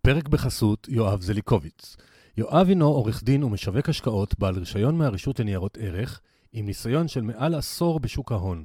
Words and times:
הפרק 0.00 0.28
בחסות 0.28 0.88
יואב 0.88 1.20
זליקוביץ. 1.22 1.96
יואב 2.36 2.68
הינו 2.68 2.86
עורך 2.86 3.22
דין 3.22 3.42
ומשווק 3.42 3.88
השקעות 3.88 4.38
בעל 4.38 4.58
רישיון 4.58 4.98
מהרשות 4.98 5.40
לניירות 5.40 5.78
ערך, 5.80 6.20
עם 6.52 6.66
ניסיון 6.66 7.08
של 7.08 7.20
מעל 7.20 7.54
עשור 7.54 8.00
בשוק 8.00 8.32
ההון. 8.32 8.64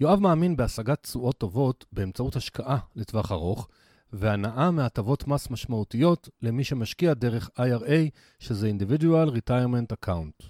יואב 0.00 0.20
מאמין 0.20 0.56
בהשגת 0.56 1.02
תשואות 1.02 1.38
טובות 1.38 1.84
באמצעות 1.92 2.36
השקעה 2.36 2.78
לטווח 2.96 3.32
ארוך, 3.32 3.68
והנאה 4.12 4.70
מהטבות 4.70 5.28
מס 5.28 5.50
משמעותיות 5.50 6.28
למי 6.42 6.64
שמשקיע 6.64 7.14
דרך 7.14 7.50
IRA, 7.58 8.10
שזה 8.38 8.70
Individual 8.78 9.30
Retirement 9.30 10.06
Account. 10.06 10.46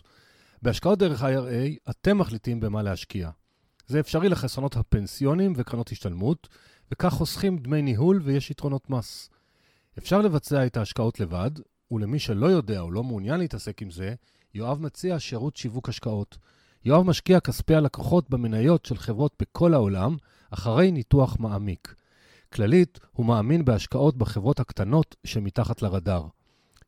בהשקעות 0.62 0.98
דרך 0.98 1.22
IRA, 1.22 1.90
אתם 1.90 2.18
מחליטים 2.18 2.60
במה 2.60 2.82
להשקיע. 2.82 3.30
זה 3.86 4.00
אפשרי 4.00 4.28
לחסכונות 4.28 4.76
הפנסיונים 4.76 5.52
וקרנות 5.56 5.88
השתלמות, 5.88 6.48
וכך 6.92 7.12
חוסכים 7.12 7.58
דמי 7.58 7.82
ניהול 7.82 8.20
ויש 8.24 8.50
יתרונות 8.50 8.90
מס. 8.90 9.30
אפשר 9.98 10.20
לבצע 10.20 10.66
את 10.66 10.76
ההשקעות 10.76 11.20
לבד, 11.20 11.50
ולמי 11.90 12.18
שלא 12.18 12.46
יודע 12.46 12.80
או 12.80 12.90
לא 12.90 13.02
מעוניין 13.02 13.40
להתעסק 13.40 13.82
עם 13.82 13.90
זה, 13.90 14.14
יואב 14.54 14.82
מציע 14.82 15.18
שירות 15.18 15.56
שיווק 15.56 15.88
השקעות. 15.88 16.38
יואב 16.84 17.02
משקיע 17.02 17.40
כספי 17.40 17.74
הלקוחות 17.74 18.30
במניות 18.30 18.86
של 18.86 18.96
חברות 18.96 19.34
בכל 19.42 19.74
העולם, 19.74 20.16
אחרי 20.50 20.90
ניתוח 20.90 21.36
מעמיק. 21.40 21.94
כללית, 22.52 22.98
הוא 23.12 23.26
מאמין 23.26 23.64
בהשקעות 23.64 24.16
בחברות 24.16 24.60
הקטנות 24.60 25.16
שמתחת 25.24 25.82
לרדאר. 25.82 26.26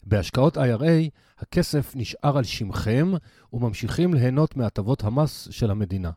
בהשקעות 0.02 0.56
IRA, 0.56 1.10
הכסף 1.38 1.92
נשאר 1.96 2.38
על 2.38 2.44
שמכם 2.44 3.12
וממשיכים 3.52 4.14
ליהנות 4.14 4.56
מהטבות 4.56 5.04
המס 5.04 5.48
של 5.50 5.70
המדינה. 5.70 6.10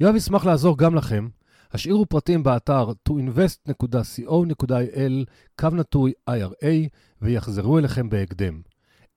יואב 0.00 0.16
ישמח 0.16 0.44
לעזור 0.44 0.78
גם 0.78 0.94
לכם. 0.94 1.28
השאירו 1.72 2.06
פרטים 2.06 2.42
באתר 2.42 2.92
toinvest.co.il, 3.08 5.24
קו 5.60 5.68
נטוי 5.72 6.12
IRA, 6.30 6.88
ויחזרו 7.22 7.78
אליכם 7.78 8.08
בהקדם. 8.08 8.60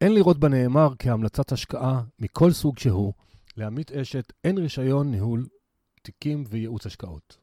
אין 0.01 0.13
לראות 0.13 0.39
בנאמר 0.39 0.93
כהמלצת 0.99 1.51
השקעה 1.51 2.01
מכל 2.19 2.51
סוג 2.51 2.79
שהוא. 2.79 3.13
לעמית 3.57 3.91
אשת 3.91 4.33
אין 4.43 4.57
רישיון 4.57 5.11
ניהול 5.11 5.45
תיקים 6.01 6.43
וייעוץ 6.49 6.85
השקעות. 6.85 7.37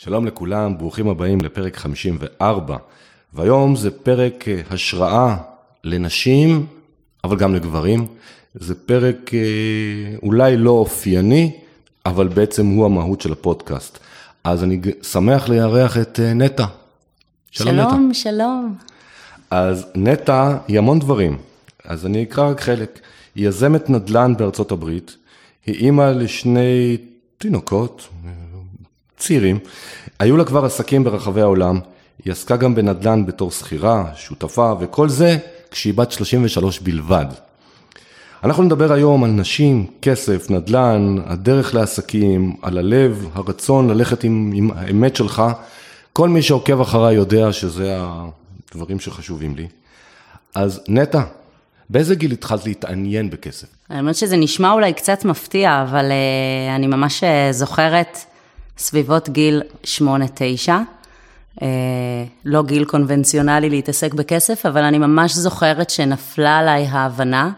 שלום 0.00 0.26
לכולם, 0.26 0.78
ברוכים 0.78 1.08
הבאים 1.08 1.40
לפרק 1.40 1.76
54, 1.76 2.76
והיום 3.34 3.76
זה 3.76 3.90
פרק 3.90 4.48
אה, 4.48 4.60
השראה 4.70 5.36
לנשים, 5.84 6.66
אבל 7.24 7.36
גם 7.36 7.54
לגברים. 7.54 8.06
זה 8.54 8.74
פרק 8.74 9.34
אה, 9.34 10.16
אולי 10.22 10.56
לא 10.56 10.70
אופייני, 10.70 11.52
אבל 12.06 12.28
בעצם 12.28 12.66
הוא 12.66 12.84
המהות 12.84 13.20
של 13.20 13.32
הפודקאסט. 13.32 13.98
אז 14.44 14.64
אני 14.64 14.80
שמח 15.02 15.48
לארח 15.48 15.96
את 15.96 16.20
אה, 16.20 16.34
נטע. 16.34 16.66
שלום, 17.50 17.74
שלום. 17.76 18.14
שלום. 18.14 18.74
אז 19.50 19.86
נטע 19.94 20.56
היא 20.68 20.78
המון 20.78 20.98
דברים, 20.98 21.38
אז 21.84 22.06
אני 22.06 22.22
אקרא 22.22 22.50
רק 22.50 22.60
חלק. 22.60 23.00
היא 23.34 23.48
יזמת 23.48 23.90
נדל"ן 23.90 24.34
בארצות 24.38 24.72
הברית, 24.72 25.16
היא 25.66 25.74
אימא 25.74 26.02
לשני 26.02 26.96
תינוקות, 27.38 28.08
צעירים, 29.18 29.58
היו 30.18 30.36
לה 30.36 30.44
כבר 30.44 30.64
עסקים 30.64 31.04
ברחבי 31.04 31.40
העולם, 31.40 31.80
היא 32.24 32.32
עסקה 32.32 32.56
גם 32.56 32.74
בנדל"ן 32.74 33.26
בתור 33.26 33.50
שכירה, 33.50 34.04
שותפה, 34.16 34.72
וכל 34.80 35.08
זה 35.08 35.36
כשהיא 35.70 35.94
בת 35.94 36.12
33 36.12 36.80
בלבד. 36.80 37.26
אנחנו 38.44 38.62
נדבר 38.62 38.92
היום 38.92 39.24
על 39.24 39.30
נשים, 39.30 39.86
כסף, 40.02 40.50
נדל"ן, 40.50 41.16
הדרך 41.26 41.74
לעסקים, 41.74 42.56
על 42.62 42.78
הלב, 42.78 43.28
הרצון 43.34 43.90
ללכת 43.90 44.24
עם, 44.24 44.52
עם 44.54 44.70
האמת 44.76 45.16
שלך. 45.16 45.42
כל 46.12 46.28
מי 46.28 46.42
שעוקב 46.42 46.80
אחריי 46.80 47.14
יודע 47.14 47.52
שזה 47.52 47.98
הדברים 48.00 49.00
שחשובים 49.00 49.56
לי. 49.56 49.66
אז 50.54 50.80
נטע, 50.88 51.22
באיזה 51.90 52.14
גיל 52.14 52.32
התחלת 52.32 52.66
להתעניין 52.66 53.30
בכסף? 53.30 53.66
האמת 53.88 54.14
שזה 54.14 54.36
נשמע 54.36 54.72
אולי 54.72 54.92
קצת 54.92 55.24
מפתיע, 55.24 55.82
אבל 55.82 56.10
uh, 56.10 56.76
אני 56.76 56.86
ממש 56.86 57.24
uh, 57.24 57.26
זוכרת 57.52 58.18
סביבות 58.78 59.28
גיל 59.28 59.62
8-9. 59.84 59.98
Uh, 61.58 61.62
לא 62.44 62.62
גיל 62.62 62.84
קונבנציונלי 62.84 63.70
להתעסק 63.70 64.14
בכסף, 64.14 64.66
אבל 64.66 64.82
אני 64.82 64.98
ממש 64.98 65.34
זוכרת 65.34 65.90
שנפלה 65.90 66.58
עליי 66.58 66.86
ההבנה 66.86 67.50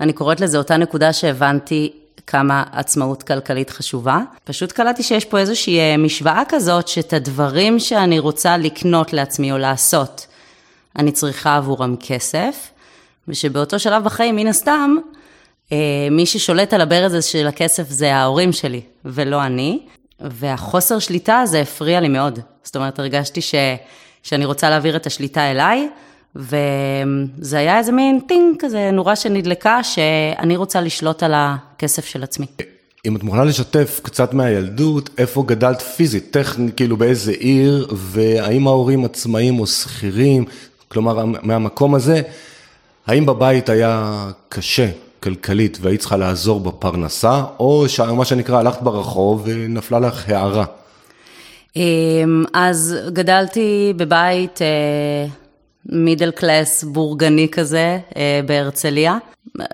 אני 0.00 0.12
קוראת 0.12 0.40
לזה 0.40 0.58
אותה 0.58 0.76
נקודה 0.76 1.12
שהבנתי 1.12 1.92
כמה 2.26 2.64
עצמאות 2.72 3.22
כלכלית 3.22 3.70
חשובה. 3.70 4.20
פשוט 4.44 4.72
קלטתי 4.72 5.02
שיש 5.02 5.24
פה 5.24 5.38
איזושהי 5.38 5.78
אה, 5.78 5.96
משוואה 5.96 6.42
כזאת, 6.48 6.88
שאת 6.88 7.12
הדברים 7.12 7.78
שאני 7.78 8.18
רוצה 8.18 8.56
לקנות 8.56 9.12
לעצמי 9.12 9.52
או 9.52 9.58
לעשות, 9.58 10.26
אני 10.96 11.12
צריכה 11.12 11.56
עבורם 11.56 11.96
כסף, 12.00 12.70
ושבאותו 13.28 13.78
שלב 13.78 14.04
בחיים, 14.04 14.36
מן 14.36 14.46
הסתם, 14.46 14.96
אה, 15.72 16.08
מי 16.10 16.26
ששולט 16.26 16.72
על 16.72 16.80
הברז 16.80 17.24
של 17.24 17.46
הכסף 17.46 17.88
זה 17.88 18.14
ההורים 18.14 18.52
שלי, 18.52 18.80
ולא 19.04 19.42
אני. 19.42 19.78
והחוסר 20.20 20.98
שליטה 20.98 21.38
הזה 21.38 21.60
הפריע 21.60 22.00
לי 22.00 22.08
מאוד. 22.08 22.38
זאת 22.62 22.76
אומרת, 22.76 22.98
הרגשתי 22.98 23.40
ש, 23.40 23.54
שאני 24.22 24.44
רוצה 24.44 24.70
להעביר 24.70 24.96
את 24.96 25.06
השליטה 25.06 25.50
אליי, 25.50 25.88
וזה 26.36 27.58
היה 27.58 27.78
איזה 27.78 27.92
מין 27.92 28.20
טינג 28.28 28.56
כזה, 28.58 28.90
נורה 28.90 29.16
שנדלקה, 29.16 29.84
שאני 29.84 30.56
רוצה 30.56 30.80
לשלוט 30.80 31.22
על 31.22 31.32
הכסף 31.36 32.04
של 32.04 32.22
עצמי. 32.22 32.46
אם 33.06 33.16
את 33.16 33.22
מוכנה 33.22 33.44
לשתף 33.44 34.00
קצת 34.02 34.34
מהילדות, 34.34 35.10
איפה 35.18 35.44
גדלת 35.46 35.82
פיזית, 35.82 36.30
טכנית, 36.30 36.76
כאילו 36.76 36.96
באיזה 36.96 37.32
עיר, 37.32 37.86
והאם 37.92 38.66
ההורים 38.66 39.04
עצמאים 39.04 39.60
או 39.60 39.66
שכירים, 39.66 40.44
כלומר 40.88 41.24
מהמקום 41.24 41.94
הזה, 41.94 42.22
האם 43.06 43.26
בבית 43.26 43.68
היה 43.68 44.24
קשה 44.48 44.90
כלכלית 45.20 45.78
והיית 45.80 46.00
צריכה 46.00 46.16
לעזור 46.16 46.60
בפרנסה, 46.60 47.42
או 47.60 47.86
מה 48.16 48.24
שנקרא 48.24 48.58
הלכת 48.58 48.82
ברחוב 48.82 49.42
ונפלה 49.44 50.00
לך 50.00 50.28
הערה? 50.28 50.64
אמ, 51.76 52.44
אז 52.52 52.96
גדלתי 53.12 53.92
בבית 53.96 54.62
אה, 54.62 55.26
מידל 55.86 56.30
קלאס 56.30 56.84
בורגני 56.84 57.48
כזה 57.48 57.98
אה, 58.16 58.40
בהרצליה. 58.46 59.18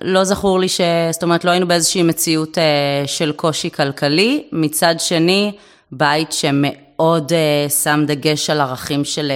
לא 0.03 0.25
זכור 0.25 0.59
לי 0.59 0.69
ש... 0.69 0.81
זאת 1.13 1.23
אומרת, 1.23 1.45
לא 1.45 1.51
היינו 1.51 1.69
באיזושהי 1.69 2.03
מציאות 2.03 2.59
אה, 2.59 2.65
של 3.07 3.33
קושי 3.33 3.71
כלכלי. 3.71 4.45
מצד 4.53 4.95
שני, 4.99 5.53
בית 5.93 6.33
שמאוד 6.33 7.33
אה, 7.33 7.69
שם 7.69 8.05
דגש 8.07 8.51
על 8.51 8.61
ערכים 8.61 9.05
של 9.05 9.33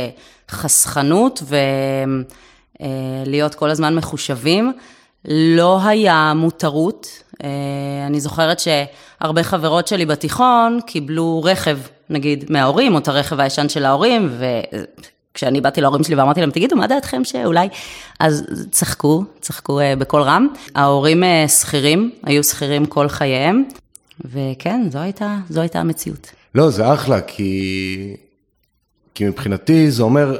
חסכנות 0.51 1.43
ולהיות 2.81 3.55
כל 3.55 3.71
הזמן 3.71 3.95
מחושבים. 3.95 4.73
לא 5.25 5.81
היה 5.85 6.33
מותרות. 6.37 7.09
אני 8.07 8.21
זוכרת 8.21 8.61
שהרבה 8.61 9.43
חברות 9.43 9.89
שלי 9.89 10.07
בתיכון 10.07 10.79
קיבלו 10.87 11.41
רכב, 11.45 11.79
נגיד, 12.11 12.45
מההורים, 12.49 12.95
או 12.95 12.99
את 12.99 13.09
הרכב 13.09 13.41
הישן 13.41 13.69
של 13.69 13.85
ההורים, 13.85 14.29
ו... 14.31 14.45
כשאני 15.35 15.61
באתי 15.61 15.81
להורים 15.81 16.05
שלי 16.05 16.15
ואמרתי 16.15 16.41
להם, 16.41 16.51
תגידו, 16.51 16.77
מה 16.77 16.87
דעתכם 16.87 17.25
שאולי... 17.25 17.69
אז 18.21 18.45
צחקו, 18.71 19.25
צחקו 19.41 19.81
uh, 19.81 19.99
בקול 19.99 20.23
רם. 20.23 20.49
ההורים 20.75 21.23
uh, 21.23 21.49
שכירים, 21.49 22.11
היו 22.23 22.45
שכירים 22.45 22.87
כל 22.87 23.09
חייהם, 23.09 23.65
וכן, 24.25 24.89
זו 24.93 24.99
הייתה, 24.99 25.37
זו 25.49 25.61
הייתה 25.61 25.81
המציאות. 25.81 26.31
לא, 26.55 26.71
זה 26.71 26.95
אחלה, 26.95 27.21
כי, 27.21 28.17
כי 29.15 29.25
מבחינתי 29.25 29.91
זה 29.91 30.03
אומר 30.03 30.39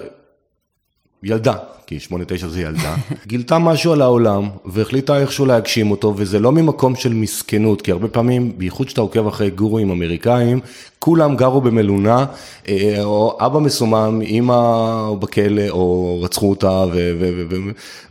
ילדה, 1.23 1.55
כי 1.87 2.01
שמונה, 2.01 2.25
תשע 2.29 2.49
זה 2.49 2.61
ילדה, 2.61 2.95
גילתה 3.27 3.59
משהו 3.59 3.93
על 3.93 4.03
העולם 4.03 4.49
והחליטה 4.65 5.19
איכשהו 5.19 5.47
להגשים 5.47 5.91
אותו, 5.91 6.15
וזה 6.17 6.39
לא 6.39 6.53
ממקום 6.53 6.97
של 6.97 7.15
מסכנות, 7.15 7.83
כי 7.83 7.93
הרבה 7.93 8.09
פעמים, 8.09 8.53
בייחוד 8.59 8.89
שאתה 8.89 9.01
עוקב 9.01 9.27
אחרי 9.27 9.51
גורואים 9.51 9.91
אמריקאים, 9.91 10.61
כולם 10.99 11.37
גרו 11.37 11.61
במלונה, 11.61 12.25
אה, 12.69 13.05
או 13.05 13.39
אבא 13.41 13.59
מסומם, 13.59 14.21
אימא 14.23 15.13
בכלא, 15.19 15.69
או 15.69 16.19
רצחו 16.23 16.51
אותה, 16.51 16.85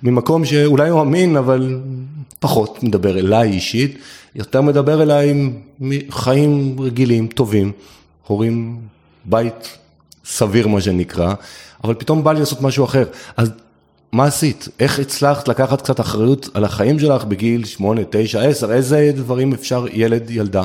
וממקום 0.04 0.46
שאולי 0.46 0.90
הוא 0.90 1.02
אמין, 1.02 1.38
אבל 1.38 1.80
פחות 2.40 2.84
מדבר 2.84 3.20
אליי 3.20 3.50
אישית, 3.50 3.98
יותר 4.36 4.62
מדבר 4.62 5.02
אליי 5.02 5.30
עם 5.30 5.54
חיים 6.10 6.76
רגילים, 6.80 7.28
טובים, 7.28 7.72
הורים, 8.28 8.78
בית 9.26 9.79
סביר 10.26 10.68
מה 10.68 10.82
שנקרא, 10.82 11.34
אבל 11.84 11.94
פתאום 11.94 12.24
בא 12.24 12.32
לי 12.32 12.40
לעשות 12.40 12.62
משהו 12.62 12.86
אחר. 12.86 13.06
אז 13.38 13.52
מה 14.12 14.26
עשית? 14.26 14.68
איך 14.80 15.00
הצלחת 15.00 15.48
לקחת 15.48 15.82
קצת 15.82 16.00
אחריות 16.00 16.50
על 16.54 16.66
החיים 16.66 17.00
שלך 17.00 17.24
בגיל 17.24 17.66
8, 17.66 18.02
9, 18.10 18.42
10? 18.42 18.72
איזה 18.72 19.12
דברים 19.16 19.54
אפשר 19.54 19.86
ילד, 19.92 20.30
ילדה 20.30 20.64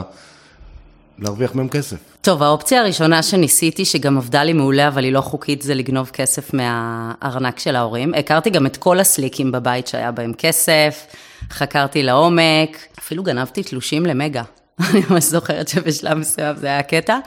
להרוויח 1.19 1.55
מהם 1.55 1.69
כסף. 1.69 1.97
טוב, 2.21 2.43
האופציה 2.43 2.81
הראשונה 2.81 3.23
שניסיתי, 3.23 3.85
שגם 3.85 4.19
עבדה 4.19 4.45
לי 4.45 4.53
מעולה, 4.53 4.89
אבל 4.89 5.05
היא 5.05 5.13
לא 5.13 5.21
חוקית, 5.21 5.63
זה 5.63 5.75
לגנוב 5.75 6.11
כסף 6.13 6.55
מהארנק 6.55 7.59
של 7.59 7.77
ההורים. 7.77 8.15
הכרתי 8.15 8.51
גם 8.51 8.67
את 8.67 8.77
כל 8.77 9.01
הסליקים 9.01 9.53
בבית 9.53 9.87
שהיה 9.87 10.13
בהם 10.13 10.33
כסף, 10.39 11.07
חקרתי 11.51 12.03
לעומק, 12.03 12.79
אפילו 12.99 13.23
גנבתי 13.23 13.63
תלושים 13.63 14.07
למגה. 14.07 14.43
אני 14.91 15.03
ממש 15.11 15.25
זוכרת 15.25 15.69
שבשלב 15.69 16.19
מסוים 16.19 16.57
זה 16.57 16.67
היה 16.67 16.83
קטע. 16.83 17.19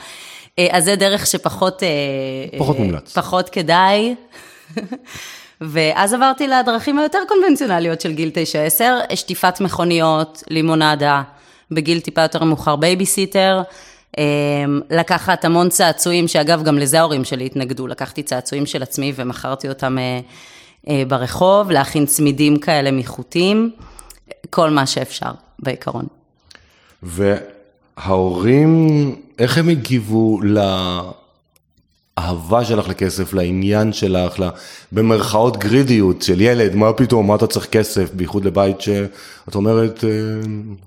אה, 0.59 0.68
אז 0.71 0.83
זה 0.83 0.95
דרך 0.95 1.27
שפחות... 1.27 1.83
אה, 1.83 2.59
פחות 2.59 2.80
מומלץ. 2.80 3.13
פחות 3.18 3.50
כדאי. 3.50 4.15
ואז 5.62 6.13
עברתי 6.13 6.48
לדרכים 6.48 7.00
היותר 7.00 7.19
קונבנציונליות 7.27 8.01
של 8.01 8.13
גיל 8.13 8.31
9-10, 9.09 9.15
שטיפת 9.15 9.62
מכוניות, 9.62 10.44
לימונדה, 10.50 11.21
בגיל 11.71 12.00
טיפה 12.00 12.21
יותר 12.21 12.44
מאוחר 12.44 12.75
בייביסיטר, 12.75 13.62
לקחת 14.89 15.45
המון 15.45 15.69
צעצועים, 15.69 16.27
שאגב, 16.27 16.63
גם 16.63 16.77
לזה 16.77 17.00
ההורים 17.00 17.24
שלי 17.24 17.45
התנגדו, 17.45 17.88
לקחתי 17.88 18.24
צעצועים 18.24 18.65
של 18.65 18.83
עצמי 18.83 19.13
ומכרתי 19.15 19.69
אותם 19.69 19.98
אה, 19.98 20.19
אה, 20.89 21.03
ברחוב, 21.07 21.71
להכין 21.71 22.06
צמידים 22.06 22.60
כאלה 22.60 22.92
מחוטים, 22.92 23.71
כל 24.50 24.69
מה 24.69 24.86
שאפשר, 24.86 25.31
בעיקרון. 25.60 26.07
וההורים, 27.97 29.15
איך 29.39 29.57
הם 29.57 29.69
הגיבו 29.69 30.39
לאהבה 32.17 32.65
שלך 32.65 32.88
לכסף, 32.89 33.33
לעניין 33.33 33.94
שלך, 33.94 34.44
במרכאות 34.91 35.57
גרידיות 35.57 36.21
של 36.21 36.41
ילד, 36.41 36.75
מה 36.75 36.94
פתאום, 36.94 37.27
מה 37.27 37.35
אתה 37.35 37.47
צריך 37.47 37.65
כסף, 37.65 38.13
בייחוד 38.13 38.45
לבית 38.45 38.81
שאת 38.81 39.55
אומרת, 39.55 40.03
אה, 40.03 40.09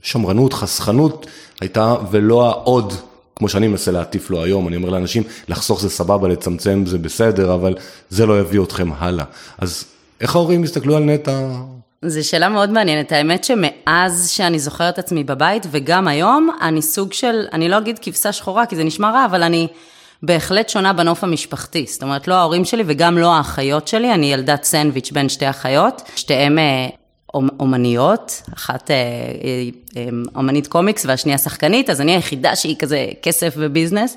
שמרנות, 0.03 0.53
חסכנות 0.53 1.27
הייתה, 1.61 1.95
ולא 2.11 2.49
העוד, 2.49 2.93
כמו 3.37 3.49
שאני 3.49 3.69
מנסה 3.69 3.91
להטיף 3.91 4.31
לו 4.31 4.43
היום, 4.43 4.69
אני 4.69 4.77
אומר 4.77 4.89
לאנשים, 4.89 5.23
לחסוך 5.49 5.81
זה 5.81 5.91
סבבה, 5.91 6.29
לצמצם 6.29 6.87
זה 6.87 6.99
בסדר, 6.99 7.55
אבל 7.55 7.75
זה 8.11 8.27
לא 8.27 8.41
יביא 8.41 8.63
אתכם 8.63 8.89
הלאה. 8.99 9.25
אז 9.59 9.85
איך 10.21 10.37
ההורים 10.37 10.65
הסתכלו 10.65 10.97
על 10.97 11.05
נטע? 11.05 11.51
זו 12.05 12.29
שאלה 12.29 12.49
מאוד 12.49 12.71
מעניינת. 12.71 13.13
האמת 13.13 13.45
שמאז 13.45 14.31
שאני 14.31 14.59
זוכרת 14.59 14.99
עצמי 14.99 15.25
בבית, 15.25 15.67
וגם 15.71 16.09
היום, 16.09 16.51
אני 16.61 16.83
סוג 16.83 17.13
של, 17.13 17.47
אני 17.53 17.69
לא 17.69 17.79
אגיד 17.79 17.99
כבשה 18.03 18.33
שחורה, 18.33 18.67
כי 18.67 18.77
זה 18.77 18.85
נשמע 18.85 19.11
רע, 19.11 19.25
אבל 19.25 19.43
אני 19.43 19.69
בהחלט 20.23 20.69
שונה 20.69 20.93
בנוף 20.93 21.25
המשפחתי. 21.25 21.87
זאת 21.89 22.03
אומרת, 22.03 22.29
לא 22.29 22.35
ההורים 22.35 22.65
שלי 22.65 22.83
וגם 22.87 23.19
לא 23.19 23.35
האחיות 23.35 23.89
שלי, 23.89 24.15
אני 24.15 24.33
ילדת 24.33 24.65
סנדוויץ' 24.65 25.13
בין 25.13 25.29
שתי 25.29 25.51
אחיות, 25.51 26.03
שתיהן 26.17 26.59
אה, 26.59 26.89
אומניות, 27.35 28.43
אחת 28.55 28.91
אה, 28.91 28.97
אה, 29.97 30.09
אומנית 30.35 30.67
קומיקס 30.67 31.07
והשנייה 31.07 31.39
שחקנית, 31.39 31.91
אז 31.91 32.01
אני 32.01 32.13
היחידה 32.13 32.57
שהיא 32.57 32.77
כזה 32.79 33.07
כסף 33.23 33.55
וביזנס. 33.57 34.17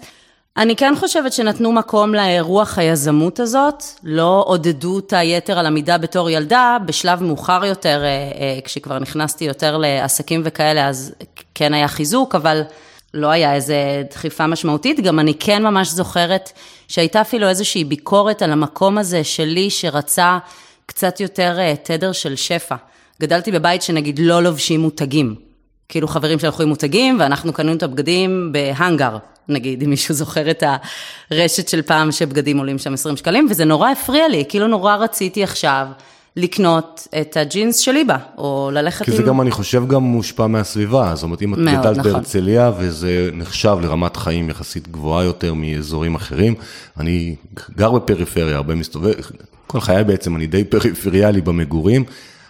אני 0.58 0.76
כן 0.76 0.94
חושבת 1.00 1.34
שנתנו 1.34 1.72
מקום 1.72 2.16
לרוח 2.16 2.78
היזמות 2.78 3.40
הזאת, 3.40 3.84
לא 4.04 4.44
עודדו 4.48 4.96
אותה 4.96 5.24
יתר 5.24 5.60
על 5.60 5.66
עמידה 5.66 5.98
בתור 5.98 6.30
ילדה, 6.30 6.78
בשלב 6.86 7.24
מאוחר 7.24 7.66
יותר, 7.66 8.04
כשכבר 8.66 9.00
נכנסתי 9.00 9.46
יותר 9.46 9.78
לעסקים 9.78 10.42
וכאלה, 10.46 10.88
אז 10.88 11.14
כן 11.56 11.74
היה 11.74 11.88
חיזוק, 11.88 12.36
אבל 12.36 12.62
לא 13.14 13.28
היה 13.28 13.54
איזה 13.54 14.04
דחיפה 14.12 14.48
משמעותית. 14.48 15.00
גם 15.00 15.20
אני 15.20 15.34
כן 15.34 15.64
ממש 15.64 15.90
זוכרת 15.90 16.52
שהייתה 16.88 17.22
אפילו 17.22 17.50
איזושהי 17.50 17.84
ביקורת 17.84 18.42
על 18.42 18.52
המקום 18.52 18.98
הזה 18.98 19.24
שלי, 19.24 19.70
שרצה 19.70 20.38
קצת 20.86 21.20
יותר 21.20 21.58
תדר 21.84 22.12
של 22.12 22.36
שפע. 22.36 22.76
גדלתי 23.22 23.52
בבית 23.52 23.82
שנגיד 23.82 24.20
לא 24.20 24.44
לובשים 24.44 24.80
מותגים. 24.80 25.36
כאילו 25.90 26.08
חברים 26.08 26.40
שהלכו 26.40 26.64
עם 26.64 26.70
מותגים, 26.70 27.18
ואנחנו 27.20 27.54
קנינו 27.54 27.78
את 27.78 27.84
הבגדים 27.84 28.52
בהאנגר, 28.52 29.18
נגיד, 29.50 29.84
אם 29.84 29.90
מישהו 29.90 30.13
זוכר 30.13 30.51
את 30.51 30.63
הרשת 31.31 31.68
של 31.68 31.81
פעם 31.81 32.12
שבגדים 32.12 32.57
עולים 32.57 32.78
שם 32.78 32.94
20 32.94 33.18
שקלים, 33.18 33.48
וזה 33.50 33.66
נורא 33.66 33.90
הפריע 33.90 34.28
לי, 34.28 34.44
כאילו 34.50 34.68
נורא 34.68 34.95
רציתי 34.95 35.44
עכשיו 35.44 35.88
לקנות 36.36 37.07
את 37.22 37.38
הג'ינס 37.38 37.78
של 37.78 37.92
ליבה, 37.92 38.18
או 38.38 38.69
ללכת 38.74 39.06
כי 39.06 39.12
עם... 39.12 39.18
כי 39.18 39.24
זה 39.24 39.30
גם, 39.30 39.42
אני 39.42 39.51
חושב, 39.51 39.88
גם 39.88 40.04
מושפע 40.04 40.48
מהסביבה, 40.48 41.16
זאת 41.16 41.24
אומרת, 41.24 41.42
אם 41.42 41.54
את 41.54 41.60
גדלת 41.60 41.98
נכון. 41.98 42.12
בהרצליה, 42.12 42.72
וזה 42.80 43.30
נחשב 43.34 43.78
לרמת 43.81 44.18
חיים 44.18 44.50
יחסית 44.50 44.88
גבוהה 44.88 45.24
יותר 45.24 45.54
מאזורים 45.54 46.16
אחרים, 46.16 46.56
אני 47.00 47.36
גר 47.75 47.92
בפריפריה, 47.92 48.56
הרבה 48.56 48.75
מסתובב, 48.75 49.13
כל 49.68 49.81
חיי 49.81 50.04
בעצם 50.04 50.36
אני 50.36 50.48
די 50.48 50.63
פריפריאלי 50.63 51.42
במגורים, 51.42 52.04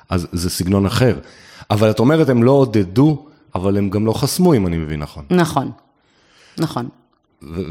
אז 0.10 0.28
זה 0.32 0.50
סגנון 0.50 0.86
אחר. 0.86 1.16
אבל 1.70 1.90
את 1.90 2.00
אומרת, 2.00 2.30
הם 2.30 2.44
לא 2.44 2.52
עודדו, 2.52 3.26
אבל 3.56 3.78
הם 3.78 3.90
גם 3.90 4.06
לא 4.06 4.14
חסמו, 4.14 4.54
אם 4.54 4.68
אני 4.68 4.78
מבין 4.78 5.00
נכון. 5.00 5.24
נכון, 5.30 5.72
נכון. 6.58 6.90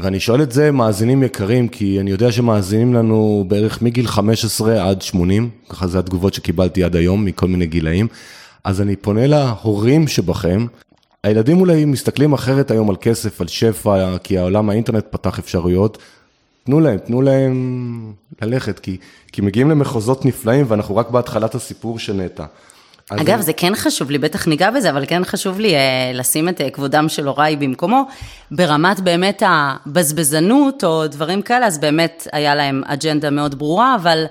ואני 0.01 0.19
שואל 0.19 0.41
את 0.41 0.51
זה 0.51 0.71
מאזינים 0.71 1.23
יקרים, 1.23 1.67
כי 1.67 1.99
אני 1.99 2.11
יודע 2.11 2.31
שמאזינים 2.31 2.93
לנו 2.93 3.45
בערך 3.47 3.81
מגיל 3.81 4.07
15 4.07 4.89
עד 4.89 5.01
80, 5.01 5.49
ככה 5.69 5.87
זה 5.87 5.99
התגובות 5.99 6.33
שקיבלתי 6.33 6.83
עד 6.83 6.95
היום 6.95 7.25
מכל 7.25 7.47
מיני 7.47 7.65
גילאים. 7.65 8.07
אז 8.63 8.81
אני 8.81 8.95
פונה 8.95 9.27
להורים 9.27 10.07
שבכם, 10.07 10.65
הילדים 11.23 11.59
אולי 11.59 11.85
מסתכלים 11.85 12.33
אחרת 12.33 12.71
היום 12.71 12.89
על 12.89 12.95
כסף, 13.01 13.41
על 13.41 13.47
שפע, 13.47 14.17
כי 14.17 14.37
העולם 14.37 14.69
האינטרנט 14.69 15.05
פתח 15.09 15.39
אפשרויות. 15.39 15.97
תנו 16.63 16.79
להם, 16.79 16.97
תנו 16.97 17.21
להם 17.21 18.13
ללכת, 18.41 18.79
כי, 18.79 18.97
כי 19.31 19.41
מגיעים 19.41 19.69
למחוזות 19.69 20.25
נפלאים 20.25 20.65
ואנחנו 20.67 20.95
רק 20.95 21.09
בהתחלת 21.09 21.55
הסיפור 21.55 21.99
של 21.99 22.13
נטע. 22.13 22.45
אגב, 23.21 23.41
זה 23.41 23.53
כן 23.53 23.75
חשוב 23.75 24.11
לי, 24.11 24.17
בטח 24.17 24.47
ניגע 24.47 24.71
בזה, 24.71 24.89
אבל 24.89 25.05
כן 25.07 25.25
חשוב 25.25 25.59
לי 25.59 25.75
אה, 25.75 26.11
לשים 26.13 26.49
את 26.49 26.61
אה, 26.61 26.69
כבודם 26.69 27.09
של 27.09 27.27
הוריי 27.27 27.55
במקומו. 27.55 28.03
ברמת 28.51 28.99
באמת 28.99 29.43
הבזבזנות 29.45 30.83
או 30.83 31.07
דברים 31.07 31.41
כאלה, 31.41 31.67
אז 31.67 31.77
באמת 31.77 32.27
היה 32.31 32.55
להם 32.55 32.81
אג'נדה 32.85 33.29
מאוד 33.29 33.59
ברורה, 33.59 33.95
אבל 33.95 34.25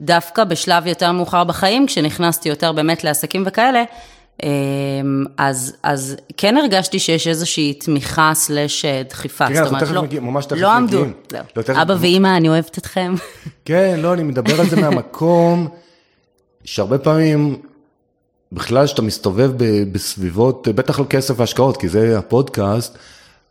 דווקא 0.00 0.44
בשלב 0.44 0.86
יותר 0.86 1.12
מאוחר 1.12 1.44
בחיים, 1.44 1.86
כשנכנסתי 1.86 2.48
יותר 2.48 2.72
באמת 2.72 3.04
לעסקים 3.04 3.42
וכאלה, 3.46 3.84
אה, 4.44 4.48
אז, 5.36 5.76
אז 5.82 6.16
כן 6.36 6.56
הרגשתי 6.56 6.98
שיש 6.98 7.26
איזושהי 7.26 7.74
תמיכה 7.74 8.30
סלש 8.34 8.84
דחיפה. 9.08 9.48
כן, 9.48 9.56
אנחנו 9.56 9.78
תכף 9.80 9.90
לא, 9.90 10.02
מגיעים, 10.02 10.24
ממש 10.24 10.46
תכף 10.46 10.60
לא 10.60 10.72
עמדו. 10.72 10.96
מגיעים. 10.96 11.12
לא. 11.32 11.40
לא, 11.56 11.62
תכף... 11.62 11.76
אבא 11.76 11.94
ואימא, 12.00 12.36
אני 12.36 12.48
אוהבת 12.48 12.78
אתכם. 12.78 13.14
כן, 13.64 14.00
לא, 14.02 14.12
אני 14.12 14.22
מדבר 14.22 14.60
על 14.60 14.68
זה 14.68 14.76
מהמקום 14.80 15.68
שהרבה 16.64 16.98
פעמים 16.98 17.62
בכלל, 18.52 18.86
כשאתה 18.86 19.02
מסתובב 19.02 19.52
בסביבות, 19.92 20.68
בטח 20.68 20.98
על 20.98 21.04
כסף 21.10 21.34
והשקעות, 21.36 21.76
כי 21.76 21.88
זה 21.88 22.18
הפודקאסט, 22.18 22.98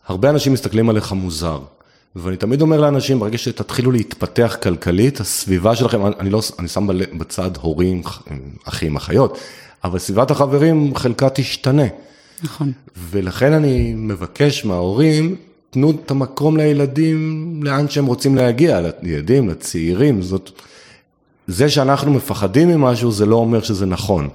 הרבה 0.07 0.29
אנשים 0.29 0.53
מסתכלים 0.53 0.89
עליך 0.89 1.11
מוזר. 1.11 1.59
ואני 2.15 2.37
תמיד 2.37 2.61
אומר 2.61 2.81
לאנשים, 2.81 3.19
ברגע 3.19 3.37
שתתחילו 3.37 3.91
להתפתח 3.91 4.57
כלכלית, 4.63 5.19
הסביבה 5.19 5.75
שלכם, 5.75 6.05
אני 6.05 6.29
לא, 6.29 6.41
אני 6.59 6.67
שם 6.67 6.87
בצד 7.17 7.51
הורים, 7.61 8.01
אחים, 8.65 8.95
אחיות, 8.95 9.37
אבל 9.83 9.99
סביבת 9.99 10.31
החברים, 10.31 10.95
חלקה 10.95 11.29
תשתנה. 11.29 11.83
נכון. 12.43 12.71
ולכן 12.97 13.53
אני 13.53 13.93
מבקש 13.93 14.65
מההורים, 14.65 15.35
תנו 15.69 15.91
את 15.91 16.11
המקום 16.11 16.57
לילדים 16.57 17.59
לאן 17.63 17.89
שהם 17.89 18.05
רוצים 18.05 18.35
להגיע, 18.35 18.81
לילדים, 19.01 19.49
לצעירים, 19.49 20.21
זאת... 20.21 20.51
זה 21.47 21.69
שאנחנו 21.69 22.13
מפחדים 22.13 22.69
ממשהו, 22.69 23.11
זה 23.11 23.25
לא 23.25 23.35
אומר 23.35 23.61
שזה 23.61 23.85
נכון. 23.85 24.29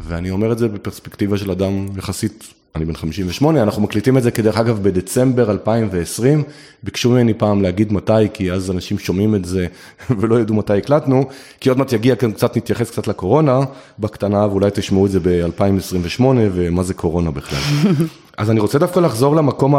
ואני 0.00 0.30
אומר 0.30 0.52
את 0.52 0.58
זה 0.58 0.68
בפרספקטיבה 0.68 1.38
של 1.38 1.50
אדם 1.50 1.88
יחסית, 1.98 2.54
אני 2.74 2.84
בן 2.84 2.94
58, 2.94 3.62
אנחנו 3.62 3.82
מקליטים 3.82 4.18
את 4.18 4.22
זה 4.22 4.30
כדרך 4.30 4.56
אגב 4.56 4.82
בדצמבר 4.82 5.50
2020, 5.50 6.42
ביקשו 6.82 7.10
ממני 7.10 7.34
פעם 7.34 7.62
להגיד 7.62 7.92
מתי, 7.92 8.12
כי 8.34 8.52
אז 8.52 8.70
אנשים 8.70 8.98
שומעים 8.98 9.34
את 9.34 9.44
זה 9.44 9.66
ולא 10.18 10.40
ידעו 10.40 10.54
מתי 10.54 10.78
הקלטנו, 10.78 11.24
כי 11.60 11.68
עוד 11.68 11.78
מעט 11.78 11.92
יגיע, 11.92 12.14
קצת 12.16 12.56
נתייחס 12.56 12.90
קצת 12.90 13.06
לקורונה 13.06 13.60
בקטנה, 13.98 14.46
ואולי 14.46 14.70
תשמעו 14.74 15.06
את 15.06 15.10
זה 15.10 15.20
ב-2028, 15.22 16.22
ומה 16.22 16.82
זה 16.82 16.94
קורונה 16.94 17.30
בכלל. 17.30 17.60
אז 18.38 18.50
אני 18.50 18.60
רוצה 18.60 18.78
דווקא 18.78 19.00
לחזור 19.00 19.36
למקום 19.36 19.74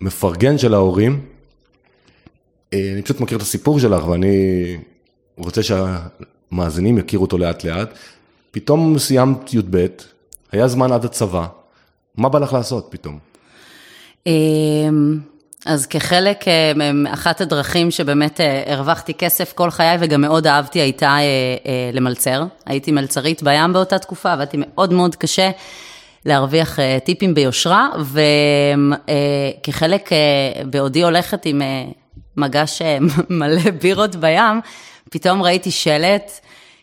המפרגן 0.00 0.58
של 0.58 0.74
ההורים. 0.74 1.20
אה, 2.72 2.90
אני 2.92 3.02
פשוט 3.02 3.20
מכיר 3.20 3.36
את 3.36 3.42
הסיפור 3.42 3.80
שלך, 3.80 4.08
ואני 4.08 4.76
רוצה 5.36 5.60
שהמאזינים 5.62 6.98
יכירו 6.98 7.24
אותו 7.24 7.38
לאט 7.38 7.64
לאט. 7.64 7.94
פתאום 8.52 8.98
סיימת 8.98 9.54
י"ב, 9.54 9.86
היה 10.52 10.68
זמן 10.68 10.92
עד 10.92 11.04
הצבא, 11.04 11.46
מה 12.16 12.28
בא 12.28 12.38
לך 12.38 12.52
לעשות 12.52 12.86
פתאום? 12.90 13.18
אמ, 14.26 15.18
אז 15.66 15.86
כחלק, 15.86 16.48
אה, 16.48 16.72
אחת 17.12 17.40
הדרכים 17.40 17.90
שבאמת 17.90 18.40
אה, 18.40 18.62
הרווחתי 18.66 19.14
כסף 19.14 19.52
כל 19.52 19.70
חיי 19.70 19.96
וגם 20.00 20.20
מאוד 20.20 20.46
אהבתי 20.46 20.80
הייתה 20.80 21.16
אה, 21.20 21.90
למלצר. 21.92 22.44
הייתי 22.66 22.92
מלצרית 22.92 23.42
בים 23.42 23.72
באותה 23.72 23.98
תקופה, 23.98 24.32
עבדתי 24.32 24.56
מאוד 24.60 24.92
מאוד 24.92 25.16
קשה 25.16 25.50
להרוויח 26.24 26.78
טיפים 27.04 27.34
ביושרה, 27.34 27.88
וכחלק, 29.62 30.10
בעודי 30.70 31.02
הולכת 31.02 31.46
עם 31.46 31.62
מגש 32.36 32.82
מלא 33.30 33.70
בירות 33.82 34.16
בים, 34.16 34.60
פתאום 35.10 35.42
ראיתי 35.42 35.70
שלט 35.70 36.32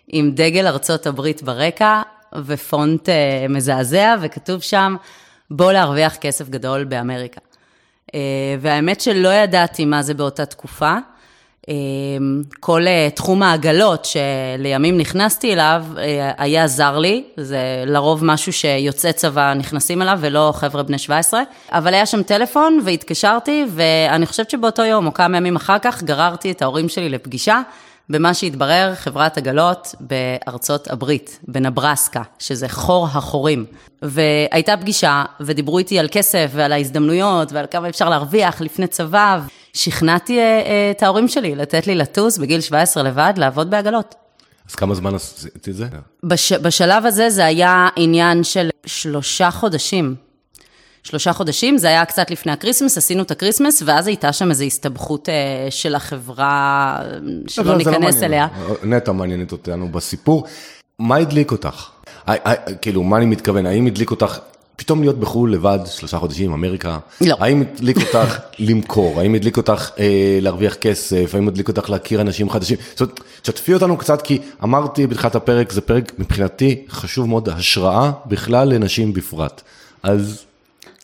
עם 0.10 0.32
דגל 0.32 0.68
ארצות 0.68 1.08
הברית 1.08 1.44
ברקע 1.44 2.02
ופונט 2.46 3.10
אה, 3.10 3.46
מזעזע, 3.50 4.16
וכתוב 4.22 4.62
שם, 4.62 4.96
בוא 5.52 5.72
להרוויח 5.72 6.16
כסף 6.16 6.50
גדול 6.50 6.84
באמריקה. 6.84 7.42
אה, 8.16 8.20
והאמת 8.62 9.02
שלא 9.02 9.30
ידעתי 9.30 9.86
מה 9.86 10.02
זה 10.02 10.14
באותה 10.14 10.46
תקופה. 10.46 10.98
אה, 11.70 11.74
כל 12.60 12.82
תחום 13.16 13.44
העגלות 13.44 14.06
שלימים 14.06 14.98
נכנסתי 14.98 15.54
אליו 15.54 15.86
היה 16.38 16.68
זר 16.68 16.98
לי, 16.98 17.24
זה 17.38 17.84
לרוב 17.86 18.26
משהו 18.26 18.54
שיוצאי 18.54 19.14
צבא 19.14 19.54
נכנסים 19.54 20.02
אליו 20.02 20.18
ולא 20.22 20.54
חבר'ה 20.56 20.84
בני 20.84 20.98
17, 20.98 21.42
אבל 21.72 21.94
היה 21.94 22.06
שם 22.06 22.24
טלפון 22.24 22.80
והתקשרתי 22.86 23.66
ואני 23.70 24.26
חושבת 24.26 24.50
שבאותו 24.50 24.86
יום 24.86 25.08
או 25.08 25.14
כמה 25.14 25.38
ימים 25.38 25.56
אחר 25.56 25.80
כך 25.80 26.04
גררתי 26.04 26.52
את 26.52 26.62
ההורים 26.62 26.90
שלי 26.90 27.10
לפגישה. 27.10 27.62
במה 28.10 28.34
שהתברר 28.34 28.94
חברת 28.96 29.38
עגלות 29.38 29.96
בארצות 30.00 30.92
הברית, 30.92 31.40
בנברסקה, 31.48 32.22
שזה 32.40 32.70
חור 32.70 33.06
החורים. 33.06 33.66
והייתה 34.02 34.78
פגישה, 34.78 35.24
ודיברו 35.40 35.80
איתי 35.80 36.00
על 36.00 36.08
כסף 36.12 36.52
ועל 36.54 36.72
ההזדמנויות 36.72 37.52
ועל 37.52 37.66
כמה 37.72 37.90
אפשר 37.90 38.10
להרוויח 38.10 38.62
לפני 38.62 38.88
צבא. 38.88 39.40
שכנעתי 39.74 40.40
אה, 40.40 40.44
אה, 40.44 40.92
את 40.92 41.04
ההורים 41.04 41.28
שלי 41.28 41.56
לתת 41.56 41.88
לי 41.88 41.96
לטוס 41.96 42.38
בגיל 42.38 42.62
17 42.62 43.04
לבד, 43.04 43.34
לעבוד 43.38 43.70
בעגלות. 43.70 44.16
אז 44.70 44.76
כמה 44.76 44.96
זמן 44.96 45.16
עשיתי 45.16 45.72
את 45.72 45.76
זה? 45.76 45.88
בש, 46.24 46.54
בשלב 46.54 47.06
הזה 47.06 47.30
זה 47.30 47.46
היה 47.46 47.88
עניין 47.96 48.44
של 48.44 48.70
שלושה 48.86 49.52
חודשים. 49.52 50.16
שלושה 51.10 51.34
חודשים, 51.34 51.78
זה 51.78 51.88
היה 51.88 52.06
קצת 52.06 52.32
לפני 52.32 52.52
ה 52.52 52.56
Christmas, 52.56 52.98
עשינו 52.98 53.24
את 53.24 53.32
ה 53.32 53.36
Christmas, 53.36 53.84
ואז 53.86 54.08
הייתה 54.08 54.34
שם 54.34 54.50
איזו 54.50 54.64
הסתבכות 54.64 55.30
אה, 55.30 55.34
של 55.70 55.96
החברה, 55.96 57.00
שלא 57.48 57.66
לא, 57.66 57.72
לא 57.72 57.78
ניכנס 57.78 58.24
אליה. 58.24 58.48
נטע 58.84 59.12
מעניינת 59.12 59.52
אותנו 59.52 59.92
בסיפור. 59.92 60.44
מה 61.00 61.16
הדליק 61.16 61.52
אותך? 61.52 61.90
כאילו, 62.82 63.04
מה 63.04 63.18
אני 63.18 63.26
מתכוון? 63.26 63.66
האם 63.66 63.88
הדליק 63.88 64.12
אותך 64.12 64.40
פתאום 64.76 65.02
להיות 65.02 65.20
בחו"ל 65.20 65.54
לבד, 65.54 65.80
שלושה 65.86 66.18
חודשים, 66.18 66.54
אמריקה? 66.54 66.98
לא. 67.22 67.36
האם 67.40 67.62
הדליק 67.62 67.98
אותך 67.98 68.40
למכור? 68.60 69.20
האם 69.20 69.36
הדליק 69.36 69.58
אותך 69.58 69.90
אה, 70.00 70.40
להרוויח 70.42 70.76
כסף? 70.76 71.36
האם 71.36 71.48
הדליק 71.48 71.68
אותך 71.68 71.90
להכיר 71.90 72.22
אנשים 72.22 72.50
חדשים? 72.50 72.78
זאת 72.92 73.02
אומרת, 73.02 73.20
תשתפי 73.42 73.74
אותנו 73.74 73.98
קצת, 73.98 74.22
כי 74.22 74.40
אמרתי 74.64 75.08
בתחילת 75.08 75.36
הפרק, 75.36 75.72
זה 75.72 75.82
פרק 75.82 76.12
מבחינתי 76.20 76.86
חשוב 76.90 77.28
מאוד, 77.30 77.50
השראה 77.50 78.12
בכלל 78.26 78.74
לנשים 78.74 79.14
בפרט. 79.14 79.62
אז 80.04 80.46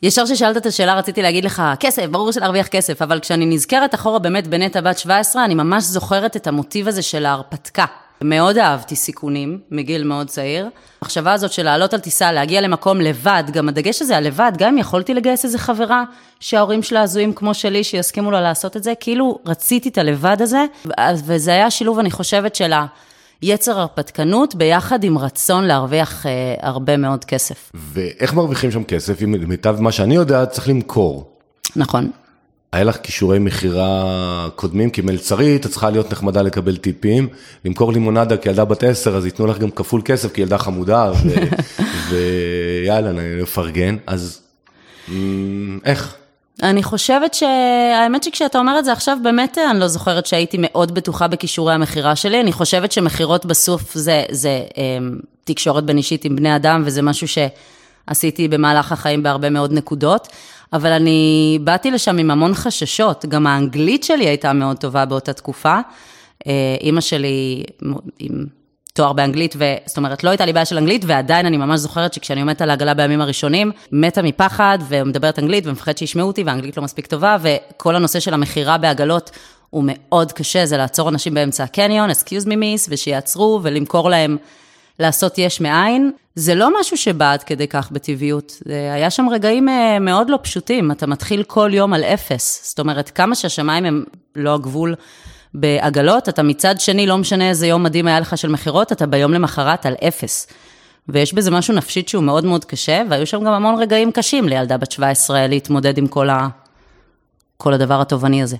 ישר 0.02 0.24
כששאלת 0.24 0.56
את 0.56 0.66
השאלה 0.66 0.94
רציתי 0.94 1.22
להגיד 1.22 1.44
לך, 1.44 1.62
כסף, 1.80 2.06
ברור 2.06 2.32
שלהרוויח 2.32 2.66
כסף, 2.66 3.02
אבל 3.02 3.20
כשאני 3.20 3.46
נזכרת 3.46 3.94
אחורה 3.94 4.18
באמת 4.18 4.46
בנטע 4.46 4.80
בת 4.80 4.98
17, 4.98 5.44
אני 5.44 5.54
ממש 5.54 5.84
זוכרת 5.84 6.36
את 6.36 6.46
המוטיב 6.46 6.88
הזה 6.88 7.02
של 7.02 7.26
ההרפתקה. 7.26 7.84
מאוד 8.22 8.58
אהבתי 8.58 8.96
סיכונים, 8.96 9.58
מגיל 9.70 10.04
מאוד 10.04 10.26
צעיר. 10.26 10.68
המחשבה 11.02 11.32
הזאת 11.32 11.52
של 11.52 11.62
לעלות 11.62 11.94
על 11.94 12.00
טיסה, 12.00 12.32
להגיע 12.32 12.60
למקום 12.60 13.00
לבד, 13.00 13.44
גם 13.52 13.68
הדגש 13.68 14.02
הזה 14.02 14.16
על 14.16 14.26
לבד, 14.26 14.52
גם 14.58 14.68
אם 14.68 14.78
יכולתי 14.78 15.14
לגייס 15.14 15.44
איזה 15.44 15.58
חברה 15.58 16.04
שההורים 16.40 16.82
שלה 16.82 17.02
הזויים 17.02 17.32
כמו 17.32 17.54
שלי, 17.54 17.84
שיסכימו 17.84 18.30
לה 18.30 18.40
לעשות 18.40 18.76
את 18.76 18.82
זה, 18.82 18.92
כאילו 19.00 19.38
רציתי 19.46 19.88
את 19.88 19.98
הלבד 19.98 20.36
הזה, 20.42 20.64
וזה 21.24 21.50
היה 21.50 21.70
שילוב, 21.70 21.98
אני 21.98 22.10
חושבת, 22.10 22.54
של 22.54 22.72
ה... 22.72 22.86
יצר 23.42 23.78
הרפתקנות 23.80 24.54
ביחד 24.54 25.04
עם 25.04 25.18
רצון 25.18 25.64
להרוויח 25.64 26.26
אה, 26.26 26.54
הרבה 26.62 26.96
מאוד 26.96 27.24
כסף. 27.24 27.72
ואיך 27.74 28.34
מרוויחים 28.34 28.70
שם 28.70 28.84
כסף? 28.84 29.22
אם 29.22 29.34
למיטב 29.34 29.80
מה 29.80 29.92
שאני 29.92 30.14
יודע, 30.14 30.46
צריך 30.46 30.68
למכור. 30.68 31.30
נכון. 31.76 32.10
היה 32.72 32.84
לך 32.84 32.96
כישורי 33.02 33.38
מכירה 33.38 34.48
קודמים, 34.54 34.90
כי 34.90 35.02
מלצרית, 35.02 35.66
את 35.66 35.70
צריכה 35.70 35.90
להיות 35.90 36.12
נחמדה 36.12 36.42
לקבל 36.42 36.76
טיפים, 36.76 37.28
למכור 37.64 37.92
לימונדה 37.92 38.36
כילדה 38.36 38.64
בת 38.64 38.82
עשר, 38.82 39.16
אז 39.16 39.24
ייתנו 39.24 39.46
לך 39.46 39.58
גם 39.58 39.70
כפול 39.70 40.00
כסף, 40.04 40.32
כי 40.32 40.40
ילדה 40.40 40.58
חמודה, 40.58 41.12
ויאללה, 42.10 43.12
נפרגן, 43.42 43.96
אז 44.06 44.40
איך? 45.84 46.16
אני 46.62 46.82
חושבת 46.82 47.34
שהאמת 47.34 48.22
שכשאתה 48.22 48.58
אומר 48.58 48.78
את 48.78 48.84
זה 48.84 48.92
עכשיו, 48.92 49.18
באמת 49.22 49.58
אני 49.70 49.80
לא 49.80 49.88
זוכרת 49.88 50.26
שהייתי 50.26 50.56
מאוד 50.60 50.94
בטוחה 50.94 51.28
בכישורי 51.28 51.74
המכירה 51.74 52.16
שלי. 52.16 52.40
אני 52.40 52.52
חושבת 52.52 52.92
שמכירות 52.92 53.46
בסוף 53.46 53.94
זה, 53.94 54.24
זה 54.30 54.64
um, 54.70 54.76
תקשורת 55.44 55.84
בין 55.84 55.96
אישית 55.96 56.24
עם 56.24 56.36
בני 56.36 56.56
אדם, 56.56 56.82
וזה 56.84 57.02
משהו 57.02 57.26
שעשיתי 57.28 58.48
במהלך 58.48 58.92
החיים 58.92 59.22
בהרבה 59.22 59.50
מאוד 59.50 59.72
נקודות. 59.72 60.28
אבל 60.72 60.92
אני 60.92 61.58
באתי 61.64 61.90
לשם 61.90 62.18
עם 62.18 62.30
המון 62.30 62.54
חששות, 62.54 63.24
גם 63.28 63.46
האנגלית 63.46 64.04
שלי 64.04 64.26
הייתה 64.26 64.52
מאוד 64.52 64.76
טובה 64.76 65.04
באותה 65.04 65.32
תקופה. 65.32 65.78
אה, 66.46 66.52
אימא 66.80 67.00
שלי 67.00 67.62
עם 68.18 68.46
תואר 68.96 69.12
באנגלית, 69.12 69.56
זאת 69.86 69.96
אומרת, 69.96 70.24
לא 70.24 70.30
הייתה 70.30 70.44
לי 70.44 70.52
בעיה 70.52 70.64
של 70.64 70.78
אנגלית, 70.78 71.04
ועדיין 71.06 71.46
אני 71.46 71.56
ממש 71.56 71.80
זוכרת 71.80 72.14
שכשאני 72.14 72.40
עומדת 72.40 72.62
על 72.62 72.70
העגלה 72.70 72.94
בימים 72.94 73.20
הראשונים, 73.20 73.72
מתה 73.92 74.22
מפחד, 74.22 74.78
ומדברת 74.88 75.38
אנגלית, 75.38 75.66
ומפחדת 75.66 75.98
שישמעו 75.98 76.26
אותי, 76.26 76.42
והאנגלית 76.42 76.76
לא 76.76 76.82
מספיק 76.82 77.06
טובה, 77.06 77.36
וכל 77.40 77.96
הנושא 77.96 78.20
של 78.20 78.34
המכירה 78.34 78.78
בעגלות 78.78 79.30
הוא 79.70 79.84
מאוד 79.86 80.32
קשה, 80.32 80.66
זה 80.66 80.76
לעצור 80.76 81.08
אנשים 81.08 81.34
באמצע 81.34 81.64
הקניון, 81.64 82.10
excuse 82.10 82.46
me 82.46 82.52
miss, 82.52 82.88
ושיעצרו, 82.88 83.60
ולמכור 83.62 84.10
להם 84.10 84.36
לעשות 84.98 85.38
יש 85.38 85.60
מאין. 85.60 86.10
זה 86.34 86.54
לא 86.54 86.80
משהו 86.80 86.96
שבא 86.96 87.32
עד 87.32 87.42
כדי 87.42 87.68
כך 87.68 87.90
בטבעיות, 87.90 88.62
היה 88.94 89.10
שם 89.10 89.26
רגעים 89.28 89.68
אה, 89.68 89.98
מאוד 89.98 90.30
לא 90.30 90.38
פשוטים, 90.42 90.90
אתה 90.90 91.06
מתחיל 91.06 91.42
כל 91.42 91.70
יום 91.74 91.92
על 91.92 92.04
אפס, 92.04 92.68
זאת 92.68 92.78
אומרת, 92.78 93.10
כמה 93.10 93.34
שהשמיים 93.34 93.84
הם 93.84 94.04
לא 94.36 94.54
הגבול. 94.54 94.94
בעגלות, 95.56 96.28
אתה 96.28 96.42
מצד 96.42 96.80
שני, 96.80 97.06
לא 97.06 97.18
משנה 97.18 97.48
איזה 97.48 97.66
יום 97.66 97.82
מדהים 97.82 98.06
היה 98.06 98.20
לך 98.20 98.38
של 98.38 98.48
מכירות, 98.48 98.92
אתה 98.92 99.06
ביום 99.06 99.32
למחרת 99.32 99.86
על 99.86 99.94
אפס. 100.08 100.46
ויש 101.08 101.34
בזה 101.34 101.50
משהו 101.50 101.74
נפשית 101.74 102.08
שהוא 102.08 102.24
מאוד 102.24 102.44
מאוד 102.44 102.64
קשה, 102.64 103.02
והיו 103.10 103.26
שם 103.26 103.44
גם 103.44 103.52
המון 103.52 103.74
רגעים 103.78 104.12
קשים 104.12 104.48
לילדה 104.48 104.76
בת 104.76 104.92
17 104.92 105.46
להתמודד 105.46 105.98
עם 105.98 106.06
כל, 106.06 106.30
ה... 106.30 106.48
כל 107.56 107.72
הדבר 107.72 108.00
התובעני 108.00 108.42
הזה. 108.42 108.56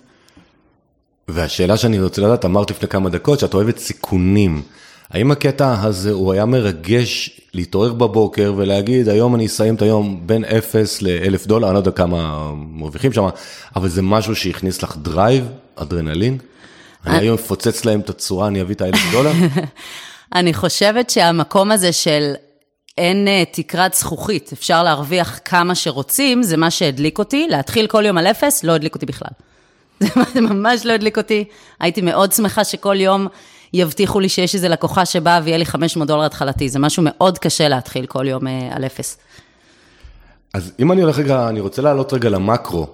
והשאלה 1.28 1.76
שאני 1.76 2.00
רוצה 2.00 2.22
לדעת, 2.22 2.44
אמרת 2.44 2.70
לפני 2.70 2.88
כמה 2.88 3.10
דקות 3.10 3.40
שאת 3.40 3.54
אוהבת 3.54 3.78
סיכונים. 3.78 4.62
האם 5.10 5.30
הקטע 5.30 5.82
הזה 5.82 6.10
הוא 6.10 6.32
היה 6.32 6.44
מרגש 6.44 7.40
להתעורר 7.54 7.92
בבוקר 7.92 8.52
ולהגיד, 8.56 9.08
היום 9.08 9.34
אני 9.34 9.46
אסיים 9.46 9.74
את 9.74 9.82
היום 9.82 10.22
בין 10.26 10.44
0 10.44 11.02
ל-1000 11.02 11.48
דולר, 11.48 11.66
אני 11.66 11.74
לא 11.74 11.78
יודע 11.78 11.90
כמה 11.90 12.50
מרוויחים 12.54 13.12
שם, 13.12 13.28
אבל 13.76 13.88
זה 13.88 14.02
משהו 14.02 14.36
שהכניס 14.36 14.82
לך 14.82 14.96
drive, 15.02 15.48
אדרנלין? 15.76 16.38
אני 17.06 17.18
היום 17.18 17.34
אפוצץ 17.34 17.84
להם 17.84 18.00
את 18.00 18.10
הצורה, 18.10 18.46
אני 18.46 18.62
אביא 18.62 18.74
את 18.74 18.80
האלף 18.80 19.00
דולר? 19.12 19.32
אני 20.34 20.54
חושבת 20.54 21.10
שהמקום 21.10 21.72
הזה 21.72 21.92
של 21.92 22.34
אין 22.98 23.26
אה, 23.26 23.54
תקרת 23.54 23.94
זכוכית, 23.94 24.50
אפשר 24.52 24.82
להרוויח 24.82 25.40
כמה 25.44 25.74
שרוצים, 25.74 26.42
זה 26.42 26.56
מה 26.56 26.70
שהדליק 26.70 27.18
אותי. 27.18 27.46
להתחיל 27.50 27.86
כל 27.86 28.06
יום 28.06 28.18
על 28.18 28.26
אפס, 28.26 28.64
לא 28.64 28.72
הדליק 28.72 28.94
אותי 28.94 29.06
בכלל. 29.06 29.30
זה 30.34 30.40
ממש 30.40 30.86
לא 30.86 30.92
הדליק 30.92 31.18
אותי. 31.18 31.44
הייתי 31.80 32.02
מאוד 32.02 32.32
שמחה 32.32 32.64
שכל 32.64 33.00
יום 33.00 33.26
יבטיחו 33.72 34.20
לי 34.20 34.28
שיש 34.28 34.54
איזו 34.54 34.68
לקוחה 34.68 35.04
שבאה 35.04 35.40
ויהיה 35.44 35.58
לי 35.58 35.66
500 35.66 36.08
דולר 36.08 36.24
התחלתי. 36.24 36.68
זה 36.68 36.78
משהו 36.78 37.02
מאוד 37.06 37.38
קשה 37.38 37.68
להתחיל 37.68 38.06
כל 38.06 38.26
יום 38.28 38.46
uh, 38.46 38.50
על 38.70 38.84
אפס. 38.84 39.18
אז 40.54 40.72
אם 40.78 40.92
אני 40.92 41.02
הולך 41.02 41.18
רגע, 41.18 41.48
אני 41.48 41.60
רוצה 41.60 41.82
לעלות 41.82 42.12
רגע 42.12 42.28
למקרו. 42.28 42.86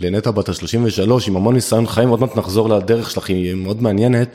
לנטע 0.00 0.30
בת 0.30 0.48
ה-33, 0.48 1.10
עם 1.28 1.36
המון 1.36 1.54
ניסיון 1.54 1.86
חיים, 1.86 2.08
עוד 2.08 2.20
מעט 2.20 2.36
נחזור 2.36 2.68
לדרך 2.68 3.10
שלך, 3.10 3.28
היא 3.28 3.54
מאוד 3.54 3.82
מעניינת. 3.82 4.28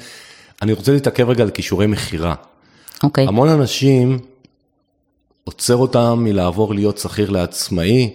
אני 0.61 0.73
רוצה 0.73 0.91
להתעכב 0.91 1.29
רגע 1.29 1.43
על 1.43 1.49
כישורי 1.49 1.87
מכירה. 1.87 2.35
אוקיי. 3.03 3.25
Okay. 3.25 3.27
המון 3.27 3.49
אנשים, 3.49 4.19
עוצר 5.43 5.75
אותם 5.75 6.19
מלעבור 6.23 6.75
להיות 6.75 6.97
שכיר 6.97 7.29
לעצמאי, 7.29 8.09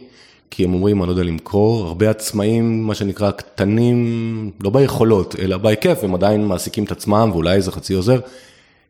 כי 0.51 0.65
הם 0.65 0.75
אומרים, 0.75 1.03
אני 1.03 1.07
לא 1.07 1.13
יודע 1.13 1.23
למכור, 1.23 1.87
הרבה 1.87 2.11
עצמאים, 2.11 2.87
מה 2.87 2.95
שנקרא, 2.95 3.31
קטנים, 3.31 4.51
לא 4.61 4.71
ביכולות, 4.71 5.37
אלא 5.39 5.57
בהיקף, 5.57 5.99
הם 6.03 6.15
עדיין 6.15 6.47
מעסיקים 6.47 6.85
את 6.85 6.93
עצמם, 6.93 7.31
ואולי 7.33 7.57
איזה 7.57 7.73
חצי 7.73 7.95
עוזר, 7.95 8.21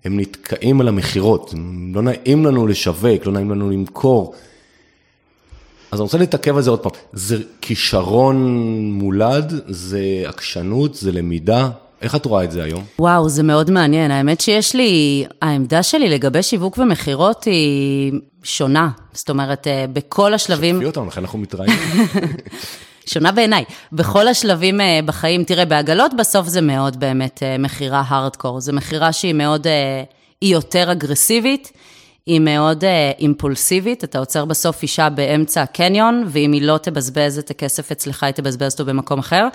הם 0.05 0.21
נתקעים 0.21 0.81
על 0.81 0.89
המכירות, 0.89 1.55
לא 1.95 2.03
נעים 2.03 2.47
לנו 2.47 2.67
לשווק, 2.67 3.27
לא 3.27 3.33
נעים 3.33 3.51
לנו 3.51 3.71
למכור. 3.71 4.35
אז 5.91 5.99
אני 5.99 6.03
רוצה 6.03 6.19
להתעכב 6.19 6.57
על 6.57 6.63
זה 6.63 6.71
עוד 6.71 6.81
פעם. 6.81 6.93
זה 7.13 7.37
כישרון 7.61 8.37
מולד, 8.93 9.55
זה 9.69 10.01
עקשנות, 10.27 10.95
זה 10.95 11.13
למידה. 11.13 11.69
איך 12.03 12.15
את 12.15 12.25
רואה 12.27 12.45
את 12.45 12.53
זה 12.53 12.63
היום? 12.63 12.85
וואו, 12.99 13.29
זה 13.29 13.43
מאוד 13.43 13.71
מעניין. 13.71 14.11
האמת 14.11 14.41
שיש 14.41 14.75
לי, 14.75 15.25
העמדה 15.43 15.83
שלי 15.83 16.09
לגבי 16.09 16.43
שיווק 16.43 16.79
ומכירות 16.79 17.45
היא 17.45 18.13
שונה. 18.43 18.89
זאת 19.13 19.31
אומרת, 19.31 19.67
אה, 19.67 19.85
בכל 19.93 20.35
השלבים... 20.35 20.75
שתפי 20.75 20.87
אותנו, 20.87 21.07
לכן 21.07 21.21
אנחנו 21.21 21.39
מתראיינים. 21.39 21.79
שונה 23.13 23.33
בעיניי. 23.33 23.65
בכל 23.93 24.29
השלבים 24.29 24.81
אה, 24.81 25.01
בחיים, 25.05 25.45
תראה, 25.45 25.65
בעגלות 25.65 26.13
בסוף 26.19 26.49
זה 26.49 26.61
מאוד 26.61 27.01
באמת 27.01 27.43
אה, 27.43 27.59
מכירה 27.59 28.03
הארדקור. 28.07 28.61
זו 28.61 28.73
מכירה 28.73 29.13
שהיא 29.13 29.35
מאוד, 29.35 29.67
היא 30.41 30.53
יותר 30.53 30.93
אגרסיבית. 30.93 31.73
היא 32.27 32.41
מאוד 32.41 32.85
uh, 32.85 33.19
אימפולסיבית, 33.19 34.05
אתה 34.05 34.19
עוצר 34.19 34.45
בסוף 34.45 34.83
אישה 34.83 35.09
באמצע 35.09 35.63
הקניון, 35.63 36.25
ואם 36.27 36.53
היא 36.53 36.63
לא 36.63 36.79
תבזבז 36.79 37.39
את 37.39 37.51
הכסף 37.51 37.93
אצלך, 37.93 38.23
היא 38.23 38.33
תבזבז 38.33 38.73
אותו 38.73 38.85
במקום 38.85 39.19
אחר. 39.19 39.49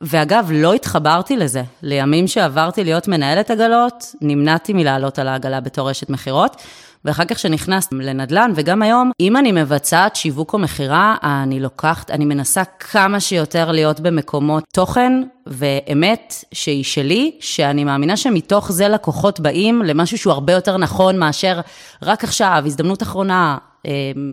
ואגב, 0.00 0.48
לא 0.52 0.74
התחברתי 0.74 1.36
לזה. 1.36 1.62
לימים 1.82 2.28
שעברתי 2.28 2.84
להיות 2.84 3.08
מנהלת 3.08 3.50
עגלות, 3.50 4.14
נמנעתי 4.20 4.72
מלעלות 4.72 5.18
על 5.18 5.28
העגלה 5.28 5.60
בתור 5.60 5.90
אשת 5.90 6.10
מכירות, 6.10 6.62
ואחר 7.04 7.24
כך 7.24 7.38
שנכנסת 7.38 7.92
לנדל"ן, 7.92 8.52
וגם 8.54 8.82
היום, 8.82 9.10
אם 9.20 9.36
אני 9.36 9.52
מבצעת 9.52 10.16
שיווק 10.16 10.52
או 10.52 10.58
מכירה, 10.58 11.16
אני 11.22 11.60
לוקחת, 11.60 12.10
אני 12.10 12.24
מנסה 12.24 12.64
כמה 12.64 13.20
שיותר 13.20 13.72
להיות 13.72 14.00
במקומות 14.00 14.64
תוכן 14.72 15.12
ואמת 15.46 16.44
שהיא 16.52 16.84
שלי, 16.84 17.36
שאני 17.40 17.84
מאמינה 17.84 18.16
שמתוך 18.16 18.72
זה 18.72 18.88
לקוחות 18.88 19.40
באים 19.40 19.82
למשהו 19.82 20.18
שהוא 20.18 20.32
הרבה 20.32 20.52
יותר 20.52 20.76
נכון 20.76 21.18
מאשר 21.18 21.60
רק 22.02 22.24
עכשיו, 22.24 22.62
הזדמנות 22.66 23.02
אחרונה, 23.02 23.58
אה, 23.86 23.92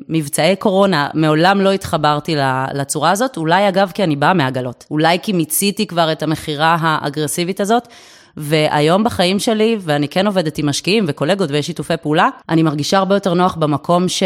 מבצעי 0.09 0.55
קורונה, 0.55 1.09
מעולם 1.13 1.61
לא 1.61 1.71
התחברתי 1.71 2.35
לצורה 2.73 3.11
הזאת, 3.11 3.37
אולי 3.37 3.69
אגב 3.69 3.91
כי 3.93 4.03
אני 4.03 4.15
באה 4.15 4.33
מעגלות, 4.33 4.85
אולי 4.91 5.17
כי 5.21 5.33
מיציתי 5.33 5.87
כבר 5.87 6.11
את 6.11 6.23
המכירה 6.23 6.77
האגרסיבית 6.79 7.59
הזאת. 7.59 7.87
והיום 8.37 9.03
בחיים 9.03 9.39
שלי, 9.39 9.77
ואני 9.79 10.07
כן 10.07 10.27
עובדת 10.27 10.57
עם 10.57 10.69
משקיעים 10.69 11.05
וקולגות 11.07 11.51
ויש 11.51 11.65
שיתופי 11.65 11.97
פעולה, 12.01 12.29
אני 12.49 12.63
מרגישה 12.63 12.97
הרבה 12.97 13.15
יותר 13.15 13.33
נוח 13.33 13.55
במקום 13.55 14.09
ש... 14.09 14.23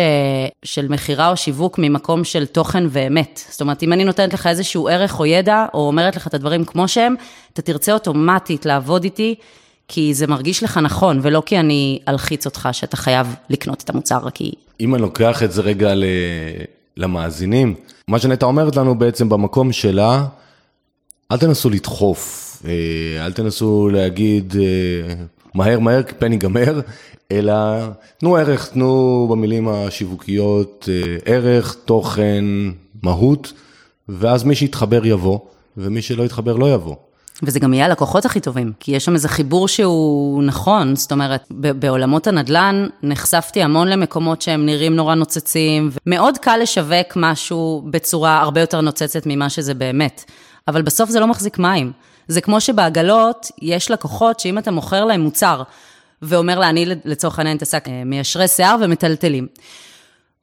של 0.63 0.87
מכירה 0.87 1.29
או 1.29 1.37
שיווק 1.37 1.77
ממקום 1.77 2.23
של 2.23 2.45
תוכן 2.45 2.83
ואמת. 2.89 3.41
זאת 3.49 3.61
אומרת, 3.61 3.83
אם 3.83 3.93
אני 3.93 4.03
נותנת 4.03 4.33
לך 4.33 4.47
איזשהו 4.47 4.87
ערך 4.87 5.19
או 5.19 5.25
ידע, 5.25 5.65
או 5.73 5.87
אומרת 5.87 6.15
לך 6.15 6.27
את 6.27 6.33
הדברים 6.33 6.65
כמו 6.65 6.87
שהם, 6.87 7.15
אתה 7.53 7.61
תרצה 7.61 7.93
אוטומטית 7.93 8.65
לעבוד 8.65 9.03
איתי. 9.03 9.35
כי 9.87 10.13
זה 10.13 10.27
מרגיש 10.27 10.63
לך 10.63 10.77
נכון, 10.77 11.19
ולא 11.21 11.43
כי 11.45 11.59
אני 11.59 11.99
אלחיץ 12.07 12.45
אותך 12.45 12.69
שאתה 12.71 12.97
חייב 12.97 13.35
לקנות 13.49 13.81
את 13.83 13.89
המוצר, 13.89 14.29
כי... 14.33 14.51
אם 14.79 14.95
אני 14.95 15.01
לוקח 15.01 15.43
את 15.43 15.51
זה 15.51 15.61
רגע 15.61 15.93
למאזינים, 16.97 17.75
מה 18.07 18.19
שנטע 18.19 18.45
אומרת 18.45 18.75
לנו 18.75 18.99
בעצם 18.99 19.29
במקום 19.29 19.71
שלה, 19.71 20.25
אל 21.31 21.37
תנסו 21.37 21.69
לדחוף, 21.69 22.57
אה, 22.67 23.25
אל 23.25 23.31
תנסו 23.33 23.89
להגיד 23.89 24.55
אה, 24.59 25.13
מהר 25.53 25.79
מהר 25.79 26.03
כי 26.03 26.13
פן 26.19 26.31
ייגמר, 26.31 26.81
אלא 27.31 27.53
תנו 28.17 28.35
ערך, 28.35 28.67
תנו 28.67 29.27
במילים 29.31 29.67
השיווקיות 29.67 30.89
אה, 30.91 31.17
ערך, 31.25 31.75
תוכן, 31.85 32.45
מהות, 33.03 33.53
ואז 34.09 34.43
מי 34.43 34.55
שיתחבר 34.55 35.05
יבוא, 35.05 35.39
ומי 35.77 36.01
שלא 36.01 36.23
יתחבר 36.23 36.55
לא 36.55 36.73
יבוא. 36.73 36.95
וזה 37.43 37.59
גם 37.59 37.73
יהיה 37.73 37.85
הלקוחות 37.85 38.25
הכי 38.25 38.39
טובים, 38.39 38.71
כי 38.79 38.91
יש 38.91 39.05
שם 39.05 39.13
איזה 39.13 39.29
חיבור 39.29 39.67
שהוא 39.67 40.43
נכון, 40.43 40.95
זאת 40.95 41.11
אומרת, 41.11 41.43
בעולמות 41.49 42.27
הנדל"ן 42.27 42.87
נחשפתי 43.03 43.63
המון 43.63 43.87
למקומות 43.87 44.41
שהם 44.41 44.65
נראים 44.65 44.95
נורא 44.95 45.15
נוצצים, 45.15 45.89
ומאוד 46.07 46.37
קל 46.37 46.59
לשווק 46.61 47.13
משהו 47.15 47.83
בצורה 47.89 48.41
הרבה 48.41 48.61
יותר 48.61 48.81
נוצצת 48.81 49.23
ממה 49.25 49.49
שזה 49.49 49.73
באמת, 49.73 50.31
אבל 50.67 50.81
בסוף 50.81 51.09
זה 51.09 51.19
לא 51.19 51.27
מחזיק 51.27 51.57
מים. 51.57 51.91
זה 52.27 52.41
כמו 52.41 52.61
שבעגלות 52.61 53.51
יש 53.61 53.91
לקוחות 53.91 54.39
שאם 54.39 54.57
אתה 54.57 54.71
מוכר 54.71 55.05
להם 55.05 55.21
מוצר, 55.21 55.63
ואומר 56.21 56.59
לה, 56.59 56.69
אני 56.69 56.85
לצורך 57.05 57.39
העניין 57.39 57.55
מתעסק 57.55 57.87
אה, 57.87 58.03
מיישרי 58.05 58.47
שיער 58.47 58.75
ומטלטלים. 58.81 59.47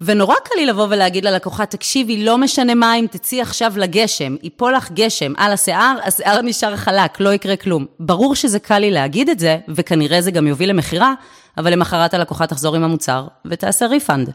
ונורא 0.01 0.35
קל 0.45 0.55
לי 0.57 0.67
לבוא 0.67 0.87
ולהגיד 0.91 1.25
ללקוחה, 1.25 1.67
תקשיבי, 1.67 2.25
לא 2.25 2.39
משנה 2.39 2.75
מה 2.75 2.95
אם 2.95 3.07
תצאי 3.11 3.41
עכשיו 3.41 3.73
לגשם, 3.77 4.37
ייפול 4.43 4.75
לך 4.75 4.91
גשם 4.93 5.33
על 5.37 5.53
השיער, 5.53 5.97
השיער 6.05 6.43
נשאר 6.43 6.77
חלק, 6.77 7.21
לא 7.21 7.35
יקרה 7.35 7.57
כלום. 7.57 7.87
ברור 8.01 8.35
שזה 8.35 8.59
קל 8.59 8.79
לי 8.79 8.91
להגיד 8.91 9.29
את 9.29 9.39
זה, 9.39 9.59
וכנראה 9.69 10.21
זה 10.21 10.31
גם 10.31 10.47
יוביל 10.47 10.71
למכירה, 10.71 11.15
אבל 11.59 11.73
למחרת 11.73 12.15
הלקוחה 12.15 12.47
תחזור 12.47 12.77
עם 12.77 12.85
המוצר 12.85 13.27
ותעשה 13.45 13.87
refund. 13.87 14.31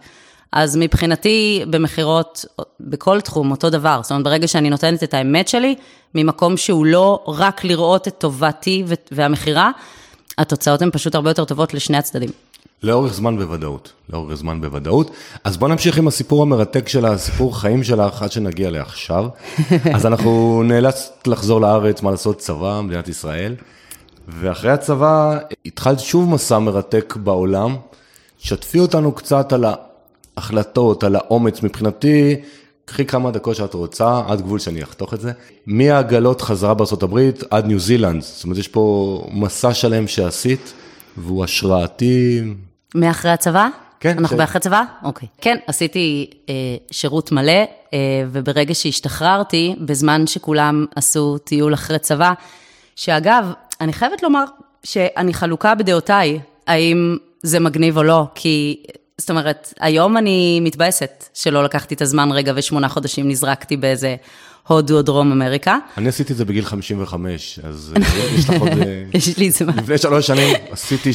אז 0.51 0.77
מבחינתי, 0.79 1.63
במכירות, 1.69 2.45
בכל 2.79 3.21
תחום, 3.21 3.51
אותו 3.51 3.69
דבר. 3.69 3.99
זאת 4.03 4.11
אומרת, 4.11 4.23
ברגע 4.23 4.47
שאני 4.47 4.69
נותנת 4.69 5.03
את 5.03 5.13
האמת 5.13 5.47
שלי, 5.47 5.75
ממקום 6.15 6.57
שהוא 6.57 6.85
לא 6.85 7.23
רק 7.27 7.63
לראות 7.63 8.07
את 8.07 8.15
טובתי 8.17 8.83
והמכירה, 9.11 9.71
התוצאות 10.37 10.81
הן 10.81 10.89
פשוט 10.91 11.15
הרבה 11.15 11.29
יותר 11.29 11.45
טובות 11.45 11.73
לשני 11.73 11.97
הצדדים. 11.97 12.29
לאורך 12.83 13.13
זמן 13.13 13.37
בוודאות, 13.37 13.91
לאורך 14.09 14.33
זמן 14.33 14.61
בוודאות. 14.61 15.11
אז 15.43 15.57
בוא 15.57 15.67
נמשיך 15.67 15.97
עם 15.97 16.07
הסיפור 16.07 16.41
המרתק 16.41 16.87
של 16.87 17.05
הסיפור 17.05 17.59
חיים 17.59 17.83
שלך 17.83 18.21
עד 18.21 18.31
שנגיע 18.31 18.69
לעכשיו. 18.69 19.27
אז 19.95 20.05
אנחנו 20.05 20.63
נאלצת 20.65 21.27
לחזור 21.27 21.61
לארץ, 21.61 22.01
מה 22.01 22.11
לעשות, 22.11 22.37
צבא, 22.37 22.81
מדינת 22.81 23.07
ישראל. 23.07 23.55
ואחרי 24.27 24.71
הצבא 24.71 25.37
התחלת 25.65 25.99
שוב 25.99 26.29
מסע 26.29 26.59
מרתק 26.59 27.13
בעולם. 27.23 27.75
שתפי 28.39 28.79
אותנו 28.79 29.11
קצת 29.11 29.53
על 29.53 29.65
ההחלטות, 30.37 31.03
על 31.03 31.15
האומץ. 31.15 31.63
מבחינתי, 31.63 32.35
קחי 32.85 33.05
כמה 33.05 33.31
דקות 33.31 33.55
שאת 33.55 33.73
רוצה, 33.73 34.21
עד 34.27 34.41
גבול 34.41 34.59
שאני 34.59 34.83
אחתוך 34.83 35.13
את 35.13 35.21
זה. 35.21 35.31
מהעגלות 35.65 36.41
חזרה 36.41 36.73
בארה"ב 36.73 37.19
עד 37.49 37.65
ניו 37.65 37.79
זילנד. 37.79 38.21
זאת 38.21 38.43
אומרת, 38.43 38.57
יש 38.57 38.67
פה 38.67 39.27
מסע 39.31 39.73
שלם 39.73 40.07
שעשית, 40.07 40.73
והוא 41.17 41.43
השראתי. 41.43 42.41
מאחרי 42.95 43.31
הצבא? 43.31 43.67
כן. 43.99 44.17
אנחנו 44.17 44.37
ש... 44.37 44.39
באחרי 44.39 44.61
צבא? 44.61 44.83
אוקיי. 45.03 45.27
כן, 45.41 45.57
עשיתי 45.67 46.29
אה, 46.49 46.53
שירות 46.91 47.31
מלא, 47.31 47.51
אה, 47.93 47.97
וברגע 48.31 48.73
שהשתחררתי, 48.73 49.75
בזמן 49.79 50.27
שכולם 50.27 50.85
עשו 50.95 51.37
טיול 51.37 51.73
אחרי 51.73 51.99
צבא, 51.99 52.33
שאגב, 52.95 53.51
אני 53.81 53.93
חייבת 53.93 54.23
לומר 54.23 54.43
שאני 54.83 55.33
חלוקה 55.33 55.75
בדעותיי, 55.75 56.39
האם 56.67 57.17
זה 57.43 57.59
מגניב 57.59 57.97
או 57.97 58.03
לא, 58.03 58.23
כי 58.35 58.83
זאת 59.21 59.29
אומרת, 59.29 59.73
היום 59.79 60.17
אני 60.17 60.59
מתבאסת 60.59 61.25
שלא 61.33 61.63
לקחתי 61.63 61.95
את 61.95 62.01
הזמן 62.01 62.31
רגע 62.31 62.53
ושמונה 62.55 62.89
חודשים 62.89 63.29
נזרקתי 63.29 63.77
באיזה 63.77 64.15
הודו 64.67 64.97
או 64.97 65.01
דרום 65.01 65.31
אמריקה. 65.31 65.77
אני 65.97 66.09
עשיתי 66.09 66.33
את 66.33 66.37
זה 66.37 66.45
בגיל 66.45 66.65
55, 66.65 67.59
אז 67.63 67.93
אה, 67.95 68.01
יש 68.37 68.49
לך 68.49 68.55
עוד... 68.61 68.69
אה, 68.69 69.03
יש 69.13 69.37
לי 69.37 69.51
זמן. 69.51 69.77
לפני 69.77 69.97
שלוש 69.97 70.27
שנים 70.27 70.55
עשיתי 70.71 71.09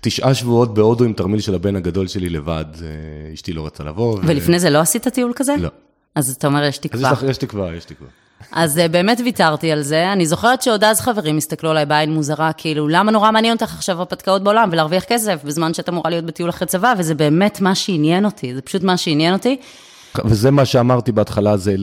תשעה 0.00 0.34
שבועות 0.34 0.74
בהודו 0.74 1.04
עם 1.04 1.12
תרמיל 1.12 1.40
של 1.40 1.54
הבן 1.54 1.76
הגדול 1.76 2.06
שלי 2.06 2.28
לבד, 2.28 2.64
אה, 2.82 3.34
אשתי 3.34 3.52
לא 3.52 3.66
רצה 3.66 3.84
לבוא. 3.84 4.18
ולפני 4.22 4.60
זה 4.60 4.70
לא 4.70 4.78
עשית 4.78 5.08
טיול 5.08 5.32
כזה? 5.36 5.54
לא. 5.58 5.68
אז 6.14 6.30
אתה 6.30 6.46
אומר, 6.46 6.64
יש 6.64 6.78
תקווה. 6.78 7.10
אז 7.10 7.24
יש 7.24 7.36
תקווה, 7.36 7.74
יש 7.76 7.84
תקווה. 7.84 8.08
אז 8.52 8.78
אה, 8.78 8.88
באמת 8.88 9.20
ויתרתי 9.24 9.72
על 9.72 9.82
זה. 9.82 10.12
אני 10.12 10.26
זוכרת 10.26 10.62
שעוד 10.62 10.84
אז 10.84 11.00
חברים 11.00 11.36
הסתכלו 11.36 11.70
עליי 11.70 11.86
בעין 11.86 12.12
מוזרה, 12.12 12.52
כאילו, 12.52 12.88
למה 12.88 13.12
נורא 13.12 13.30
מעניין 13.30 13.54
אותך 13.54 13.74
עכשיו 13.74 13.98
הרפתקאות 13.98 14.44
בעולם 14.44 14.68
ולהרוויח 14.72 15.04
כסף 15.04 15.44
בזמן 15.44 15.74
שאת 15.74 15.88
אמורה 15.88 16.10
להיות 16.10 16.24
בטיול 16.24 16.50
אחרי 16.50 16.66
צבא, 16.66 16.94
וזה 16.98 17.14
באמת 17.14 17.60
מה 17.60 17.74
שעניין 17.74 18.24
אותי, 18.24 18.54
זה 18.54 18.62
פשוט 18.62 18.82
מה 18.82 18.96
שעניין 18.96 19.32
אותי. 19.32 19.56
וזה 20.24 20.50
מה 20.50 20.64
שאמרתי 20.64 21.12
בהתחלה, 21.12 21.56
זה 21.56 21.74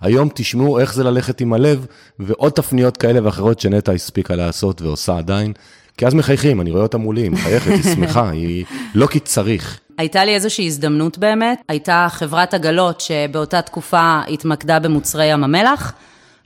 היום 0.00 0.28
תשמעו 0.34 0.78
איך 0.78 0.94
זה 0.94 1.04
ללכת 1.04 1.40
עם 1.40 1.52
הלב, 1.52 1.86
ועוד 2.18 2.52
תפניות 2.52 2.96
כאלה 2.96 3.20
ואחרות 3.22 3.60
שנטע 3.60 3.92
הספיקה 3.92 4.36
לעשות 4.36 4.82
ועושה 4.82 5.18
עדיין. 5.18 5.52
כי 5.96 6.06
אז 6.06 6.14
מחייכים, 6.14 6.60
אני 6.60 6.70
רואה 6.70 6.82
אותה 6.82 6.98
מולי, 6.98 7.22
היא 7.22 7.30
מחייכת, 7.30 7.70
היא 7.70 7.82
שמחה, 7.94 8.30
היא 8.30 8.64
לא 8.94 9.06
כי 9.06 9.20
צריך. 9.20 9.80
הייתה 10.00 10.24
לי 10.24 10.34
איזושהי 10.34 10.66
הזדמנות 10.66 11.18
באמת, 11.18 11.62
הייתה 11.68 12.06
חברת 12.10 12.54
עגלות 12.54 13.00
שבאותה 13.00 13.62
תקופה 13.62 14.20
התמקדה 14.28 14.78
במוצרי 14.78 15.26
ים 15.26 15.44
המלח, 15.44 15.92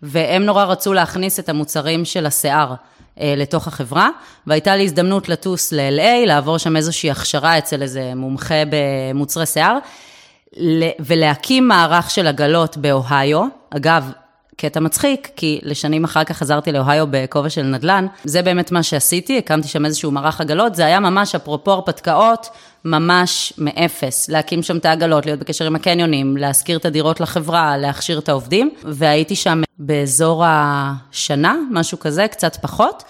והם 0.02 0.42
נורא 0.42 0.64
רצו 0.64 0.92
להכניס 0.92 1.38
את 1.40 1.48
המוצרים 1.48 2.04
של 2.04 2.26
השיער 2.26 2.74
אה, 3.20 3.34
לתוך 3.36 3.68
החברה, 3.68 4.08
והייתה 4.46 4.76
לי 4.76 4.84
הזדמנות 4.84 5.28
לטוס 5.28 5.72
ל-LA, 5.72 6.26
לעבור 6.26 6.58
שם 6.58 6.76
איזושהי 6.76 7.10
הכשרה 7.10 7.58
אצל 7.58 7.82
איזה 7.82 8.12
מומחה 8.16 8.62
במוצרי 8.70 9.46
שיער, 9.46 9.78
ולהקים 11.00 11.68
מערך 11.68 12.10
של 12.10 12.26
עגלות 12.26 12.76
באוהיו. 12.76 13.44
אגב, 13.70 14.10
קטע 14.56 14.80
מצחיק, 14.80 15.30
כי 15.36 15.60
לשנים 15.62 16.04
אחר 16.04 16.24
כך 16.24 16.36
חזרתי 16.36 16.72
לאוהיו 16.72 17.06
בכובע 17.10 17.50
של 17.50 17.62
נדל"ן. 17.62 18.06
זה 18.24 18.42
באמת 18.42 18.72
מה 18.72 18.82
שעשיתי, 18.82 19.38
הקמתי 19.38 19.68
שם 19.68 19.84
איזשהו 19.84 20.10
מערך 20.10 20.40
עגלות, 20.40 20.74
זה 20.74 20.86
היה 20.86 21.00
ממש 21.00 21.34
אפרופו 21.34 21.70
הרפתקאות, 21.70 22.48
ממש 22.84 23.52
מאפס. 23.58 24.28
להקים 24.28 24.62
שם 24.62 24.76
את 24.76 24.84
העגלות, 24.84 25.26
להיות 25.26 25.40
בקשר 25.40 25.66
עם 25.66 25.76
הקניונים, 25.76 26.36
להשכיר 26.36 26.78
את 26.78 26.84
הדירות 26.84 27.20
לחברה, 27.20 27.76
להכשיר 27.76 28.18
את 28.18 28.28
העובדים, 28.28 28.70
והייתי 28.84 29.36
שם 29.36 29.62
באזור 29.78 30.44
השנה, 30.46 31.56
משהו 31.70 31.98
כזה, 31.98 32.28
קצת 32.28 32.56
פחות. 32.56 33.02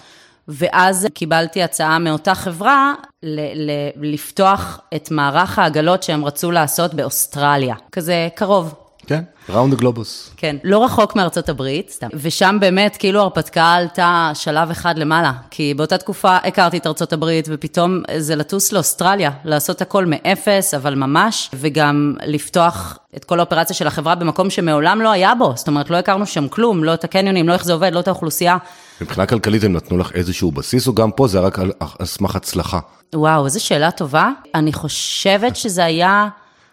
ואז 0.47 1.07
קיבלתי 1.13 1.63
הצעה 1.63 1.99
מאותה 1.99 2.35
חברה 2.35 2.93
ל- 3.23 3.69
ל- 3.71 4.13
לפתוח 4.13 4.79
את 4.95 5.11
מערך 5.11 5.59
העגלות 5.59 6.03
שהם 6.03 6.25
רצו 6.25 6.51
לעשות 6.51 6.93
באוסטרליה. 6.93 7.75
כזה 7.91 8.27
קרוב, 8.35 8.73
כן, 9.07 9.23
ראונד 9.49 9.73
הגלובוס. 9.73 10.31
כן, 10.37 10.55
לא 10.63 10.85
רחוק 10.85 11.15
מארצות 11.15 11.49
הברית, 11.49 11.89
סתם. 11.89 12.07
ושם 12.13 12.57
באמת, 12.59 12.97
כאילו 12.97 13.21
הרפתקה 13.21 13.73
עלתה 13.73 14.31
שלב 14.33 14.69
אחד 14.69 14.97
למעלה, 14.97 15.31
כי 15.51 15.73
באותה 15.73 15.97
תקופה 15.97 16.35
הכרתי 16.35 16.77
את 16.77 16.87
ארצות 16.87 17.13
הברית, 17.13 17.47
ופתאום 17.51 18.01
זה 18.17 18.35
לטוס 18.35 18.71
לאוסטרליה, 18.71 19.31
לעשות 19.45 19.81
הכל 19.81 20.05
מאפס, 20.05 20.73
אבל 20.73 20.95
ממש, 20.95 21.49
וגם 21.53 22.15
לפתוח 22.25 22.97
את 23.15 23.25
כל 23.25 23.39
האופרציה 23.39 23.75
של 23.75 23.87
החברה 23.87 24.15
במקום 24.15 24.49
שמעולם 24.49 25.01
לא 25.01 25.11
היה 25.11 25.35
בו, 25.35 25.53
זאת 25.55 25.67
אומרת, 25.67 25.89
לא 25.89 25.97
הכרנו 25.97 26.25
שם 26.25 26.47
כלום, 26.47 26.83
לא 26.83 26.93
את 26.93 27.03
הקניונים, 27.03 27.47
לא 27.47 27.53
איך 27.53 27.65
זה 27.65 27.73
עובד, 27.73 27.93
לא 27.93 27.99
את 27.99 28.07
האוכלוסייה. 28.07 28.57
מבחינה 29.01 29.25
כלכלית 29.25 29.63
הם 29.63 29.73
נתנו 29.73 29.97
לך 29.97 30.11
איזשהו 30.13 30.51
בסיס, 30.51 30.87
או 30.87 30.95
גם 30.95 31.11
פה 31.11 31.27
זה 31.27 31.39
רק 31.39 31.59
על 31.59 31.71
סמך 32.05 32.35
הצלחה? 32.35 32.79
וואו, 33.15 33.45
איזו 33.45 33.63
שאלה 33.65 33.91
טובה. 33.91 34.29
אני 34.55 34.73
חושבת 34.73 35.55
שזה 35.55 35.85
היה... 35.85 36.27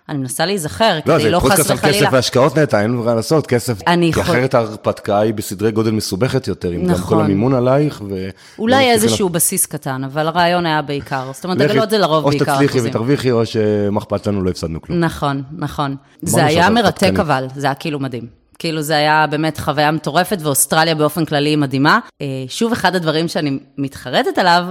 אני 0.09 0.19
מנסה 0.19 0.47
להיזכר, 0.47 0.95
לא, 0.97 1.01
כדי 1.15 1.23
זה 1.23 1.31
לא 1.31 1.39
פודקאסט 1.41 1.63
חס 1.63 1.71
על 1.71 1.77
וחלילה. 1.77 1.99
כסף 1.99 2.09
והשקעות 2.13 2.59
נטע, 2.59 2.83
אין 2.83 2.91
מה 2.91 3.15
לעשות, 3.15 3.47
כסף. 3.47 3.79
אני 3.87 4.13
כי 4.13 4.21
יכול- 4.21 4.35
אחרת 4.35 4.55
ההרפתקה 4.55 5.19
היא 5.19 5.35
בסדרי 5.35 5.71
גודל 5.71 5.91
מסובכת 5.91 6.49
יותר, 6.49 6.71
עם 6.71 6.81
גם 6.81 6.87
כל 6.89 6.93
נכון. 6.95 7.25
המימון 7.25 7.55
עלייך. 7.55 8.03
ו- 8.11 8.29
אולי 8.59 8.91
איזשהו 8.91 9.29
בסיס 9.29 9.67
קטן, 9.67 10.05
אבל 10.05 10.27
הרעיון 10.27 10.67
היה 10.67 10.83
בעיקר. 10.83 11.31
זאת 11.33 11.45
אומרת, 11.45 11.61
אגלות 11.61 11.91
זה 11.91 11.99
לרוב 11.99 12.25
או 12.25 12.31
בעיקר 12.31 12.45
שתצליחי 12.53 12.73
אחוזים. 12.79 12.91
ותרוויחי, 12.91 13.31
או 13.31 13.47
שמה 13.47 13.99
אכפת 14.01 14.27
לנו, 14.27 14.43
לא 14.43 14.51
הפסדנו 14.51 14.83
כלום. 14.83 15.01
נכון, 15.01 15.43
נכון. 15.59 15.97
זה 16.23 16.45
היה 16.45 16.71
מרתק 16.71 16.85
הרפתקנית. 17.03 17.21
אבל, 17.21 17.47
זה 17.57 17.67
היה 17.67 17.75
כאילו 17.75 17.99
מדהים. 18.01 18.27
כאילו 18.59 18.83
זה 18.83 18.97
היה 18.97 19.27
באמת 19.31 19.59
חוויה 19.59 19.91
מטורפת, 19.91 20.39
ואוסטרליה 20.41 20.95
באופן 20.95 21.25
כללי 21.25 21.49
היא 21.51 21.59
מדהימה. 21.59 21.99
אה, 22.21 22.27
שוב, 22.49 22.73
אחד 22.73 22.97
הדברים 22.97 23.29
שאני 23.29 23.59
מתחרטת 23.79 24.39
עליו, 24.39 24.65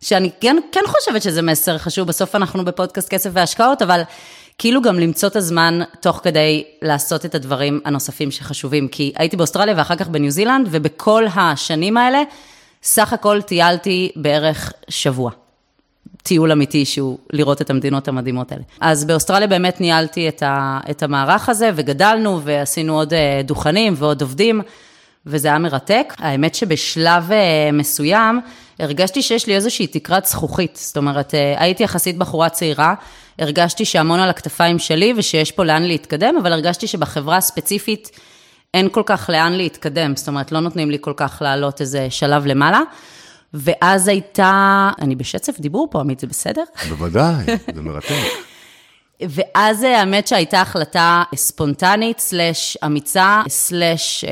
שאני 0.00 0.30
כן, 0.40 0.56
כן 0.72 0.80
חושבת 0.86 1.22
שזה 1.22 1.42
מסר 1.42 1.78
חשוב, 1.78 2.08
בסוף 2.08 2.34
אנחנו 2.34 2.64
בפודקאסט 2.64 3.08
כסף 3.08 3.30
והשקעות, 3.32 3.82
אבל 3.82 4.00
כאילו 4.58 4.82
גם 4.82 4.98
למצוא 4.98 5.28
את 5.28 5.36
הזמן 5.36 5.80
תוך 6.00 6.20
כדי 6.22 6.64
לעשות 6.82 7.24
את 7.24 7.34
הדברים 7.34 7.80
הנוספים 7.84 8.30
שחשובים. 8.30 8.88
כי 8.88 9.12
הייתי 9.16 9.36
באוסטרליה 9.36 9.74
ואחר 9.76 9.96
כך 9.96 10.08
בניו 10.08 10.30
זילנד, 10.30 10.68
ובכל 10.70 11.24
השנים 11.34 11.96
האלה, 11.96 12.22
סך 12.82 13.12
הכל 13.12 13.42
טיילתי 13.42 14.12
בערך 14.16 14.72
שבוע. 14.88 15.30
טיול 16.22 16.52
אמיתי 16.52 16.84
שהוא 16.84 17.18
לראות 17.32 17.62
את 17.62 17.70
המדינות 17.70 18.08
המדהימות 18.08 18.52
האלה. 18.52 18.62
אז 18.80 19.04
באוסטרליה 19.04 19.46
באמת 19.48 19.80
ניהלתי 19.80 20.28
את, 20.28 20.42
ה, 20.42 20.80
את 20.90 21.02
המערך 21.02 21.48
הזה, 21.48 21.70
וגדלנו, 21.74 22.40
ועשינו 22.44 22.98
עוד 22.98 23.14
אה, 23.14 23.40
דוכנים 23.44 23.94
ועוד 23.96 24.22
עובדים, 24.22 24.60
וזה 25.26 25.48
היה 25.48 25.58
מרתק. 25.58 26.14
האמת 26.18 26.54
שבשלב 26.54 27.32
אה, 27.32 27.70
מסוים, 27.72 28.40
הרגשתי 28.78 29.22
שיש 29.22 29.46
לי 29.46 29.54
איזושהי 29.54 29.86
תקרת 29.86 30.26
זכוכית. 30.26 30.78
זאת 30.82 30.96
אומרת, 30.96 31.34
אה, 31.34 31.54
הייתי 31.58 31.82
יחסית 31.82 32.18
בחורה 32.18 32.48
צעירה, 32.48 32.94
הרגשתי 33.38 33.84
שהמון 33.84 34.20
על 34.20 34.30
הכתפיים 34.30 34.78
שלי, 34.78 35.14
ושיש 35.16 35.52
פה 35.52 35.64
לאן 35.64 35.82
להתקדם, 35.82 36.34
אבל 36.42 36.52
הרגשתי 36.52 36.86
שבחברה 36.86 37.36
הספציפית, 37.36 38.10
אין 38.74 38.88
כל 38.88 39.02
כך 39.06 39.30
לאן 39.32 39.52
להתקדם, 39.52 40.16
זאת 40.16 40.28
אומרת, 40.28 40.52
לא 40.52 40.60
נותנים 40.60 40.90
לי 40.90 40.98
כל 41.00 41.12
כך 41.16 41.42
לעלות 41.44 41.80
איזה 41.80 42.06
שלב 42.10 42.46
למעלה. 42.46 42.80
ואז 43.54 44.08
הייתה, 44.08 44.90
אני 45.00 45.16
בשצף 45.16 45.60
דיבור 45.60 45.88
פה, 45.90 46.00
עמית, 46.00 46.20
זה 46.20 46.26
בסדר? 46.26 46.64
בוודאי, 46.88 47.44
זה 47.74 47.82
מרתק. 47.82 48.14
ואז 49.20 49.84
אה, 49.84 50.00
האמת 50.00 50.26
שהייתה 50.26 50.60
החלטה 50.60 51.22
ספונטנית, 51.34 52.18
סלש 52.18 52.76
אמיצה, 52.86 53.42
סלש 53.48 54.24
אה, 54.24 54.30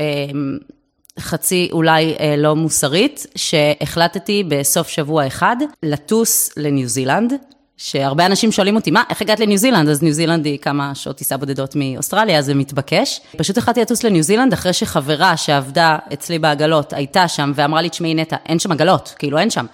חצי 1.19 1.69
אולי 1.71 2.15
אה, 2.19 2.35
לא 2.37 2.55
מוסרית, 2.55 3.25
שהחלטתי 3.35 4.43
בסוף 4.47 4.87
שבוע 4.87 5.27
אחד 5.27 5.55
לטוס 5.83 6.49
לניו 6.57 6.87
זילנד. 6.87 7.33
שהרבה 7.77 8.25
אנשים 8.25 8.51
שואלים 8.51 8.75
אותי, 8.75 8.91
מה, 8.91 9.03
איך 9.09 9.21
הגעת 9.21 9.39
לניו 9.39 9.57
זילנד? 9.57 9.89
אז 9.89 10.03
ניו 10.03 10.13
זילנד 10.13 10.45
היא 10.45 10.57
כמה 10.59 10.95
שעות 10.95 11.15
טיסה 11.15 11.37
בודדות 11.37 11.75
מאוסטרליה, 11.75 12.41
זה 12.41 12.53
מתבקש. 12.53 13.21
פשוט 13.37 13.57
החלטתי 13.57 13.81
לטוס 13.81 14.03
לניו 14.03 14.23
זילנד 14.23 14.53
אחרי 14.53 14.73
שחברה 14.73 15.37
שעבדה 15.37 15.97
אצלי 16.13 16.39
בעגלות 16.39 16.93
הייתה 16.93 17.27
שם 17.27 17.51
ואמרה 17.55 17.81
לי, 17.81 17.89
תשמעי 17.89 18.13
נטע, 18.13 18.35
אין 18.45 18.59
שם 18.59 18.71
עגלות, 18.71 19.15
כאילו 19.17 19.37
אין 19.37 19.49
שם. 19.49 19.65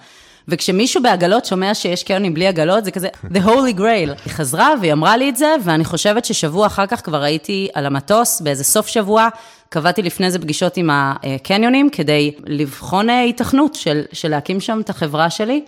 וכשמישהו 0.48 1.02
בעגלות 1.02 1.44
שומע 1.44 1.74
שיש 1.74 2.02
קניונים 2.02 2.34
בלי 2.34 2.46
עגלות, 2.46 2.84
זה 2.84 2.90
כזה, 2.90 3.08
the 3.24 3.38
holy 3.38 3.78
grail. 3.78 4.22
היא 4.24 4.32
חזרה 4.32 4.70
והיא 4.80 4.92
אמרה 4.92 5.16
לי 5.16 5.28
את 5.28 5.36
זה, 5.36 5.54
ואני 5.62 5.84
חושבת 5.84 6.24
ששבוע 6.24 6.66
אחר 6.66 6.86
כך 6.86 7.04
כבר 7.04 7.22
הייתי 7.22 7.68
על 7.74 7.86
המטוס, 7.86 8.40
באיזה 8.40 8.64
סוף 8.64 8.86
שבוע, 8.86 9.28
קבעתי 9.68 10.02
לפני 10.02 10.30
זה 10.30 10.38
פגישות 10.38 10.76
עם 10.76 10.90
הקניונים, 10.92 11.90
כדי 11.90 12.32
לבחון 12.46 13.10
אה, 13.10 13.20
היתכנות 13.20 13.74
של, 13.74 14.02
של 14.12 14.28
להקים 14.28 14.60
שם 14.60 14.80
את 14.80 14.90
החברה 14.90 15.30
שלי, 15.30 15.64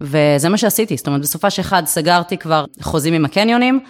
וזה 0.00 0.48
מה 0.48 0.58
שעשיתי. 0.58 0.96
זאת 0.96 1.06
אומרת, 1.06 1.20
בסופה 1.20 1.50
של 1.50 1.62
אחד 1.62 1.82
סגרתי 1.86 2.36
כבר 2.36 2.64
חוזים 2.82 3.14
עם 3.14 3.24
הקניונים, 3.24 3.80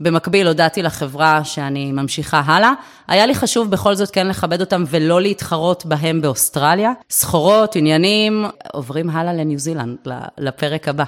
במקביל 0.00 0.46
הודעתי 0.46 0.82
לחברה 0.82 1.44
שאני 1.44 1.92
ממשיכה 1.92 2.42
הלאה. 2.46 2.72
היה 3.08 3.26
לי 3.26 3.34
חשוב 3.34 3.70
בכל 3.70 3.94
זאת 3.94 4.10
כן 4.10 4.26
לכבד 4.26 4.60
אותם 4.60 4.84
ולא 4.88 5.20
להתחרות 5.20 5.86
בהם 5.86 6.20
באוסטרליה. 6.20 6.92
סחורות, 7.10 7.76
עניינים, 7.76 8.46
עוברים 8.72 9.10
הלאה 9.10 9.32
לניו 9.32 9.58
זילנד, 9.58 9.96
לפרק 10.38 10.88
הבא. 10.88 11.04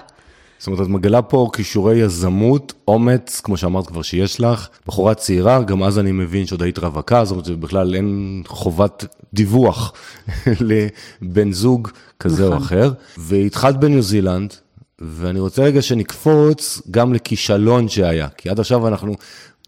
זאת 0.64 0.68
אומרת, 0.68 0.80
את 0.80 0.88
מגלה 0.88 1.22
פה 1.22 1.48
כישורי 1.52 1.96
יזמות, 1.96 2.72
אומץ, 2.88 3.40
כמו 3.44 3.56
שאמרת 3.56 3.86
כבר 3.86 4.02
שיש 4.02 4.40
לך, 4.40 4.68
בחורה 4.86 5.14
צעירה, 5.14 5.62
גם 5.62 5.82
אז 5.82 5.98
אני 5.98 6.12
מבין 6.12 6.46
שעוד 6.46 6.62
היית 6.62 6.78
רווקה, 6.78 7.24
זאת 7.24 7.32
אומרת, 7.32 7.60
בכלל 7.60 7.94
אין 7.94 8.42
חובת 8.46 9.04
דיווח 9.34 9.92
לבן 10.60 11.52
זוג 11.52 11.88
כזה 12.20 12.46
או 12.46 12.56
אחר. 12.56 12.92
והתחלת 13.18 13.76
בניו 13.76 14.02
זילנד, 14.02 14.54
ואני 14.98 15.40
רוצה 15.40 15.62
רגע 15.62 15.82
שנקפוץ 15.82 16.82
גם 16.90 17.14
לכישלון 17.14 17.88
שהיה, 17.88 18.28
כי 18.36 18.50
עד 18.50 18.60
עכשיו 18.60 18.88
אנחנו 18.88 19.14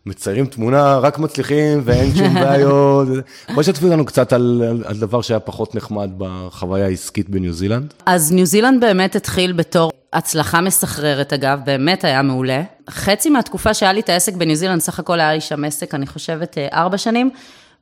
מציירים 0.07 0.47
תמונה, 0.47 0.99
רק 0.99 1.19
מצליחים 1.19 1.81
ואין 1.85 2.15
שום 2.15 2.35
בעיות. 2.43 3.09
בואי 3.55 3.65
שתפי 3.65 3.85
אותנו 3.85 4.05
קצת 4.05 4.33
על, 4.33 4.63
על, 4.71 4.83
על 4.87 4.97
דבר 4.97 5.21
שהיה 5.21 5.41
פחות 5.41 5.75
נחמד 5.75 6.11
בחוויה 6.19 6.87
העסקית 6.87 7.31
בניו 7.31 7.53
זילנד. 7.53 7.95
אז 8.07 8.33
ניו 8.33 8.47
זילנד 8.47 8.81
באמת 8.81 9.17
התחיל 9.17 9.53
בתור 9.53 9.93
הצלחה 10.13 10.61
מסחררת, 10.61 11.33
אגב, 11.33 11.61
באמת 11.65 12.05
היה 12.05 12.23
מעולה. 12.23 12.63
חצי 12.91 13.31
מהתקופה 13.31 13.75
שהיה 13.75 13.93
לי 13.93 14.01
את 14.01 14.09
העסק 14.09 14.35
בניו 14.35 14.57
זילנד, 14.57 14.81
סך 14.81 14.99
הכל 14.99 15.21
היה 15.21 15.35
לי 15.35 15.41
שם 15.41 15.65
עסק, 15.65 15.95
אני 15.95 16.07
חושבת, 16.07 16.59
ארבע 16.73 16.99
שנים. 16.99 17.31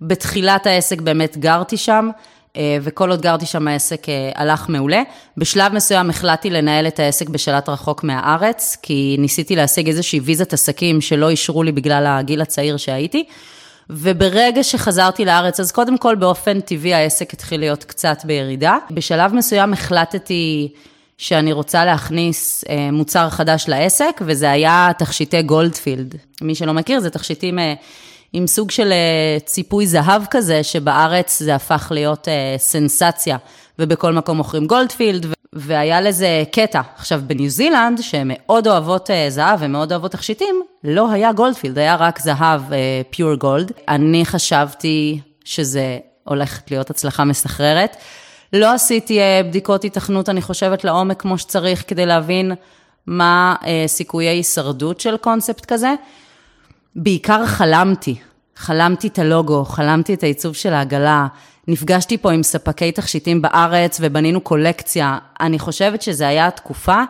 בתחילת 0.01 0.67
העסק 0.67 1.01
באמת 1.01 1.37
גרתי 1.37 1.77
שם, 1.77 2.11
וכל 2.83 3.11
עוד 3.11 3.21
גרתי 3.23 3.47
שם 3.47 3.69
העסק 3.69 4.07
הלך 4.35 4.69
מעולה. 4.69 5.03
בשלב 5.37 5.73
מסוים 5.73 6.11
החלטתי 6.11 6.51
לנהל 6.51 6.87
את 6.87 7.01
העסק 7.01 7.29
בשלט 7.29 7.69
רחוק 7.69 8.05
מהארץ, 8.05 8.77
כי 8.83 9.17
ניסיתי 9.19 9.57
להשיג 9.57 9.89
איזושהי 9.89 10.21
ויזת 10.21 10.53
עסקים 10.53 11.01
שלא 11.01 11.29
אישרו 11.29 11.63
לי 11.63 11.73
בגלל 11.73 12.07
הגיל 12.07 12.43
הצעיר 12.43 12.77
שהייתי. 12.77 13.25
וברגע 13.91 14.63
שחזרתי 14.63 15.25
לארץ, 15.25 15.61
אז 15.61 15.73
קודם 15.73 15.99
כל 15.99 16.15
באופן 16.15 16.61
טבעי 16.61 16.95
העסק 16.95 17.33
התחיל 17.33 17.61
להיות 17.61 17.85
קצת 17.85 18.19
בירידה. 18.25 18.77
בשלב 18.91 19.35
מסוים 19.35 19.73
החלטתי 19.73 20.73
שאני 21.19 21.53
רוצה 21.53 21.85
להכניס 21.85 22.65
אה, 22.69 22.91
מוצר 22.93 23.31
חדש 23.31 23.65
לעסק, 23.69 24.21
וזה 24.21 24.51
היה 24.51 24.91
תכשיטי 24.99 25.43
גולדפילד. 25.43 26.15
מי 26.43 26.55
שלא 26.55 26.73
מכיר, 26.73 27.01
זה 27.01 27.11
תכשיטים 27.11 27.59
אה, 27.59 27.75
עם 28.37 28.47
סוג 28.47 28.71
של 28.71 28.93
אה, 28.93 29.39
ציפוי 29.45 29.87
זהב 29.87 30.23
כזה, 30.31 30.63
שבארץ 30.65 31.39
זה 31.43 31.55
הפך 31.55 31.89
להיות 31.95 32.29
אה, 32.29 32.55
סנסציה, 32.59 33.37
ובכל 33.79 34.13
מקום 34.13 34.37
מוכרים 34.37 34.67
גולדפילד, 34.67 35.27
והיה 35.53 36.01
לזה 36.01 36.43
קטע. 36.53 36.81
עכשיו, 36.97 37.21
בניו 37.27 37.49
זילנד, 37.51 38.01
שהן 38.01 38.31
מאוד 38.33 38.69
אוהבות 38.69 39.11
אה, 39.11 39.27
זהב 39.31 39.59
ומאוד 39.63 39.93
אוהבות 39.93 40.13
תכשיטים, 40.13 40.63
לא 40.85 41.11
היה 41.11 41.33
גולדפילד, 41.33 41.79
היה 41.79 41.97
רק 41.97 42.21
זהב 42.21 42.61
פיור 43.11 43.33
uh, 43.33 43.37
גולד. 43.37 43.73
אני 43.89 44.25
חשבתי 44.25 45.21
שזה 45.45 45.99
הולכת 46.25 46.71
להיות 46.71 46.91
הצלחה 46.91 47.25
מסחררת. 47.25 47.97
לא 48.55 48.73
עשיתי 48.73 49.19
uh, 49.19 49.47
בדיקות 49.47 49.85
התכנות, 49.85 50.29
אני 50.29 50.43
חושבת, 50.43 50.85
לעומק 50.85 51.21
כמו 51.21 51.39
שצריך, 51.39 51.85
כדי 51.87 52.07
להבין 52.07 52.53
מה 53.07 53.55
אה, 53.61 53.65
סיכויי 53.87 54.29
הישרדות 54.29 55.01
של 55.01 55.17
קונספט 55.17 55.65
כזה. 55.65 55.95
בעיקר 56.97 57.47
חלמתי, 57.47 58.17
חלמתי 58.57 59.07
את 59.07 59.19
הלוגו, 59.19 59.65
חלמתי 59.65 60.15
את 60.15 60.23
העיצוב 60.23 60.55
של 60.55 60.73
העגלה, 60.73 61.27
נפגשתי 61.69 62.19
פה 62.19 62.33
עם 62.33 62.43
ספקי 62.43 62.93
תכשיטים 62.93 63.43
בארץ 63.43 63.99
ובנינו 64.01 64.41
קולקציה. 64.41 65.19
אני 65.41 65.59
חושבת 65.59 66.03
שזו 66.03 66.25
הייתה 66.25 66.47
התקופה 66.47 67.03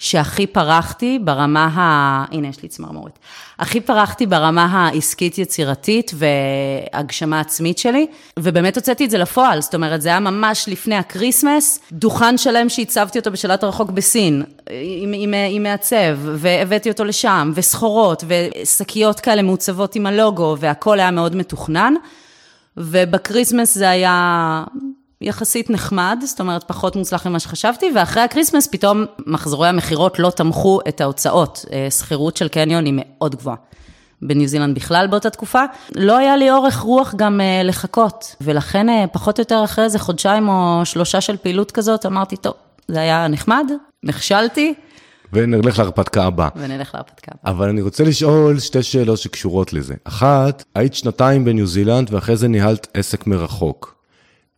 שהכי 0.00 0.46
פרחתי 0.46 1.18
ברמה 1.24 1.64
ה... 1.64 2.24
הנה, 2.34 2.48
יש 2.48 2.62
לי 2.62 2.68
צמרמורת. 2.68 3.18
הכי 3.58 3.80
פרחתי 3.80 4.26
ברמה 4.26 4.64
העסקית 4.64 5.38
יצירתית 5.38 6.10
והגשמה 6.14 7.40
עצמית 7.40 7.78
שלי, 7.78 8.06
ובאמת 8.38 8.76
הוצאתי 8.76 9.04
את 9.04 9.10
זה 9.10 9.18
לפועל, 9.18 9.60
זאת 9.60 9.74
אומרת, 9.74 10.02
זה 10.02 10.08
היה 10.08 10.20
ממש 10.20 10.68
לפני 10.68 10.94
ה 10.94 11.02
Christmas, 11.02 11.80
דוכן 11.92 12.38
שלם 12.38 12.68
שהצבתי 12.68 13.18
אותו 13.18 13.30
בשלט 13.30 13.64
הרחוק 13.64 13.90
בסין, 13.90 14.42
עם, 14.70 15.12
עם, 15.14 15.34
עם 15.50 15.62
מעצב, 15.62 16.18
והבאתי 16.20 16.90
אותו 16.90 17.04
לשם, 17.04 17.52
וסחורות, 17.54 18.24
ושקיות 18.26 19.20
כאלה 19.20 19.42
מעוצבות 19.42 19.94
עם 19.94 20.06
הלוגו, 20.06 20.56
והכל 20.60 21.00
היה 21.00 21.10
מאוד 21.10 21.36
מתוכנן, 21.36 21.94
וב 22.76 22.94
Christmas 22.94 23.74
זה 23.74 23.90
היה... 23.90 24.64
יחסית 25.22 25.70
נחמד, 25.70 26.18
זאת 26.26 26.40
אומרת, 26.40 26.64
פחות 26.64 26.96
מוצלח 26.96 27.26
ממה 27.26 27.38
שחשבתי, 27.40 27.86
ואחרי 27.94 28.22
ה 28.22 28.26
Christmas 28.26 28.66
פתאום 28.66 29.04
מחזורי 29.26 29.68
המכירות 29.68 30.18
לא 30.18 30.30
תמכו 30.30 30.80
את 30.88 31.00
ההוצאות. 31.00 31.64
שכירות 31.90 32.36
של 32.36 32.48
קניון 32.48 32.84
היא 32.84 32.94
מאוד 32.96 33.34
גבוהה. 33.34 33.56
בניו 34.22 34.48
זילנד 34.48 34.74
בכלל 34.74 35.06
באותה 35.06 35.30
תקופה. 35.30 35.62
לא 35.94 36.16
היה 36.16 36.36
לי 36.36 36.50
אורך 36.50 36.78
רוח 36.78 37.14
גם 37.16 37.40
לחכות, 37.64 38.36
ולכן 38.40 38.86
פחות 39.12 39.38
או 39.38 39.42
יותר 39.42 39.64
אחרי 39.64 39.84
איזה 39.84 39.98
חודשיים 39.98 40.48
או 40.48 40.80
שלושה 40.84 41.20
של 41.20 41.36
פעילות 41.36 41.70
כזאת, 41.70 42.06
אמרתי, 42.06 42.36
טוב, 42.36 42.54
זה 42.88 43.00
היה 43.00 43.28
נחמד, 43.28 43.70
נכשלתי. 44.02 44.74
ונלך 45.32 45.78
להרפתקה 45.78 46.24
הבאה. 46.24 46.48
ונלך 46.56 46.94
להרפתקה 46.94 47.32
הבאה. 47.34 47.52
אבל 47.52 47.68
אני 47.68 47.82
רוצה 47.82 48.04
לשאול 48.04 48.58
שתי 48.58 48.82
שאלות 48.82 49.18
שקשורות 49.18 49.72
לזה. 49.72 49.94
אחת, 50.04 50.64
היית 50.74 50.94
שנתיים 50.94 51.44
בניו 51.44 51.66
זילנד 51.66 52.14
ואחרי 52.14 52.36
זה 52.36 52.48
ניהלת 52.48 52.86
עסק 52.94 53.26
מרחוק. 53.26 53.99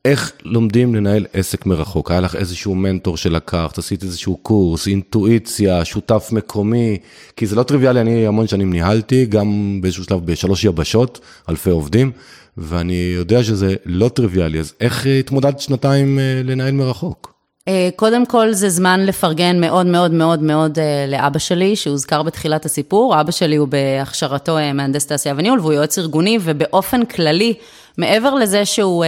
איך 0.05 0.33
לומדים 0.45 0.95
לנהל 0.95 1.27
עסק 1.33 1.67
מרחוק? 1.67 2.11
היה 2.11 2.21
לך 2.21 2.37
איזשהו 2.37 2.75
מנטור 2.75 3.17
שלקחת, 3.17 3.79
עשית 3.79 4.03
איזשהו 4.03 4.37
קורס, 4.37 4.87
אינטואיציה, 4.87 5.85
שותף 5.85 6.29
מקומי, 6.33 6.99
כי 7.37 7.47
זה 7.47 7.57
לא 7.57 7.63
טריוויאלי, 7.63 8.01
אני 8.01 8.27
המון 8.27 8.47
שנים 8.47 8.73
ניהלתי, 8.73 9.27
גם 9.27 9.79
באיזשהו 9.81 10.05
שלב 10.05 10.27
בשלוש 10.27 10.65
יבשות, 10.65 11.21
אלפי 11.49 11.71
עובדים, 11.71 12.13
ואני 12.57 13.13
יודע 13.17 13.43
שזה 13.45 13.75
לא 13.85 14.09
טריוויאלי, 14.09 14.61
אז 14.61 14.75
איך 14.81 15.07
התמודדת 15.07 15.61
שנתיים 15.61 16.19
אה, 16.19 16.41
לנהל 16.45 16.73
מרחוק? 16.73 17.32
אה, 17.69 17.89
קודם 17.97 18.27
כל 18.27 18.53
זה 18.53 18.69
זמן 18.69 19.01
לפרגן 19.07 19.61
מאוד 19.61 19.87
מאוד 19.87 20.13
מאוד 20.13 20.43
מאוד 20.43 20.79
אה, 20.79 21.05
לאבא 21.09 21.39
שלי, 21.39 21.77
שהוזכר 21.77 22.23
בתחילת 22.23 22.65
הסיפור. 22.65 23.21
אבא 23.21 23.31
שלי 23.31 23.57
הוא 23.57 23.69
בהכשרתו 23.69 24.59
מהנדס 24.75 25.07
תעשייה 25.07 25.35
וניהול, 25.39 25.61
והוא 25.61 25.73
יועץ 25.73 25.99
ארגוני, 25.99 26.39
ובאופן 26.41 27.05
כללי, 27.05 27.55
מעבר 27.99 28.35
לזה 28.35 28.65
שהוא 28.65 29.05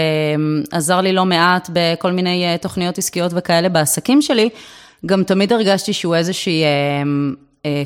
עזר 0.70 1.00
לי 1.00 1.12
לא 1.12 1.24
מעט 1.24 1.70
בכל 1.72 2.12
מיני 2.12 2.56
תוכניות 2.60 2.98
עסקיות 2.98 3.32
וכאלה 3.34 3.68
בעסקים 3.68 4.22
שלי, 4.22 4.48
גם 5.06 5.24
תמיד 5.24 5.52
הרגשתי 5.52 5.92
שהוא 5.92 6.14
איזושהי 6.14 6.62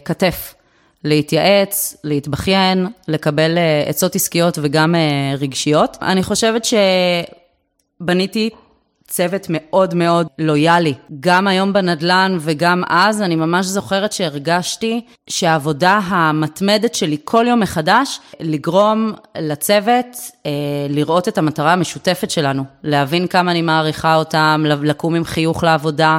כתף. 0.05 0.55
להתייעץ, 1.05 1.97
להתבכיין, 2.05 2.87
לקבל 3.09 3.59
עצות 3.87 4.15
עסקיות 4.15 4.59
וגם 4.63 4.95
רגשיות. 5.39 5.97
אני 6.03 6.23
חושבת 6.23 6.67
שבניתי 8.01 8.51
צוות 9.09 9.47
מאוד 9.51 9.95
מאוד 9.95 10.27
לויאלי. 10.39 10.95
גם 11.21 11.49
היום 11.49 11.73
בנדל"ן 11.73 12.39
וגם 12.41 12.83
אז, 12.89 13.23
אני 13.23 13.37
ממש 13.37 13.67
זוכרת 13.67 14.13
שהרגשתי 14.13 15.01
שהעבודה 15.31 16.01
המתמדת 16.05 16.95
שלי 16.95 17.17
כל 17.25 17.45
יום 17.49 17.61
מחדש, 17.61 18.21
לגרום 18.41 19.13
לצוות 19.39 20.07
אה, 20.47 20.51
לראות 20.89 21.29
את 21.29 21.39
המטרה 21.39 21.73
המשותפת 21.73 22.31
שלנו, 22.31 22.65
להבין 22.83 23.27
כמה 23.27 23.51
אני 23.51 23.63
מעריכה 23.63 24.15
אותם, 24.15 24.65
לקום 24.67 25.15
עם 25.15 25.25
חיוך 25.25 25.65
לעבודה. 25.65 26.19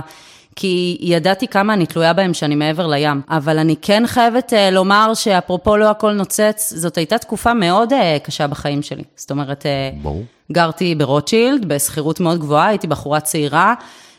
כי 0.55 0.97
ידעתי 1.01 1.47
כמה 1.47 1.73
אני 1.73 1.85
תלויה 1.85 2.13
בהם 2.13 2.33
שאני 2.33 2.55
מעבר 2.55 2.87
לים. 2.87 3.21
אבל 3.29 3.59
אני 3.59 3.75
כן 3.81 4.03
חייבת 4.07 4.53
uh, 4.53 4.71
לומר 4.71 5.13
שאפרופו 5.13 5.77
לא 5.77 5.89
הכל 5.89 6.11
נוצץ, 6.11 6.73
זאת 6.75 6.97
הייתה 6.97 7.17
תקופה 7.17 7.53
מאוד 7.53 7.93
uh, 7.93 7.95
קשה 8.23 8.47
בחיים 8.47 8.81
שלי. 8.81 9.03
זאת 9.15 9.31
אומרת, 9.31 9.65
uh. 9.65 10.07
גרתי 10.51 10.95
ברוטשילד, 10.95 11.65
בשכירות 11.65 12.19
מאוד 12.19 12.39
גבוהה, 12.39 12.67
הייתי 12.67 12.87
בחורה 12.87 13.19
צעירה. 13.19 13.73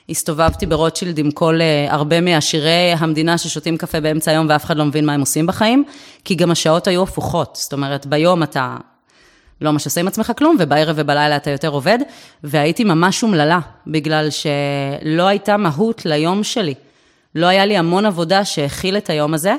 הסתובבתי 0.08 0.66
ברוטשילד 0.66 1.18
עם 1.18 1.30
כל 1.30 1.58
uh, 1.58 1.92
הרבה 1.92 2.20
מעשירי 2.20 2.92
המדינה 2.98 3.38
ששותים 3.38 3.76
קפה 3.76 4.00
באמצע 4.00 4.30
היום 4.30 4.46
ואף 4.50 4.64
אחד 4.64 4.76
לא 4.76 4.84
מבין 4.84 5.06
מה 5.06 5.12
הם 5.12 5.20
עושים 5.20 5.46
בחיים, 5.46 5.84
כי 6.24 6.34
גם 6.34 6.50
השעות 6.50 6.86
היו 6.86 7.02
הפוכות. 7.02 7.58
זאת 7.62 7.72
אומרת, 7.72 8.06
ביום 8.06 8.42
אתה 8.42 8.76
לא 9.60 9.70
ממש 9.70 9.84
עושה 9.84 10.00
עם 10.00 10.08
עצמך 10.08 10.32
כלום, 10.38 10.56
ובערב 10.58 10.96
ובלילה 10.98 11.36
אתה 11.36 11.50
יותר 11.50 11.68
עובד, 11.68 11.98
והייתי 12.44 12.84
ממש 12.84 13.22
אומללה, 13.22 13.58
בגלל 13.86 14.28
שלא 14.30 15.22
הייתה 15.22 15.56
מהות 15.56 16.06
ליום 16.06 16.44
שלי. 16.44 16.74
לא 17.34 17.46
היה 17.46 17.66
לי 17.66 17.76
המון 17.76 18.06
עבודה 18.06 18.44
שהכיל 18.44 18.96
את 18.96 19.10
היום 19.10 19.34
הזה, 19.34 19.54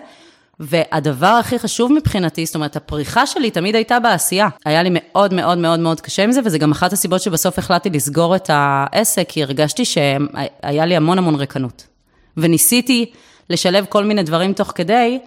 והדבר 0.62 1.28
הכי 1.28 1.60
חשוב 1.60 1.94
מבחינתי, 1.94 2.46
זאת 2.46 2.56
אומרת, 2.56 2.76
הפריחה 2.76 3.28
שלי 3.28 3.52
תמיד 3.52 3.76
הייתה 3.76 4.00
בעשייה. 4.00 4.48
היה 4.66 4.84
לי 4.84 4.90
מאוד 4.94 5.34
מאוד 5.34 5.58
מאוד 5.58 5.80
מאוד 5.80 6.02
קשה 6.02 6.24
עם 6.24 6.32
זה, 6.32 6.40
וזה 6.46 6.58
גם 6.58 6.72
אחת 6.72 6.94
הסיבות 6.94 7.22
שבסוף 7.22 7.60
החלטתי 7.60 7.90
לסגור 7.90 8.36
את 8.36 8.50
העסק, 8.54 9.26
כי 9.30 9.44
הרגשתי 9.44 9.86
שהיה 9.86 10.86
לי 10.86 10.96
המון 10.96 11.18
המון 11.18 11.36
ריקנות. 11.36 11.88
וניסיתי 12.38 13.12
לשלב 13.50 13.86
כל 13.90 14.04
מיני 14.04 14.24
דברים 14.24 14.54
תוך 14.54 14.72
כדי, 14.76 15.20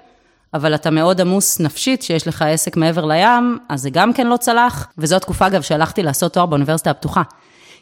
אבל 0.54 0.74
אתה 0.74 0.90
מאוד 0.90 1.20
עמוס 1.20 1.60
נפשית, 1.60 2.02
שיש 2.02 2.28
לך 2.28 2.42
עסק 2.42 2.76
מעבר 2.76 3.04
לים, 3.04 3.58
אז 3.68 3.82
זה 3.82 3.90
גם 3.90 4.12
כן 4.12 4.26
לא 4.26 4.36
צלח. 4.36 4.86
וזו 4.98 5.16
התקופה, 5.16 5.46
אגב, 5.46 5.62
שהלכתי 5.62 6.02
לעשות 6.02 6.32
תואר 6.32 6.46
באוניברסיטה 6.46 6.90
הפתוחה. 6.90 7.22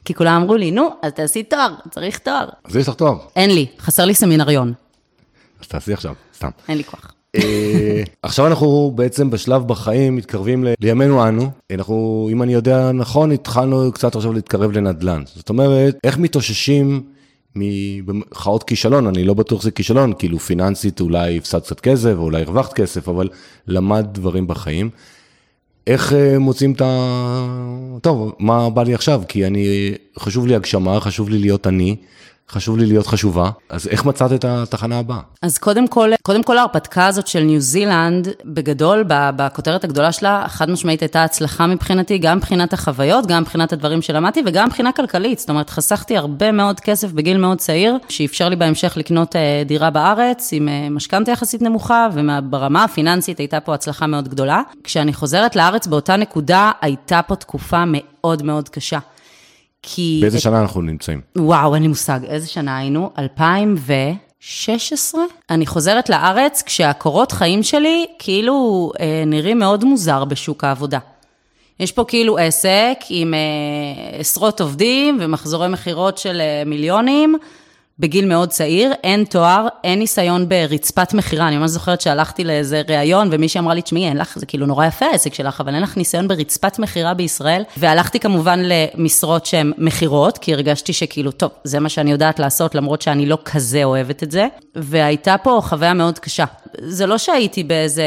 כי 0.05 0.15
כולם 0.15 0.43
אמרו 0.43 0.57
לי, 0.57 0.71
נו, 0.71 0.91
אז 1.03 1.13
תעשי 1.13 1.43
תואר, 1.43 1.75
צריך 1.91 2.19
תואר. 2.19 2.49
אז 2.65 2.77
יש 2.77 2.89
לך 2.89 2.95
תואר. 2.95 3.19
אין 3.37 3.51
לי, 3.51 3.67
חסר 3.79 4.05
לי 4.05 4.15
סמינריון. 4.15 4.73
אז 5.61 5.67
תעשי 5.69 5.93
עכשיו, 5.93 6.15
סתם. 6.35 6.51
אין 6.69 6.77
לי 6.77 6.85
כוח. 6.85 7.13
אה, 7.37 8.03
עכשיו 8.23 8.47
אנחנו 8.47 8.93
בעצם 8.95 9.31
בשלב 9.31 9.69
בחיים 9.69 10.17
מתקרבים 10.17 10.65
לימינו 10.81 11.29
אנו. 11.29 11.51
אנחנו, 11.73 12.29
אם 12.33 12.43
אני 12.43 12.53
יודע 12.53 12.93
נכון, 12.93 13.33
התחלנו 13.33 13.93
קצת 13.93 14.17
עכשיו 14.17 14.33
להתקרב 14.33 14.73
לנדל"ן. 14.73 15.23
זאת 15.35 15.49
אומרת, 15.49 15.99
איך 16.05 16.19
מתאוששים 16.19 17.03
ממחאות 17.57 18.65
כישלון, 18.65 19.07
אני 19.07 19.25
לא 19.25 19.35
בטוח 19.35 19.61
שזה 19.61 19.71
כישלון, 19.71 20.13
כאילו 20.19 20.39
פיננסית 20.39 21.01
אולי 21.01 21.39
הפסדת 21.39 21.63
קצת 21.63 21.81
כסף, 21.81 22.15
או 22.17 22.23
אולי 22.23 22.43
הרווחת 22.43 22.73
כסף, 22.73 23.09
אבל 23.09 23.29
למד 23.67 24.07
דברים 24.13 24.47
בחיים. 24.47 24.91
איך 25.87 26.13
אה, 26.13 26.39
מוצאים 26.39 26.73
את 26.73 26.81
ה... 26.81 27.99
טוב, 28.03 28.35
מה 28.39 28.71
בא 28.71 28.83
לי 28.83 28.95
עכשיו? 28.95 29.23
כי 29.29 29.47
אני, 29.47 29.95
חשוב 30.19 30.47
לי 30.47 30.55
הגשמה, 30.55 31.01
חשוב 31.01 31.29
לי 31.29 31.39
להיות 31.39 31.67
אני. 31.67 31.97
חשוב 32.51 32.79
לי 32.79 32.87
להיות 32.87 33.07
חשובה, 33.07 33.51
אז 33.69 33.89
איך 33.89 34.05
מצאת 34.05 34.33
את 34.33 34.45
התחנה 34.45 34.99
הבאה? 34.99 35.21
אז 35.43 35.59
קודם 35.59 35.89
כל, 35.89 36.11
קודם 36.23 36.43
כל 36.43 36.59
ההרפתקה 36.59 37.07
הזאת 37.07 37.27
של 37.27 37.41
ניו 37.41 37.61
זילנד, 37.61 38.29
בגדול, 38.45 39.05
בכותרת 39.09 39.85
הגדולה 39.85 40.13
שלה, 40.13 40.45
חד 40.49 40.71
משמעית 40.71 41.03
הייתה 41.03 41.25
הצלחה 41.25 41.67
מבחינתי, 41.67 42.19
גם 42.19 42.37
מבחינת 42.37 42.73
החוויות, 42.73 43.27
גם 43.27 43.43
מבחינת 43.43 43.73
הדברים 43.73 44.03
שלמדתי, 44.03 44.43
וגם 44.47 44.67
מבחינה 44.67 44.93
כלכלית. 44.93 45.39
זאת 45.39 45.51
אומרת, 45.51 45.71
חסכתי 45.71 46.17
הרבה 46.17 46.53
מאוד 46.53 46.81
כסף 46.81 47.13
בגיל 47.13 47.37
מאוד 47.37 47.59
צעיר, 47.59 47.97
שאפשר 48.09 48.49
לי 48.49 48.57
בהמשך 48.57 48.93
לקנות 48.97 49.37
אה, 49.37 49.63
דירה 49.67 49.91
בארץ, 49.91 50.49
עם 50.53 50.69
אה, 50.69 50.89
משכנתה 50.91 51.31
יחסית 51.31 51.63
נמוכה, 51.63 52.09
וברמה 52.15 52.85
הפיננסית 52.85 53.39
הייתה 53.39 53.61
פה 53.61 53.75
הצלחה 53.75 54.07
מאוד 54.07 54.29
גדולה. 54.29 54.63
כשאני 54.85 55.13
חוזרת 55.13 55.57
לארץ 55.57 55.87
באותה 55.87 56.17
נקודה, 56.17 56.71
הייתה 56.81 57.21
פה 57.23 57.37
תקופה 57.37 57.85
מאוד 57.87 58.43
מאוד 58.43 58.69
קשה. 58.69 58.99
כי... 59.83 60.19
באיזה 60.23 60.37
את... 60.37 60.43
שנה 60.43 60.61
אנחנו 60.61 60.83
נמצאים? 60.83 61.21
וואו, 61.39 61.75
אין 61.75 61.83
לי 61.83 61.89
מושג. 61.89 62.21
איזה 62.25 62.49
שנה 62.49 62.79
היינו? 62.79 63.11
2016? 63.19 65.21
אני 65.51 65.67
חוזרת 65.67 66.09
לארץ 66.09 66.63
כשהקורות 66.67 67.33
חיים 67.33 67.63
שלי 67.63 68.07
כאילו 68.19 68.91
אה, 69.01 69.23
נראים 69.27 69.59
מאוד 69.59 69.85
מוזר 69.85 70.25
בשוק 70.25 70.65
העבודה. 70.65 70.99
יש 71.81 71.93
פה 71.93 72.05
כאילו 72.09 72.39
עסק 72.39 72.99
עם 73.09 73.35
אה, 73.35 73.39
עשרות 74.19 74.61
עובדים 74.61 75.19
ומחזורי 75.21 75.69
מכירות 75.69 76.19
של 76.19 76.41
אה, 76.41 76.63
מיליונים. 76.67 77.39
בגיל 77.99 78.27
מאוד 78.27 78.49
צעיר, 78.49 78.93
אין 79.05 79.25
תואר, 79.25 79.67
אין 79.85 79.99
ניסיון 79.99 80.49
ברצפת 80.49 81.15
מכירה. 81.15 81.49
אני 81.49 81.57
ממש 81.57 81.71
זוכרת 81.71 82.01
שהלכתי 82.01 82.45
לאיזה 82.45 82.83
ראיון, 82.89 83.29
ומישהי 83.33 83.59
אמרה 83.59 83.75
לי, 83.75 83.83
תשמעי, 83.83 84.09
אין 84.09 84.17
לך, 84.17 84.39
זה 84.39 84.47
כאילו 84.47 84.67
נורא 84.67 84.87
יפה 84.87 85.07
העסק 85.07 85.35
שלך, 85.35 85.61
אבל 85.61 85.75
אין 85.75 85.83
לך 85.83 85.97
ניסיון 85.97 86.29
ברצפת 86.29 86.79
מכירה 86.79 87.15
בישראל. 87.15 87.63
והלכתי 87.77 88.21
כמובן 88.21 88.61
למשרות 88.63 89.47
שהן 89.47 89.73
מכירות, 89.79 90.39
כי 90.39 90.55
הרגשתי 90.55 90.93
שכאילו, 90.93 91.31
טוב, 91.31 91.51
זה 91.65 91.81
מה 91.81 91.89
שאני 91.89 92.11
יודעת 92.13 92.39
לעשות, 92.39 92.75
למרות 92.75 93.03
שאני 93.03 93.27
לא 93.27 93.39
כזה 93.45 93.85
אוהבת 93.85 94.23
את 94.23 94.31
זה. 94.31 94.47
והייתה 94.75 95.37
פה 95.43 95.61
חוויה 95.65 95.95
מאוד 95.95 96.19
קשה. 96.19 96.45
זה 96.81 97.07
לא 97.07 97.19
שהייתי 97.19 97.65
באיזה... 97.65 98.05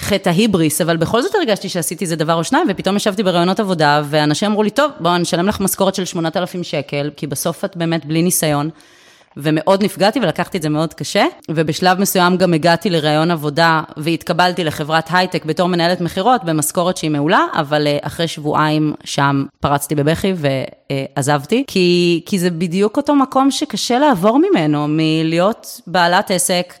חטא 0.00 0.28
ההיבריס, 0.28 0.80
אבל 0.80 0.96
בכל 0.96 1.22
זאת 1.22 1.34
הרגשתי 1.34 1.68
שעשיתי 1.68 2.04
איזה 2.04 2.16
דבר 2.16 2.34
או 2.34 2.44
שניים, 2.44 2.66
ופתאום 2.70 2.96
ישבתי 2.96 3.22
בראיונות 3.22 3.60
עבודה, 3.60 4.02
ואנשים 4.04 4.50
אמרו 4.50 4.62
לי, 4.62 4.70
טוב, 4.70 4.90
בואו 5.00 5.18
נשלם 5.18 5.48
לך 5.48 5.60
משכורת 5.60 5.94
של 5.94 6.04
8,000 6.04 6.62
שקל, 6.62 7.10
כי 7.16 7.26
בסוף 7.26 7.64
את 7.64 7.76
באמת 7.76 8.06
בלי 8.06 8.22
ניסיון. 8.22 8.70
ומאוד 9.36 9.84
נפגעתי 9.84 10.20
ולקחתי 10.20 10.58
את 10.58 10.62
זה 10.62 10.68
מאוד 10.68 10.94
קשה, 10.94 11.24
ובשלב 11.50 12.00
מסוים 12.00 12.36
גם 12.36 12.54
הגעתי 12.54 12.90
לראיון 12.90 13.30
עבודה 13.30 13.82
והתקבלתי 13.96 14.64
לחברת 14.64 15.08
הייטק 15.10 15.44
בתור 15.44 15.68
מנהלת 15.68 16.00
מכירות 16.00 16.44
במשכורת 16.44 16.96
שהיא 16.96 17.10
מעולה, 17.10 17.44
אבל 17.54 17.86
אה, 17.86 17.98
אחרי 18.02 18.28
שבועיים 18.28 18.94
שם 19.04 19.44
פרצתי 19.60 19.94
בבכי 19.94 20.32
ועזבתי, 20.36 21.64
כי, 21.66 22.20
כי 22.26 22.38
זה 22.38 22.50
בדיוק 22.50 22.96
אותו 22.96 23.14
מקום 23.14 23.50
שקשה 23.50 23.98
לעבור 23.98 24.38
ממנו, 24.38 24.86
מלהיות 24.88 25.80
בעלת 25.86 26.30
עסק. 26.30 26.74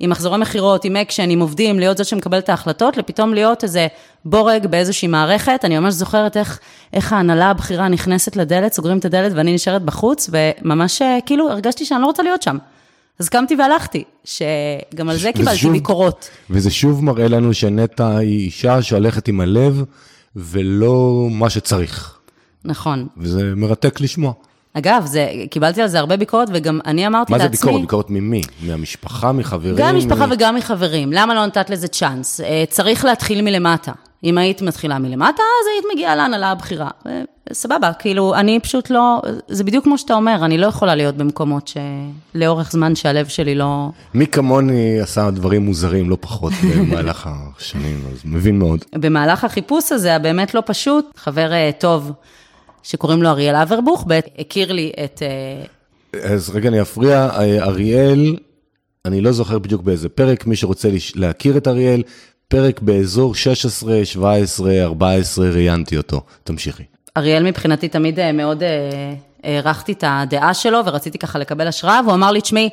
עם 0.00 0.10
מחזורי 0.10 0.38
מכירות, 0.38 0.84
עם 0.84 0.96
אקשן, 0.96 1.30
עם 1.30 1.40
עובדים, 1.40 1.78
להיות 1.78 1.96
זאת 1.96 2.06
שמקבלת 2.06 2.44
את 2.44 2.48
ההחלטות, 2.48 2.96
לפתאום 2.96 3.34
להיות 3.34 3.64
איזה 3.64 3.86
בורג 4.24 4.66
באיזושהי 4.66 5.08
מערכת. 5.08 5.60
אני 5.64 5.78
ממש 5.78 5.94
זוכרת 5.94 6.36
איך, 6.36 6.58
איך 6.92 7.12
ההנהלה 7.12 7.50
הבכירה 7.50 7.88
נכנסת 7.88 8.36
לדלת, 8.36 8.72
סוגרים 8.72 8.98
את 8.98 9.04
הדלת 9.04 9.32
ואני 9.34 9.54
נשארת 9.54 9.82
בחוץ, 9.82 10.30
וממש 10.32 11.02
אה, 11.02 11.18
כאילו 11.26 11.50
הרגשתי 11.50 11.84
שאני 11.84 12.02
לא 12.02 12.06
רוצה 12.06 12.22
להיות 12.22 12.42
שם. 12.42 12.58
אז 13.18 13.28
קמתי 13.28 13.56
והלכתי, 13.56 14.04
שגם 14.24 15.08
על 15.08 15.16
זה 15.16 15.30
קיבלתי 15.32 15.56
שוב, 15.56 15.72
ביקורות. 15.72 16.28
וזה 16.50 16.70
שוב 16.70 17.04
מראה 17.04 17.28
לנו 17.28 17.54
שנטע 17.54 18.16
היא 18.16 18.44
אישה 18.44 18.82
שהולכת 18.82 19.28
עם 19.28 19.40
הלב, 19.40 19.84
ולא 20.36 21.26
מה 21.30 21.50
שצריך. 21.50 22.18
נכון. 22.64 23.06
וזה 23.16 23.52
מרתק 23.56 24.00
לשמוע. 24.00 24.32
אגב, 24.78 25.06
זה, 25.06 25.30
קיבלתי 25.50 25.82
על 25.82 25.88
זה 25.88 25.98
הרבה 25.98 26.16
ביקורת, 26.16 26.48
וגם 26.52 26.80
אני 26.86 27.06
אמרתי 27.06 27.32
לעצמי... 27.32 27.44
מה 27.44 27.52
זה 27.52 27.60
ביקורת? 27.60 27.80
ביקורת 27.80 28.10
ממי? 28.10 28.42
מהמשפחה, 28.62 29.32
מחברים? 29.32 29.74
גם 29.76 29.96
משפחה 29.96 30.26
מ... 30.26 30.30
וגם 30.32 30.54
מחברים. 30.54 31.12
למה 31.12 31.34
לא 31.34 31.46
נתת 31.46 31.70
לזה 31.70 31.88
צ'אנס? 31.88 32.40
אה, 32.40 32.64
צריך 32.68 33.04
להתחיל 33.04 33.42
מלמטה. 33.42 33.92
אם 34.24 34.38
היית 34.38 34.62
מתחילה 34.62 34.98
מלמטה, 34.98 35.42
אז 35.42 35.66
היית 35.74 35.84
מגיעה 35.94 36.16
להנהלה 36.16 36.50
הבכירה. 36.50 36.90
סבבה, 37.52 37.92
כאילו, 37.92 38.34
אני 38.34 38.60
פשוט 38.60 38.90
לא... 38.90 39.22
זה 39.48 39.64
בדיוק 39.64 39.84
כמו 39.84 39.98
שאתה 39.98 40.14
אומר, 40.14 40.44
אני 40.44 40.58
לא 40.58 40.66
יכולה 40.66 40.94
להיות 40.94 41.16
במקומות 41.16 41.70
שלאורך 42.34 42.72
זמן 42.72 42.94
שהלב 42.94 43.26
שלי 43.26 43.54
לא... 43.54 43.88
מי 44.14 44.26
כמוני 44.26 45.00
עשה 45.00 45.30
דברים 45.30 45.64
מוזרים, 45.64 46.10
לא 46.10 46.16
פחות, 46.20 46.52
במהלך 46.76 47.28
השנים, 47.58 48.00
אז 48.12 48.20
מבין 48.24 48.58
מאוד. 48.58 48.84
במהלך 48.94 49.44
החיפוש 49.44 49.92
הזה, 49.92 50.16
הבאמת 50.16 50.54
לא 50.54 50.62
פשוט, 50.66 51.04
חבר 51.16 51.52
אה, 51.52 51.70
טוב. 51.78 52.12
שקוראים 52.86 53.22
לו 53.22 53.28
אריאל 53.28 53.56
אברבוך, 53.56 54.06
הכיר 54.38 54.72
לי 54.72 54.92
את... 55.04 55.22
אז 56.22 56.50
רגע, 56.50 56.68
אני 56.68 56.82
אפריע, 56.82 57.28
אריאל, 57.60 58.36
אני 59.04 59.20
לא 59.20 59.32
זוכר 59.32 59.58
בדיוק 59.58 59.82
באיזה 59.82 60.08
פרק, 60.08 60.46
מי 60.46 60.56
שרוצה 60.56 60.88
להכיר 61.14 61.56
את 61.56 61.68
אריאל, 61.68 62.02
פרק 62.48 62.80
באזור 62.80 63.34
16, 63.34 64.04
17, 64.04 64.82
14, 64.82 65.48
ראיינתי 65.48 65.96
אותו. 65.96 66.20
תמשיכי. 66.44 66.82
אריאל 67.16 67.42
מבחינתי 67.42 67.88
תמיד 67.88 68.32
מאוד 68.32 68.62
הערכתי 69.44 69.92
את 69.92 70.04
הדעה 70.06 70.54
שלו 70.54 70.78
ורציתי 70.86 71.18
ככה 71.18 71.38
לקבל 71.38 71.66
השראה, 71.66 72.00
והוא 72.04 72.14
אמר 72.14 72.30
לי, 72.32 72.40
תשמעי, 72.40 72.68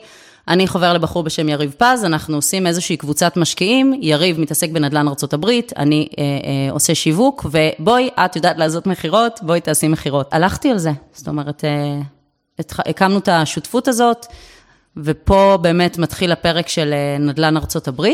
אני 0.47 0.67
חובר 0.67 0.93
לבחור 0.93 1.23
בשם 1.23 1.49
יריב 1.49 1.75
פז, 1.77 2.05
אנחנו 2.05 2.35
עושים 2.35 2.67
איזושהי 2.67 2.97
קבוצת 2.97 3.37
משקיעים, 3.37 3.93
יריב 4.01 4.39
מתעסק 4.39 4.69
בנדל"ן 4.69 5.07
ארה"ב, 5.07 5.45
אני 5.77 6.07
אה, 6.17 6.23
אה, 6.23 6.71
עושה 6.71 6.95
שיווק, 6.95 7.45
ובואי, 7.51 8.09
את 8.25 8.35
יודעת 8.35 8.57
לעשות 8.57 8.87
מכירות, 8.87 9.39
בואי 9.43 9.61
תעשי 9.61 9.87
מכירות. 9.87 10.33
הלכתי 10.33 10.71
על 10.71 10.77
זה, 10.77 10.91
זאת 11.13 11.27
אומרת, 11.27 11.63
אה, 11.65 11.99
הקמנו 12.85 13.17
את 13.17 13.29
השותפות 13.29 13.87
הזאת, 13.87 14.25
ופה 14.97 15.57
באמת 15.61 15.97
מתחיל 15.97 16.31
הפרק 16.31 16.67
של 16.67 16.93
אה, 16.93 17.17
נדל"ן 17.19 17.57
ארה"ב, 17.57 18.05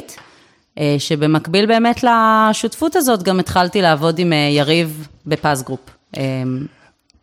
אה, 0.80 0.96
שבמקביל 1.00 1.66
באמת 1.66 2.04
לשותפות 2.04 2.96
הזאת, 2.96 3.24
גם 3.24 3.40
התחלתי 3.40 3.82
לעבוד 3.82 4.20
עם 4.20 4.34
אה, 4.34 4.38
יריב 4.38 5.08
בפז 5.26 5.64
גרופ. 5.64 5.90
אה, 6.18 6.24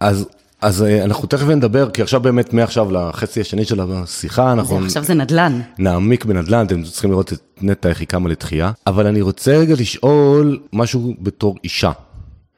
אז 0.01 0.29
אז 0.63 0.83
אה, 0.83 1.05
אנחנו 1.05 1.29
תכף 1.29 1.47
נדבר, 1.47 1.91
כי 1.91 2.03
עכשיו 2.03 2.21
באמת 2.21 2.53
מעכשיו 2.53 2.93
לחצי 2.93 3.41
השני 3.41 3.65
של 3.65 3.81
השיחה, 3.81 4.53
אנחנו... 4.53 4.85
עכשיו 4.85 5.05
זה 5.05 5.15
נדל"ן. 5.15 5.61
נעמיק 5.79 6.25
בנדל"ן, 6.25 6.67
אתם 6.67 6.83
צריכים 6.83 7.11
לראות 7.11 7.33
את 7.33 7.41
נטע 7.63 7.89
איך 7.89 8.01
היא 8.01 8.09
קמה 8.09 8.29
לתחייה. 8.29 8.73
אבל 8.87 9.07
אני 9.07 9.21
רוצה 9.21 9.57
רגע 9.57 9.75
לשאול 9.79 10.59
משהו 10.73 11.15
בתור 11.21 11.57
אישה. 11.65 11.93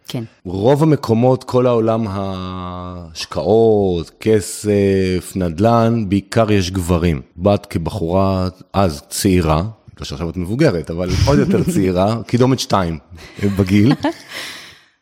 כן. 0.09 0.25
רוב 0.45 0.83
המקומות, 0.83 1.45
כל 1.45 1.67
העולם 1.67 2.07
ההשקעות, 2.11 4.11
כסף, 4.21 5.33
נדל"ן, 5.37 6.05
בעיקר 6.09 6.53
יש 6.53 6.71
גברים. 6.71 7.21
בת 7.37 7.67
כבחורה 7.67 8.49
אז 8.73 9.03
צעירה, 9.09 9.63
לא 10.01 10.05
שעכשיו 10.05 10.31
את 10.31 10.37
מבוגרת, 10.37 10.91
אבל 10.91 11.09
עוד 11.27 11.39
יותר 11.39 11.63
צעירה, 11.73 12.17
קידומת 12.27 12.59
שתיים 12.59 12.99
בגיל. 13.59 13.93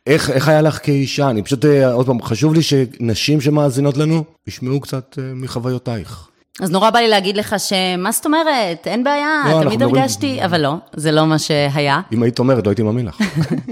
איך, 0.07 0.31
איך 0.31 0.49
היה 0.49 0.63
לך 0.63 0.79
כאישה? 0.83 1.31
אני 1.31 1.43
פשוט, 1.43 1.65
אה, 1.65 1.93
עוד 1.93 2.07
פעם, 2.07 2.23
חשוב 2.23 2.55
לי 2.55 2.63
שנשים 2.63 3.41
שמאזינות 3.41 3.97
לנו 3.97 4.25
ישמעו 4.47 4.81
קצת 4.81 5.19
אה, 5.19 5.25
מחוויותייך. 5.35 6.29
אז 6.61 6.71
נורא 6.71 6.91
בא 6.91 6.99
לי 6.99 7.09
להגיד 7.09 7.37
לך 7.37 7.57
שמה 7.59 8.13
זאת 8.13 8.27
אומרת, 8.27 8.87
אין 8.87 9.05
בעיה, 9.05 9.43
לא, 9.51 9.63
תמיד 9.63 9.83
הרגשתי, 9.83 10.27
מדברים... 10.27 10.45
אבל 10.45 10.61
לא, 10.61 10.75
זה 10.93 11.13
לא 11.13 11.27
מה 11.27 11.39
שהיה. 11.39 12.01
אם 12.13 12.23
היית 12.23 12.39
אומרת, 12.39 12.67
לא 12.67 12.71
הייתי 12.71 12.83
מאמין 12.83 13.07
לך. 13.07 13.19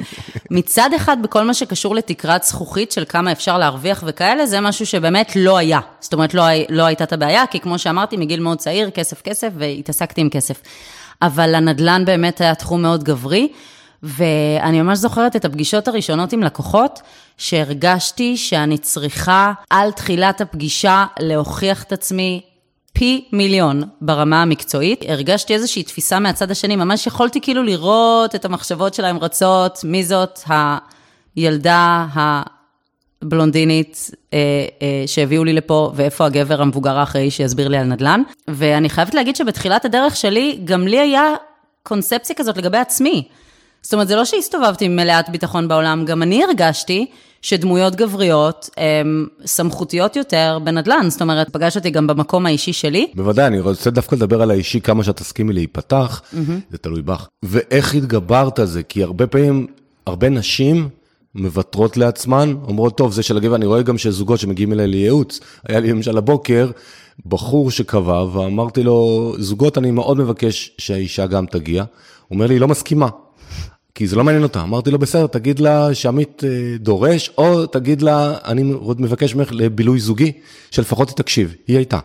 מצד 0.50 0.90
אחד, 0.96 1.16
בכל 1.22 1.44
מה 1.44 1.54
שקשור 1.54 1.94
לתקרת 1.94 2.42
זכוכית 2.42 2.92
של 2.92 3.04
כמה 3.08 3.32
אפשר 3.32 3.58
להרוויח 3.58 4.04
וכאלה, 4.06 4.46
זה 4.46 4.60
משהו 4.60 4.86
שבאמת 4.86 5.32
לא 5.36 5.56
היה. 5.56 5.80
זאת 6.00 6.12
אומרת, 6.12 6.34
לא, 6.34 6.44
לא 6.68 6.82
הייתה 6.82 7.04
את 7.04 7.12
הבעיה, 7.12 7.44
כי 7.50 7.60
כמו 7.60 7.78
שאמרתי, 7.78 8.16
מגיל 8.16 8.40
מאוד 8.40 8.58
צעיר, 8.58 8.90
כסף 8.90 9.22
כסף, 9.22 9.48
והתעסקתי 9.58 10.20
עם 10.20 10.28
כסף. 10.28 10.60
אבל 11.22 11.54
הנדל"ן 11.54 12.04
באמת 12.04 12.40
היה 12.40 12.54
תחום 12.54 12.82
מאוד 12.82 13.04
גברי. 13.04 13.48
ואני 14.04 14.82
ממש 14.82 14.98
זוכרת 14.98 15.36
את 15.36 15.44
הפגישות 15.44 15.88
הראשונות 15.88 16.32
עם 16.32 16.42
לקוחות, 16.42 17.02
שהרגשתי 17.38 18.36
שאני 18.36 18.78
צריכה 18.78 19.52
על 19.70 19.92
תחילת 19.92 20.40
הפגישה 20.40 21.04
להוכיח 21.20 21.82
את 21.82 21.92
עצמי 21.92 22.40
פי 22.92 23.24
מיליון 23.32 23.82
ברמה 24.00 24.42
המקצועית. 24.42 25.04
הרגשתי 25.08 25.54
איזושהי 25.54 25.82
תפיסה 25.82 26.18
מהצד 26.18 26.50
השני, 26.50 26.76
ממש 26.76 27.06
יכולתי 27.06 27.40
כאילו 27.40 27.62
לראות 27.62 28.34
את 28.34 28.44
המחשבות 28.44 28.94
שלהם 28.94 29.18
רצות, 29.18 29.78
מי 29.84 30.04
זאת 30.04 30.40
הילדה 31.36 32.06
הבלונדינית 33.22 34.10
אה, 34.32 34.38
אה, 34.82 35.04
שהביאו 35.06 35.44
לי 35.44 35.52
לפה, 35.52 35.92
ואיפה 35.94 36.26
הגבר 36.26 36.62
המבוגר 36.62 36.98
האחראי 36.98 37.30
שיסביר 37.30 37.68
לי 37.68 37.76
על 37.76 37.84
נדל"ן. 37.86 38.22
ואני 38.48 38.90
חייבת 38.90 39.14
להגיד 39.14 39.36
שבתחילת 39.36 39.84
הדרך 39.84 40.16
שלי, 40.16 40.60
גם 40.64 40.86
לי 40.86 40.98
היה 41.00 41.34
קונספציה 41.82 42.36
כזאת 42.36 42.56
לגבי 42.56 42.78
עצמי. 42.78 43.28
זאת 43.84 43.92
אומרת, 43.92 44.08
זה 44.08 44.16
לא 44.16 44.24
שהסתובבתי 44.24 44.84
עם 44.84 44.96
מלאת 44.96 45.28
ביטחון 45.28 45.68
בעולם, 45.68 46.04
גם 46.04 46.22
אני 46.22 46.44
הרגשתי 46.44 47.06
שדמויות 47.42 47.94
גבריות 47.94 48.70
הן 48.76 49.26
סמכותיות 49.46 50.16
יותר 50.16 50.58
בנדל"ן. 50.64 51.06
זאת 51.10 51.22
אומרת, 51.22 51.50
פגש 51.50 51.76
אותי 51.76 51.90
גם 51.90 52.06
במקום 52.06 52.46
האישי 52.46 52.72
שלי. 52.72 53.06
בוודאי, 53.14 53.46
אני 53.46 53.60
רוצה 53.60 53.90
דווקא 53.90 54.14
לדבר 54.14 54.42
על 54.42 54.50
האישי, 54.50 54.80
כמה 54.80 55.04
שאת 55.04 55.16
תסכימי 55.16 55.52
להיפתח, 55.52 56.22
mm-hmm. 56.22 56.36
זה 56.70 56.78
תלוי 56.78 57.02
בך. 57.02 57.26
ואיך 57.42 57.94
התגברת 57.94 58.58
על 58.58 58.66
זה? 58.66 58.82
כי 58.82 59.02
הרבה 59.02 59.26
פעמים, 59.26 59.66
הרבה 60.06 60.28
נשים... 60.28 60.88
מוותרות 61.36 61.96
לעצמן, 61.96 62.54
אומרות, 62.68 62.96
טוב, 62.96 63.12
זה 63.12 63.22
של 63.22 63.36
הגבר, 63.36 63.54
אני 63.54 63.66
רואה 63.66 63.82
גם 63.82 63.98
שזוגות 63.98 64.40
שמגיעים 64.40 64.72
אליי 64.72 64.86
לייעוץ, 64.86 65.40
היה 65.68 65.80
לי 65.80 65.90
למשל 65.90 66.18
הבוקר, 66.18 66.70
בחור 67.26 67.70
שקבע, 67.70 68.24
ואמרתי 68.32 68.82
לו, 68.82 69.32
זוגות, 69.38 69.78
אני 69.78 69.90
מאוד 69.90 70.16
מבקש 70.16 70.70
שהאישה 70.78 71.26
גם 71.26 71.46
תגיע. 71.46 71.84
הוא 72.28 72.34
אומר 72.36 72.46
לי, 72.46 72.54
היא 72.54 72.60
לא 72.60 72.68
מסכימה. 72.68 73.08
כי 73.94 74.06
זה 74.06 74.16
לא 74.16 74.24
מעניין 74.24 74.42
אותה. 74.42 74.62
אמרתי 74.62 74.90
לו, 74.90 74.98
בסדר, 74.98 75.26
תגיד 75.26 75.58
לה 75.58 75.94
שעמית 75.94 76.44
אה, 76.44 76.76
דורש, 76.78 77.30
או 77.38 77.66
תגיד 77.66 78.02
לה, 78.02 78.34
אני 78.44 78.62
מבקש 78.98 79.34
ממך 79.34 79.48
לבילוי 79.52 80.00
זוגי, 80.00 80.32
שלפחות 80.70 81.08
היא 81.08 81.16
תקשיב. 81.16 81.54
היא 81.66 81.76
הייתה. 81.76 81.98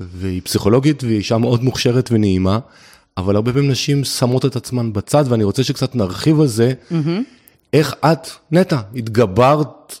והיא 0.00 0.42
פסיכולוגית, 0.44 1.04
והיא 1.04 1.16
אישה 1.16 1.38
מאוד 1.38 1.64
מוכשרת 1.64 2.08
ונעימה, 2.12 2.58
אבל 3.16 3.36
הרבה 3.36 3.52
פעמים 3.52 3.70
נשים 3.70 4.04
שמות 4.04 4.44
את 4.44 4.56
עצמן 4.56 4.92
בצד, 4.92 5.24
ואני 5.28 5.44
רוצה 5.44 5.64
שקצת 5.64 5.94
נרחיב 5.94 6.40
על 6.40 6.46
זה. 6.46 6.72
Mm-hmm. 6.90 6.94
איך 7.72 7.94
את, 8.04 8.28
נטע, 8.52 8.80
התגברת 8.96 10.00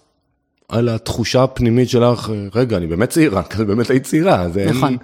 על 0.68 0.88
התחושה 0.88 1.42
הפנימית 1.42 1.88
שלך, 1.88 2.30
רגע, 2.54 2.76
אני 2.76 2.86
באמת 2.86 3.10
צעירה, 3.10 3.42
כי 3.50 3.64
באמת 3.64 3.90
היית 3.90 4.04
צעירה, 4.04 4.46
נכון. 4.48 4.88
אין... 4.88 4.98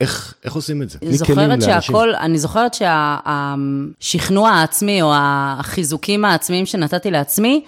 איך, 0.00 0.34
איך 0.44 0.54
עושים 0.54 0.82
את 0.82 0.90
זה? 0.90 0.98
אני 1.02 1.18
זוכרת 1.18 1.62
שהכל, 1.62 2.14
אני 2.14 2.38
זוכרת 2.38 2.74
שהשכנוע 2.74 4.50
העצמי 4.50 5.02
או 5.02 5.12
החיזוקים 5.14 6.24
העצמיים 6.24 6.66
שנתתי 6.66 7.10
לעצמי, 7.10 7.64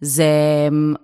זה 0.00 0.24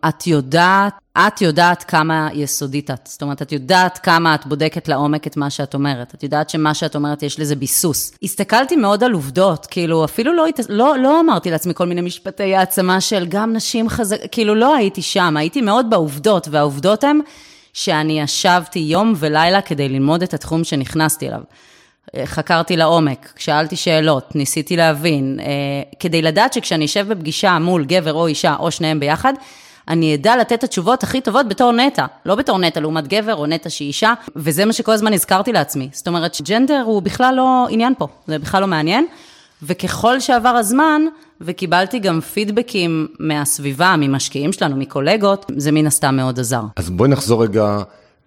את 0.09 0.27
יודעת, 0.27 0.93
את 1.19 1.43
יודעת 1.43 1.83
כמה 1.83 2.29
יסודית 2.33 2.91
את. 2.91 3.01
זאת 3.05 3.23
אומרת, 3.23 3.43
את 3.43 3.53
יודעת 3.53 3.99
כמה 3.99 4.35
את 4.35 4.47
בודקת 4.47 4.89
לעומק 4.89 5.27
את 5.27 5.37
מה 5.37 5.51
שאת 5.51 5.75
אומרת. 5.75 6.15
את 6.15 6.23
יודעת 6.23 6.51
שמה 6.51 6.75
שאת 6.75 6.95
אומרת 6.95 7.23
יש 7.23 7.41
לזה 7.41 7.57
ביסוס. 7.57 8.13
הסתכלתי 8.23 8.77
מאוד 8.77 9.05
על 9.05 9.13
עובדות, 9.13 9.67
כאילו 9.67 10.05
אפילו 10.05 10.33
לא, 10.33 10.47
לא, 10.69 10.97
לא 10.99 11.21
אמרתי 11.21 11.51
לעצמי 11.51 11.75
כל 11.75 11.87
מיני 11.87 12.01
משפטי 12.01 12.55
העצמה 12.55 13.01
של 13.01 13.27
גם 13.29 13.53
נשים 13.53 13.89
חזקות, 13.89 14.27
כאילו 14.33 14.55
לא 14.55 14.75
הייתי 14.75 15.03
שם, 15.03 15.37
הייתי 15.37 15.61
מאוד 15.61 15.91
בעובדות, 15.91 16.49
והעובדות 16.51 17.05
הן... 17.05 17.21
שאני 17.79 18.21
ישבתי 18.21 18.79
יום 18.79 19.15
ולילה 19.17 19.61
כדי 19.61 19.89
ללמוד 19.89 20.23
את 20.23 20.35
התחום 20.35 20.65
שנכנסתי 20.65 21.29
אליו. 21.29 21.41
חקרתי 22.25 22.77
לעומק, 22.77 23.33
שאלתי 23.37 23.77
שאלות, 23.77 24.35
ניסיתי 24.35 24.77
להבין, 24.77 25.41
אה, 25.41 25.47
כדי 26.01 26.23
לדעת 26.23 26.53
שכשאני 26.53 26.85
אשב 26.85 27.09
בפגישה 27.09 27.59
מול 27.59 27.85
גבר 27.85 28.13
או 28.13 28.27
אישה 28.27 28.57
או 28.59 28.71
שניהם 28.71 29.01
ביחד, 29.01 29.33
אני 29.89 30.15
אדע 30.15 30.37
לתת 30.37 30.53
את 30.53 30.65
התשובות 30.65 31.03
הכי 31.03 31.21
טובות 31.21 31.49
בתור 31.49 31.73
נטע, 31.73 32.07
לא 32.27 32.35
בתור 32.35 32.59
נטע 32.59 32.81
לעומת 32.81 33.09
גבר 33.09 33.35
או 33.35 33.47
נטע 33.47 33.71
שהיא 33.71 33.89
אישה, 33.89 34.15
וזה 34.37 34.65
מה 34.65 34.73
שכל 34.73 34.93
הזמן 34.93 35.13
הזכרתי 35.13 35.53
לעצמי. 35.53 35.89
זאת 35.93 36.09
אומרת 36.09 36.35
שג'נדר 36.35 36.83
הוא 36.85 37.03
בכלל 37.03 37.35
לא 37.35 37.67
עניין 37.71 37.95
פה, 37.99 38.07
זה 38.27 38.39
בכלל 38.39 38.61
לא 38.61 38.67
מעניין. 38.67 39.07
וככל 39.63 40.21
שעבר 40.21 40.49
הזמן, 40.49 41.03
וקיבלתי 41.41 41.99
גם 41.99 42.21
פידבקים 42.21 43.07
מהסביבה, 43.19 43.95
ממשקיעים 43.99 44.53
שלנו, 44.53 44.77
מקולגות, 44.77 45.51
זה 45.57 45.73
מן 45.73 45.87
הסתם 45.87 46.17
מאוד 46.17 46.41
עזר. 46.41 46.63
אז 46.77 46.91
בואי 46.91 47.11
נחזור 47.11 47.43
רגע, 47.43 47.83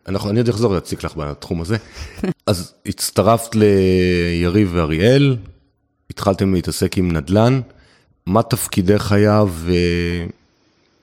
אנחנו, 0.08 0.30
אני 0.30 0.39
עוד 0.39 0.50
אחזור 0.50 0.74
להציג 0.74 1.00
לך 1.04 1.17
בתחום 1.17 1.62
הזה. 1.62 1.78
אז 2.47 2.74
הצטרפת 2.86 3.56
ליריב 3.56 4.71
ואריאל, 4.74 5.38
התחלתם 6.10 6.54
להתעסק 6.54 6.97
עם 6.97 7.12
נדל"ן, 7.12 7.62
מה 8.26 8.43
תפקידך 8.43 9.12
היה 9.12 9.43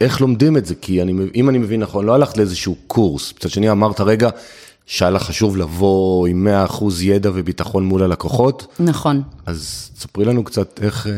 ואיך 0.00 0.20
לומדים 0.20 0.56
את 0.56 0.66
זה? 0.66 0.74
כי 0.74 1.02
אני, 1.02 1.12
אם 1.34 1.48
אני 1.48 1.58
מבין 1.58 1.80
נכון, 1.80 2.04
לא 2.04 2.14
הלכת 2.14 2.36
לאיזשהו 2.36 2.76
קורס, 2.86 3.32
מצד 3.36 3.50
שני 3.50 3.70
אמרת, 3.70 4.00
רגע, 4.00 4.30
שהיה 4.90 5.10
לך 5.10 5.22
חשוב 5.22 5.56
לבוא 5.56 6.26
עם 6.26 6.48
100% 6.68 6.84
ידע 7.02 7.30
וביטחון 7.34 7.84
מול 7.84 8.02
הלקוחות. 8.02 8.66
נכון. 8.80 9.22
אז 9.46 9.90
ספרי 9.96 10.24
לנו 10.24 10.44
קצת 10.44 10.80
איך... 10.82 11.06
אה, 11.06 11.12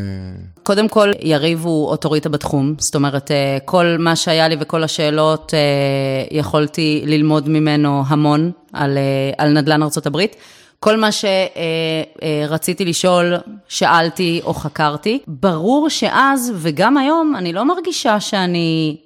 קודם 0.62 0.88
כל, 0.88 1.10
יריב 1.20 1.64
הוא 1.64 1.88
אוטוריטה 1.88 2.28
בתחום, 2.28 2.74
זאת 2.78 2.94
אומרת, 2.94 3.30
אה, 3.30 3.58
כל 3.64 3.96
מה 3.98 4.16
שהיה 4.16 4.48
לי 4.48 4.56
וכל 4.60 4.84
השאלות, 4.84 5.54
אה, 5.54 5.58
יכולתי 6.38 7.02
ללמוד 7.06 7.48
ממנו 7.48 8.02
המון 8.06 8.50
על, 8.72 8.98
על 9.38 9.52
נדל"ן 9.52 9.82
ארה"ב. 9.82 10.18
כל 10.80 10.96
מה 10.96 11.08
שרציתי 11.12 12.84
לשאול, 12.84 13.34
שאלתי 13.68 14.40
או 14.44 14.54
חקרתי. 14.54 15.18
ברור 15.26 15.88
שאז 15.88 16.52
וגם 16.56 16.96
היום, 16.96 17.34
אני 17.36 17.52
לא 17.52 17.64
מרגישה 17.64 18.20
שאני 18.20 18.96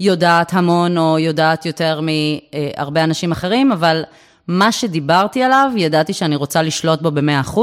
יודעת 0.00 0.54
המון 0.54 0.98
או 0.98 1.18
יודעת 1.18 1.66
יותר 1.66 2.00
מהרבה 2.00 3.04
אנשים 3.04 3.32
אחרים, 3.32 3.72
אבל 3.72 4.02
מה 4.48 4.72
שדיברתי 4.72 5.42
עליו, 5.42 5.70
ידעתי 5.76 6.12
שאני 6.12 6.36
רוצה 6.36 6.62
לשלוט 6.62 7.02
בו 7.02 7.10
ב-100%, 7.10 7.58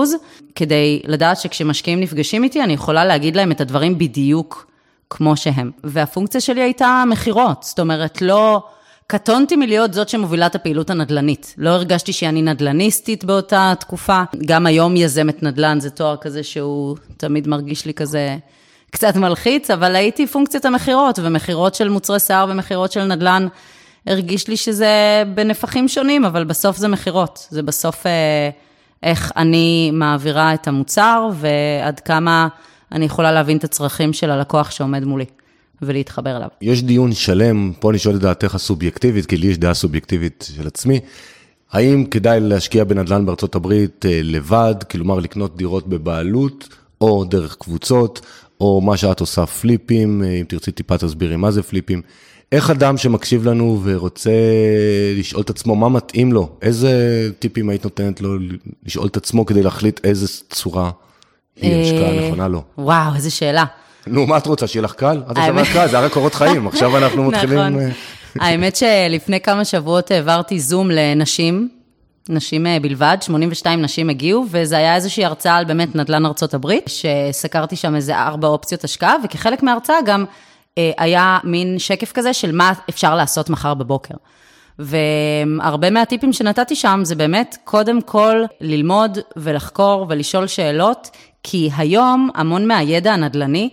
כדי 0.56 1.02
לדעת 1.06 1.38
שכשמשקיעים 1.38 2.00
נפגשים 2.00 2.44
איתי, 2.44 2.64
אני 2.64 2.74
יכולה 2.74 3.06
להגיד 3.06 3.36
להם 3.36 3.52
את 3.52 3.62
הדברים 3.62 3.98
בדיוק 3.98 4.72
כמו 5.10 5.38
שהם. 5.38 5.72
והפונקציה 5.84 6.42
שלי 6.42 6.62
הייתה 6.62 7.04
מכירות, 7.08 7.64
זאת 7.64 7.80
אומרת, 7.80 8.22
לא... 8.22 8.64
קטונתי 9.08 9.56
מלהיות 9.56 9.94
זאת 9.94 10.10
שמובילה 10.10 10.46
את 10.46 10.56
הפעילות 10.56 10.90
הנדל"נית. 10.90 11.56
לא 11.58 11.70
הרגשתי 11.70 12.14
שאני 12.14 12.42
נדל"ניסטית 12.42 13.24
באותה 13.24 13.74
תקופה. 13.80 14.24
גם 14.46 14.66
היום 14.66 14.96
יזמת 14.96 15.44
נדל"ן 15.44 15.80
זה 15.80 15.90
תואר 15.90 16.16
כזה 16.18 16.44
שהוא 16.44 16.96
תמיד 17.18 17.48
מרגיש 17.48 17.86
לי 17.86 17.94
כזה 17.94 18.38
קצת 18.92 19.16
מלחיץ, 19.16 19.72
אבל 19.72 19.96
הייתי 19.96 20.28
פונקציית 20.28 20.66
המכירות, 20.66 21.20
ומכירות 21.24 21.76
של 21.76 21.90
מוצרי 21.90 22.20
שיער 22.20 22.46
ומכירות 22.50 22.92
של 22.92 23.04
נדל"ן, 23.04 23.48
הרגיש 24.08 24.48
לי 24.48 24.58
שזה 24.58 25.24
בנפחים 25.36 25.88
שונים, 25.88 26.26
אבל 26.26 26.44
בסוף 26.44 26.78
זה 26.78 26.88
מכירות. 26.88 27.48
זה 27.50 27.64
בסוף 27.64 28.08
אה, 28.08 28.50
איך 29.04 29.32
אני 29.38 29.92
מעבירה 29.94 30.54
את 30.54 30.68
המוצר, 30.68 31.30
ועד 31.34 32.00
כמה 32.00 32.48
אני 32.92 33.06
יכולה 33.06 33.32
להבין 33.32 33.58
את 33.58 33.64
הצרכים 33.64 34.14
של 34.14 34.32
הלקוח 34.32 34.72
שעומד 34.72 35.04
מולי. 35.04 35.26
ולהתחבר 35.82 36.38
אליו. 36.38 36.48
יש 36.62 36.84
דיון 36.84 37.14
שלם, 37.14 37.72
פה 37.80 37.90
אני 37.90 38.00
שואל 38.00 38.16
את 38.16 38.22
דעתך 38.22 38.56
הסובייקטיבית, 38.56 39.26
כי 39.26 39.38
לי 39.38 39.48
יש 39.48 39.58
דעה 39.58 39.74
סובייקטיבית 39.74 40.50
של 40.56 40.68
עצמי. 40.68 41.00
האם 41.72 42.06
כדאי 42.06 42.40
להשקיע 42.40 42.84
בנדל"ן 42.84 43.26
בארצות 43.26 43.56
הברית 43.56 44.06
אה, 44.06 44.20
לבד, 44.24 44.76
כלומר 44.92 45.20
לקנות 45.20 45.58
דירות 45.58 45.88
בבעלות, 45.88 46.70
או 47.02 47.24
דרך 47.24 47.56
קבוצות, 47.56 48.22
או 48.62 48.82
מה 48.82 48.98
שאת 48.98 49.20
עושה 49.20 49.46
פליפים, 49.46 50.24
אה, 50.24 50.30
אם 50.30 50.46
תרצי 50.48 50.72
טיפה 50.72 50.98
תסבירי 50.98 51.36
מה 51.36 51.52
זה 51.52 51.64
פליפים. 51.64 52.02
איך 52.52 52.70
אדם 52.70 52.98
שמקשיב 52.98 53.48
לנו 53.48 53.80
ורוצה 53.84 54.32
לשאול 55.18 55.44
את 55.44 55.50
עצמו 55.50 55.76
מה 55.76 55.90
מתאים 55.90 56.34
לו, 56.34 56.50
איזה 56.62 56.92
טיפים 57.40 57.70
היית 57.70 57.84
נותנת 57.84 58.22
לו 58.22 58.30
לשאול 58.86 59.08
את 59.08 59.18
עצמו 59.18 59.46
כדי 59.46 59.64
להחליט 59.64 60.00
איזה 60.06 60.28
צורה 60.50 60.92
היא 61.62 61.82
השקעה 61.82 62.18
אה, 62.18 62.28
נכונה 62.28 62.48
לו? 62.48 62.64
וואו, 62.78 63.16
איזה 63.16 63.30
שאלה. 63.30 63.66
נו, 64.08 64.28
מה 64.28 64.38
את 64.38 64.48
רוצה, 64.48 64.68
שיהיה 64.68 64.84
לך 64.84 64.94
קל? 64.94 65.22
את 65.32 65.38
עכשיו 65.38 65.56
קל, 65.74 65.88
זה 65.88 65.98
הרי 65.98 66.10
קורות 66.10 66.36
חיים, 66.36 66.68
עכשיו 66.68 66.98
אנחנו 66.98 67.24
מתחילים... 67.30 67.60
נכון. 67.60 67.92
האמת 68.40 68.76
שלפני 68.76 69.40
כמה 69.40 69.66
שבועות 69.66 70.12
העברתי 70.12 70.60
זום 70.60 70.92
לנשים, 70.92 71.70
נשים 72.32 72.68
אה, 72.68 72.78
בלבד, 72.82 73.18
82 73.22 73.82
נשים 73.82 74.10
הגיעו, 74.10 74.46
וזה 74.50 74.78
היה 74.78 74.96
איזושהי 74.96 75.26
הרצאה 75.26 75.58
על 75.58 75.66
באמת 75.66 75.96
נדל"ן 75.96 76.26
ארצות 76.26 76.54
הברית, 76.54 76.86
שסקרתי 76.88 77.76
שם 77.76 77.96
איזה 77.96 78.18
ארבע 78.18 78.48
אופציות 78.48 78.84
השקעה, 78.84 79.16
וכחלק 79.24 79.64
מההרצאה 79.64 80.02
גם 80.06 80.26
אה, 80.78 80.92
היה 80.98 81.40
מין 81.44 81.80
שקף 81.80 82.12
כזה 82.12 82.34
של 82.34 82.52
מה 82.52 82.74
אפשר 82.90 83.16
לעשות 83.16 83.50
מחר 83.50 83.74
בבוקר. 83.74 84.16
והרבה 84.80 85.90
מהטיפים 85.90 86.34
שנתתי 86.34 86.76
שם 86.76 87.00
זה 87.04 87.16
באמת, 87.16 87.58
קודם 87.64 88.02
כל, 88.02 88.44
ללמוד 88.62 89.18
ולחקור 89.36 90.06
ולשאול 90.10 90.48
שאלות, 90.48 91.10
כי 91.44 91.70
היום 91.78 92.30
המון 92.36 92.68
מהידע 92.68 93.14
הנדל"ני, 93.14 93.70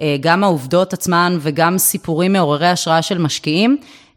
אה, 0.00 0.16
גם 0.20 0.44
העובדות 0.44 0.92
עצמן 0.92 1.36
וגם 1.40 1.78
סיפורים 1.78 2.32
מעוררי 2.32 2.66
השראה 2.66 3.02
של 3.02 3.18
משקיעים, 3.18 3.76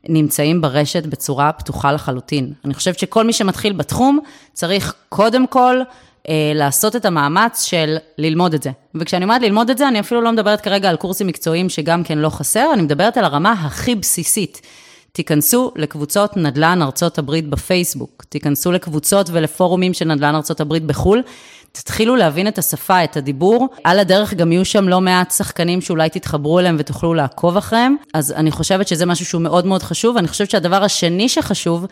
נמצאים 0.10 0.62
ברשת 0.62 1.06
בצורה 1.06 1.52
פתוחה 1.52 1.92
לחלוטין. 1.92 2.54
אני 2.66 2.74
חושבת 2.74 3.00
שכל 3.00 3.24
מי 3.24 3.34
שמתחיל 3.34 3.74
בתחום, 3.74 4.20
צריך 4.54 4.94
קודם 5.10 5.48
כל 5.48 5.82
אה, 6.30 6.52
לעשות 6.56 6.96
את 6.96 7.06
המאמץ 7.06 7.64
של 7.64 7.98
ללמוד 8.18 8.54
את 8.54 8.64
זה. 8.64 8.72
וכשאני 8.96 9.24
אומרת 9.24 9.42
ללמוד 9.42 9.70
את 9.70 9.78
זה, 9.78 9.88
אני 9.88 10.00
אפילו 10.00 10.22
לא 10.22 10.32
מדברת 10.32 10.62
כרגע 10.62 10.90
על 10.90 10.96
קורסים 10.96 11.28
מקצועיים 11.28 11.70
שגם 11.70 12.04
כן 12.04 12.18
לא 12.18 12.30
חסר, 12.30 12.70
אני 12.74 12.82
מדברת 12.82 13.18
על 13.18 13.24
הרמה 13.24 13.52
הכי 13.52 13.96
בסיסית. 13.96 14.62
תיכנסו 15.12 15.72
לקבוצות 15.76 16.38
נדל"ן 16.38 16.82
ארצות 16.82 17.18
הברית 17.18 17.50
בפייסבוק, 17.50 18.26
תיכנסו 18.30 18.72
לקבוצות 18.72 19.30
ולפורומים 19.32 19.94
של 19.94 20.06
נדל"ן 20.06 20.36
ארצות 20.36 20.62
הברית 20.62 20.84
בחו"ל, 20.84 21.24
תתחילו 21.82 22.16
להבין 22.16 22.48
את 22.48 22.58
השפה, 22.58 23.04
את 23.04 23.18
הדיבור. 23.18 23.68
על 23.84 24.00
הדרך 24.00 24.34
גם 24.34 24.52
יהיו 24.52 24.66
שם 24.66 24.90
לא 24.90 25.02
מעט 25.02 25.32
שחקנים 25.32 25.82
שאולי 25.82 26.10
תתחברו 26.10 26.60
אליהם 26.60 26.76
ותוכלו 26.80 27.14
לעקוב 27.14 27.58
אחריהם. 27.58 27.96
אז 28.14 28.32
אני 28.32 28.52
חושבת 28.52 28.88
שזה 28.88 29.06
משהו 29.06 29.26
שהוא 29.26 29.42
מאוד 29.42 29.66
מאוד 29.66 29.84
חשוב. 29.84 30.18
אני 30.18 30.28
חושבת 30.28 30.50
שהדבר 30.50 30.84
השני 30.84 31.30
שחשוב, 31.30 31.86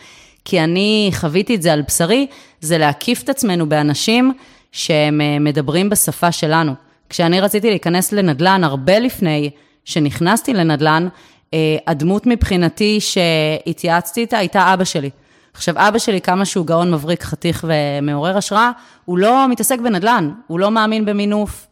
כי 0.46 0.60
אני 0.60 1.12
חוויתי 1.14 1.56
את 1.56 1.62
זה 1.62 1.74
על 1.74 1.82
בשרי, 1.82 2.28
זה 2.62 2.78
להקיף 2.78 3.24
את 3.24 3.30
עצמנו 3.30 3.70
באנשים 3.70 4.34
שהם 4.72 5.22
אה, 5.22 5.40
מדברים 5.40 5.90
בשפה 5.90 6.32
שלנו. 6.32 6.74
כשאני 7.10 7.40
רציתי 7.40 7.70
להיכנס 7.70 8.12
לנדל"ן 8.12 8.64
הרבה 8.64 9.00
לפני 9.00 9.50
שנכנסתי 9.86 10.54
לנדל"ן, 10.54 11.08
אה, 11.54 11.78
הדמות 11.88 12.26
מבחינתי 12.26 13.00
שהתייעצתי 13.00 14.22
איתה 14.22 14.38
הייתה 14.38 14.74
אבא 14.74 14.84
שלי. 14.84 15.10
עכשיו, 15.56 15.76
אבא 15.78 16.00
שלי, 16.00 16.22
כמה 16.22 16.46
שהוא 16.46 16.66
גאון 16.66 16.92
מבריק, 16.92 17.24
חתיך 17.24 17.66
ומעורר 17.68 18.38
השראה, 18.38 18.72
הוא 19.06 19.18
לא 19.18 19.48
מתעסק 19.50 19.80
בנדל"ן, 19.80 20.32
הוא 20.48 20.60
לא 20.60 20.72
מאמין 20.72 21.06
במינוף, 21.06 21.68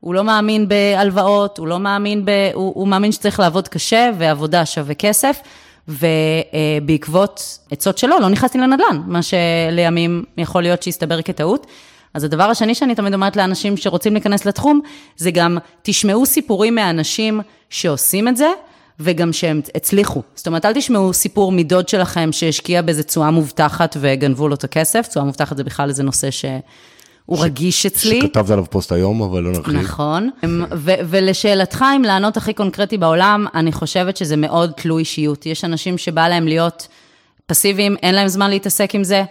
הוא 0.00 0.14
לא 0.14 0.24
מאמין 0.24 0.68
בהלוואות, 0.68 1.58
הוא 1.58 1.66
לא 1.66 1.78
מאמין 1.78 2.24
ב... 2.24 2.30
הוא, 2.54 2.72
הוא 2.74 2.88
מאמין 2.88 3.12
שצריך 3.12 3.40
לעבוד 3.40 3.68
קשה, 3.68 4.10
ועבודה 4.18 4.66
שווה 4.66 4.94
כסף, 4.94 5.40
ובעקבות 5.88 7.58
עצות 7.70 7.98
שלו 7.98 8.18
לא 8.18 8.28
נכנסתי 8.28 8.58
לנדל"ן, 8.58 9.02
מה 9.06 9.20
שלימים 9.22 10.24
יכול 10.36 10.62
להיות 10.62 10.82
שהסתבר 10.82 11.22
כטעות. 11.22 11.66
אז 12.14 12.24
הדבר 12.24 12.44
השני 12.44 12.74
שאני 12.74 12.94
תמיד 12.94 13.14
אומרת 13.14 13.36
לאנשים 13.36 13.76
שרוצים 13.76 14.12
להיכנס 14.12 14.46
לתחום, 14.46 14.80
זה 15.16 15.30
גם 15.30 15.58
תשמעו 15.82 16.26
סיפורים 16.26 16.74
מאנשים 16.74 17.40
שעושים 17.70 18.28
את 18.28 18.36
זה, 18.36 18.48
וגם 19.00 19.32
שהם 19.32 19.60
הצליחו. 19.74 20.22
זאת 20.34 20.46
אומרת, 20.46 20.64
אל 20.64 20.72
תשמעו 20.74 21.12
סיפור 21.12 21.52
מדוד 21.52 21.88
שלכם 21.88 22.32
שהשקיע 22.32 22.82
באיזה 22.82 23.02
תשואה 23.02 23.30
מובטחת 23.30 23.96
וגנבו 24.00 24.48
לו 24.48 24.54
את 24.54 24.64
הכסף, 24.64 25.06
תשואה 25.06 25.24
מובטחת 25.24 25.56
זה 25.56 25.64
בכלל 25.64 25.88
איזה 25.88 26.02
נושא 26.02 26.30
ש... 26.30 26.44
הוא 27.26 27.38
רגיש 27.44 27.86
אצלי. 27.86 28.20
שכתבת 28.20 28.50
עליו 28.50 28.64
פוסט 28.70 28.92
היום, 28.92 29.22
אבל 29.22 29.42
לא 29.42 29.50
נרחיב. 29.52 29.74
נכון. 29.74 30.30
ו- 30.74 31.00
ולשאלתך, 31.08 31.84
אם 31.96 32.02
לענות 32.02 32.36
הכי 32.36 32.52
קונקרטי 32.54 32.98
בעולם, 32.98 33.46
אני 33.54 33.72
חושבת 33.72 34.16
שזה 34.16 34.36
מאוד 34.36 34.72
תלוי 34.76 35.00
אישיות. 35.00 35.46
יש 35.46 35.64
אנשים 35.64 35.98
שבא 35.98 36.28
להם 36.28 36.48
להיות 36.48 36.88
פסיביים, 37.46 37.96
אין 38.02 38.14
להם 38.14 38.28
זמן 38.28 38.50
להתעסק 38.50 38.94
עם 38.94 39.04
זה, 39.04 39.24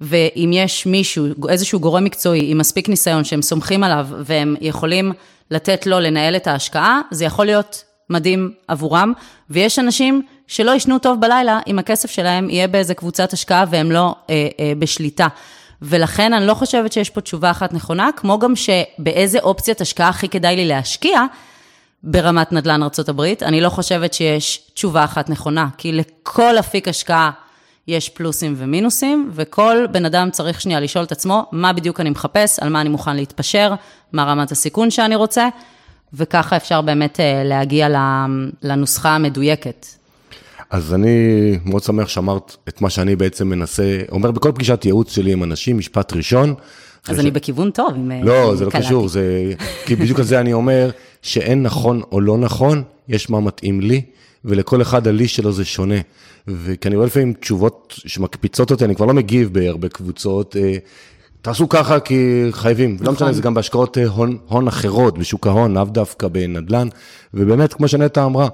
ואם 0.00 0.50
יש 0.52 0.86
מישהו, 0.86 1.26
איזשהו 1.48 1.80
גורם 1.80 2.04
מקצועי 2.04 2.50
עם 2.50 2.58
מספיק 2.58 2.88
ניסיון 2.88 3.24
שהם 3.24 3.42
סומכים 3.42 3.84
עליו, 3.84 4.06
והם 4.24 4.56
יכולים 4.60 5.12
לתת 5.50 5.86
לו 5.86 6.00
לנהל 6.00 6.36
את 6.36 6.46
ההשקעה, 6.46 7.00
זה 7.10 7.24
יכול 7.24 7.46
להיות 7.46 7.84
מדהים 8.12 8.52
עבורם, 8.68 9.12
ויש 9.50 9.78
אנשים 9.78 10.22
שלא 10.46 10.70
יישנו 10.70 10.98
טוב 10.98 11.20
בלילה 11.20 11.60
אם 11.66 11.78
הכסף 11.78 12.10
שלהם 12.10 12.50
יהיה 12.50 12.68
באיזה 12.68 12.94
קבוצת 12.94 13.32
השקעה 13.32 13.64
והם 13.70 13.90
לא 13.90 14.14
אה, 14.30 14.48
אה, 14.60 14.72
בשליטה. 14.78 15.28
ולכן 15.82 16.32
אני 16.32 16.46
לא 16.46 16.54
חושבת 16.54 16.92
שיש 16.92 17.10
פה 17.10 17.20
תשובה 17.20 17.50
אחת 17.50 17.72
נכונה, 17.72 18.10
כמו 18.16 18.38
גם 18.38 18.56
שבאיזה 18.56 19.38
אופציית 19.38 19.80
השקעה 19.80 20.08
הכי 20.08 20.28
כדאי 20.28 20.56
לי 20.56 20.64
להשקיע 20.64 21.24
ברמת 22.02 22.52
נדל"ן 22.52 22.82
ארה"ב, 22.82 23.22
אני 23.42 23.60
לא 23.60 23.68
חושבת 23.68 24.14
שיש 24.14 24.70
תשובה 24.74 25.04
אחת 25.04 25.30
נכונה, 25.30 25.68
כי 25.78 25.92
לכל 25.92 26.58
אפיק 26.58 26.88
השקעה 26.88 27.30
יש 27.88 28.08
פלוסים 28.08 28.54
ומינוסים, 28.56 29.30
וכל 29.32 29.86
בן 29.90 30.04
אדם 30.04 30.30
צריך 30.30 30.60
שנייה 30.60 30.80
לשאול 30.80 31.04
את 31.04 31.12
עצמו, 31.12 31.46
מה 31.52 31.72
בדיוק 31.72 32.00
אני 32.00 32.10
מחפש, 32.10 32.58
על 32.58 32.68
מה 32.68 32.80
אני 32.80 32.88
מוכן 32.88 33.16
להתפשר, 33.16 33.74
מה 34.12 34.24
רמת 34.24 34.52
הסיכון 34.52 34.90
שאני 34.90 35.16
רוצה, 35.16 35.48
וככה 36.14 36.56
אפשר 36.56 36.80
באמת 36.80 37.20
אה, 37.20 37.44
להגיע 37.44 37.88
לנוסחה 38.62 39.14
המדויקת. 39.14 39.86
אז 40.70 40.94
אני 40.94 41.18
מאוד 41.64 41.82
שמח 41.82 42.08
שאמרת 42.08 42.56
את 42.68 42.80
מה 42.80 42.90
שאני 42.90 43.16
בעצם 43.16 43.48
מנסה, 43.48 44.00
אומר 44.12 44.30
בכל 44.30 44.52
פגישת 44.54 44.84
ייעוץ 44.84 45.14
שלי 45.14 45.32
עם 45.32 45.44
אנשים, 45.44 45.78
משפט 45.78 46.12
ראשון. 46.12 46.54
אז 47.08 47.20
אני 47.20 47.28
ש... 47.28 47.32
בכיוון 47.32 47.70
טוב, 47.70 47.94
אם 47.96 48.24
לא, 48.24 48.56
זה 48.56 48.64
לא. 48.64 48.70
קשור, 48.70 49.08
זה... 49.08 49.52
כי 49.86 49.96
בדיוק 49.96 50.18
על 50.18 50.24
זה 50.24 50.40
אני 50.40 50.52
אומר, 50.52 50.90
שאין 51.22 51.62
נכון 51.62 52.02
או 52.12 52.20
לא 52.20 52.38
נכון, 52.38 52.82
יש 53.08 53.30
מה 53.30 53.40
מתאים 53.40 53.80
לי, 53.80 54.02
ולכל 54.44 54.82
אחד 54.82 55.06
הלי 55.06 55.28
שלו 55.28 55.52
זה 55.52 55.64
שונה. 55.64 56.00
וכי 56.48 56.88
אני 56.88 56.96
רואה 56.96 57.06
לפעמים 57.06 57.32
תשובות 57.32 57.94
שמקפיצות 58.06 58.70
אותי, 58.70 58.84
אני 58.84 58.94
כבר 58.94 59.06
לא 59.06 59.14
מגיב 59.14 59.52
בהרבה 59.52 59.88
קבוצות, 59.88 60.56
אה, 60.56 60.76
תעשו 61.42 61.68
ככה 61.68 62.00
כי 62.00 62.48
חייבים, 62.50 62.94
נכון. 62.94 63.06
לא 63.06 63.12
משנה, 63.12 63.32
זה 63.32 63.42
גם 63.42 63.54
בהשקעות 63.54 63.98
אה, 63.98 64.06
הון, 64.06 64.38
הון 64.48 64.68
אחרות, 64.68 65.18
בשוק 65.18 65.46
ההון, 65.46 65.74
לאו 65.74 65.84
דווקא 65.84 66.28
בנדל"ן, 66.28 66.88
ובאמת, 67.34 67.74
כמו 67.74 67.88
שנטע 67.88 68.24
אמרה, 68.24 68.48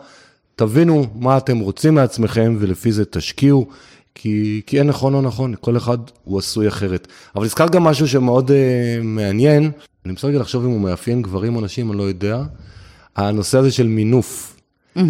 תבינו 0.56 1.06
מה 1.14 1.36
אתם 1.36 1.58
רוצים 1.58 1.94
מעצמכם 1.94 2.56
ולפי 2.58 2.92
זה 2.92 3.04
תשקיעו, 3.04 3.66
כי, 4.14 4.62
כי 4.66 4.78
אין 4.78 4.86
נכון 4.86 5.14
או 5.14 5.22
נכון, 5.22 5.54
כל 5.60 5.76
אחד 5.76 5.98
הוא 6.24 6.38
עשוי 6.38 6.68
אחרת. 6.68 7.08
אבל 7.36 7.44
הזכרת 7.44 7.70
גם 7.70 7.84
משהו 7.84 8.08
שמאוד 8.08 8.50
uh, 8.50 8.52
מעניין, 9.02 9.62
אני 10.04 10.12
מנסה 10.12 10.26
רגע 10.26 10.38
לחשוב 10.38 10.64
אם 10.64 10.70
הוא 10.70 10.80
מאפיין 10.80 11.22
גברים 11.22 11.56
או 11.56 11.60
נשים, 11.60 11.90
אני 11.90 11.98
לא 11.98 12.02
יודע, 12.02 12.42
הנושא 13.16 13.58
הזה 13.58 13.70
של 13.70 13.86
מינוף. 13.86 14.56
Mm-hmm. 14.96 15.00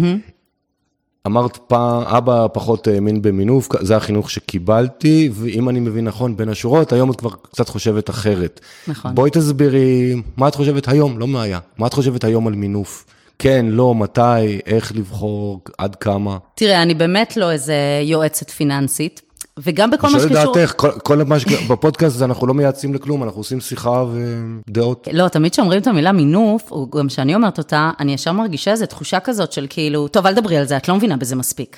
אמרת 1.29 1.57
פעם, 1.57 2.03
אבא 2.03 2.47
פחות 2.53 2.87
האמין 2.87 3.21
במינוף, 3.21 3.67
זה 3.81 3.97
החינוך 3.97 4.29
שקיבלתי, 4.31 5.29
ואם 5.33 5.69
אני 5.69 5.79
מבין 5.79 6.05
נכון, 6.05 6.37
בין 6.37 6.49
השורות, 6.49 6.93
היום 6.93 7.11
את 7.11 7.15
כבר 7.15 7.29
קצת 7.51 7.69
חושבת 7.69 8.09
אחרת. 8.09 8.59
נכון. 8.87 9.15
בואי 9.15 9.31
תסבירי, 9.31 10.15
מה 10.37 10.47
את 10.47 10.55
חושבת 10.55 10.87
היום, 10.87 11.19
לא 11.19 11.27
מה 11.27 11.41
היה, 11.41 11.59
מה 11.77 11.87
את 11.87 11.93
חושבת 11.93 12.23
היום 12.23 12.47
על 12.47 12.53
מינוף? 12.53 13.05
כן, 13.39 13.65
לא, 13.69 13.95
מתי, 13.95 14.59
איך 14.65 14.95
לבחור, 14.95 15.61
עד 15.77 15.95
כמה? 15.95 16.37
תראה, 16.55 16.81
אני 16.81 16.93
באמת 16.93 17.37
לא 17.37 17.51
איזה 17.51 17.75
יועצת 18.03 18.49
פיננסית, 18.49 19.21
וגם 19.63 19.91
בכל 19.91 20.07
אני 20.07 20.13
מה 20.13 20.19
שואל 20.19 20.31
את 20.31 20.37
שקשור... 20.37 20.55
דעתך, 20.55 20.73
כל- 20.75 20.99
כל 21.03 21.23
מה 21.23 21.39
שבפודקאסט 21.39 22.15
הזה 22.15 22.25
אנחנו 22.25 22.47
לא 22.47 22.53
מייעצים 22.53 22.93
לכלום, 22.93 23.23
אנחנו 23.23 23.39
עושים 23.39 23.59
שיחה 23.61 24.05
ודעות. 24.67 25.07
לא, 25.11 25.27
תמיד 25.27 25.51
כשאומרים 25.51 25.81
את 25.81 25.87
המילה 25.87 26.11
מינוף, 26.11 26.71
או 26.71 26.89
גם 26.89 27.07
כשאני 27.07 27.35
אומרת 27.35 27.57
אותה, 27.57 27.91
אני 27.99 28.13
ישר 28.13 28.31
מרגישה 28.31 28.71
איזו 28.71 28.85
תחושה 28.85 29.19
כזאת 29.19 29.51
של 29.51 29.67
כאילו, 29.69 30.07
טוב, 30.07 30.25
אל 30.25 30.35
תדברי 30.35 30.57
על 30.57 30.65
זה, 30.65 30.77
את 30.77 30.87
לא 30.87 30.95
מבינה 30.95 31.17
בזה 31.17 31.35
מספיק. 31.35 31.77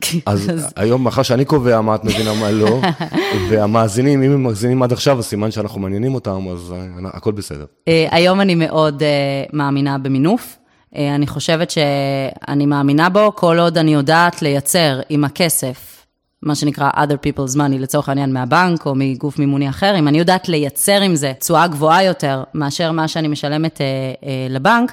אז 0.26 0.50
היום, 0.76 1.04
מאחר 1.04 1.22
שאני 1.22 1.44
קובע 1.44 1.80
מה 1.80 1.94
את 1.94 2.04
מבינה, 2.04 2.34
מה 2.34 2.50
לא, 2.50 2.80
והמאזינים, 3.50 4.22
אם 4.22 4.32
הם 4.32 4.42
מאזינים 4.42 4.82
עד 4.82 4.92
עכשיו, 4.92 5.18
אז 5.18 5.24
סימן 5.24 5.50
שאנחנו 5.50 5.80
מעניינים 5.80 6.14
אותם, 6.14 6.48
אז 6.52 6.74
אה, 6.76 7.08
הכל 7.12 7.32
בסדר. 7.32 7.64
אה, 7.88 8.06
היום 8.10 8.40
אני 8.40 8.54
מאוד 8.54 9.02
אה, 9.02 9.08
מאמינה 9.52 9.98
במינוף. 9.98 10.56
אני 10.96 11.26
חושבת 11.26 11.70
שאני 11.70 12.66
מאמינה 12.66 13.08
בו 13.08 13.32
כל 13.34 13.58
עוד 13.58 13.78
אני 13.78 13.94
יודעת 13.94 14.42
לייצר 14.42 15.00
עם 15.08 15.24
הכסף, 15.24 15.99
מה 16.42 16.54
שנקרא 16.54 16.90
other 16.90 17.26
people's 17.26 17.56
money, 17.56 17.78
לצורך 17.78 18.08
העניין 18.08 18.32
מהבנק 18.32 18.86
או 18.86 18.94
מגוף 18.96 19.38
מימוני 19.38 19.68
אחר, 19.68 19.98
אם 19.98 20.08
אני 20.08 20.18
יודעת 20.18 20.48
לייצר 20.48 21.00
עם 21.00 21.16
זה 21.16 21.32
תשואה 21.38 21.66
גבוהה 21.66 22.04
יותר 22.04 22.42
מאשר 22.54 22.92
מה 22.92 23.08
שאני 23.08 23.28
משלמת 23.28 23.80
אה, 23.80 23.86
אה, 24.24 24.46
לבנק, 24.50 24.92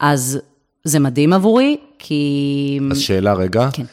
אז 0.00 0.38
זה 0.84 0.98
מדהים 0.98 1.32
עבורי, 1.32 1.76
כי... 1.98 2.80
אז 2.90 2.98
שאלה 2.98 3.34
רגע, 3.34 3.68
כן. 3.72 3.84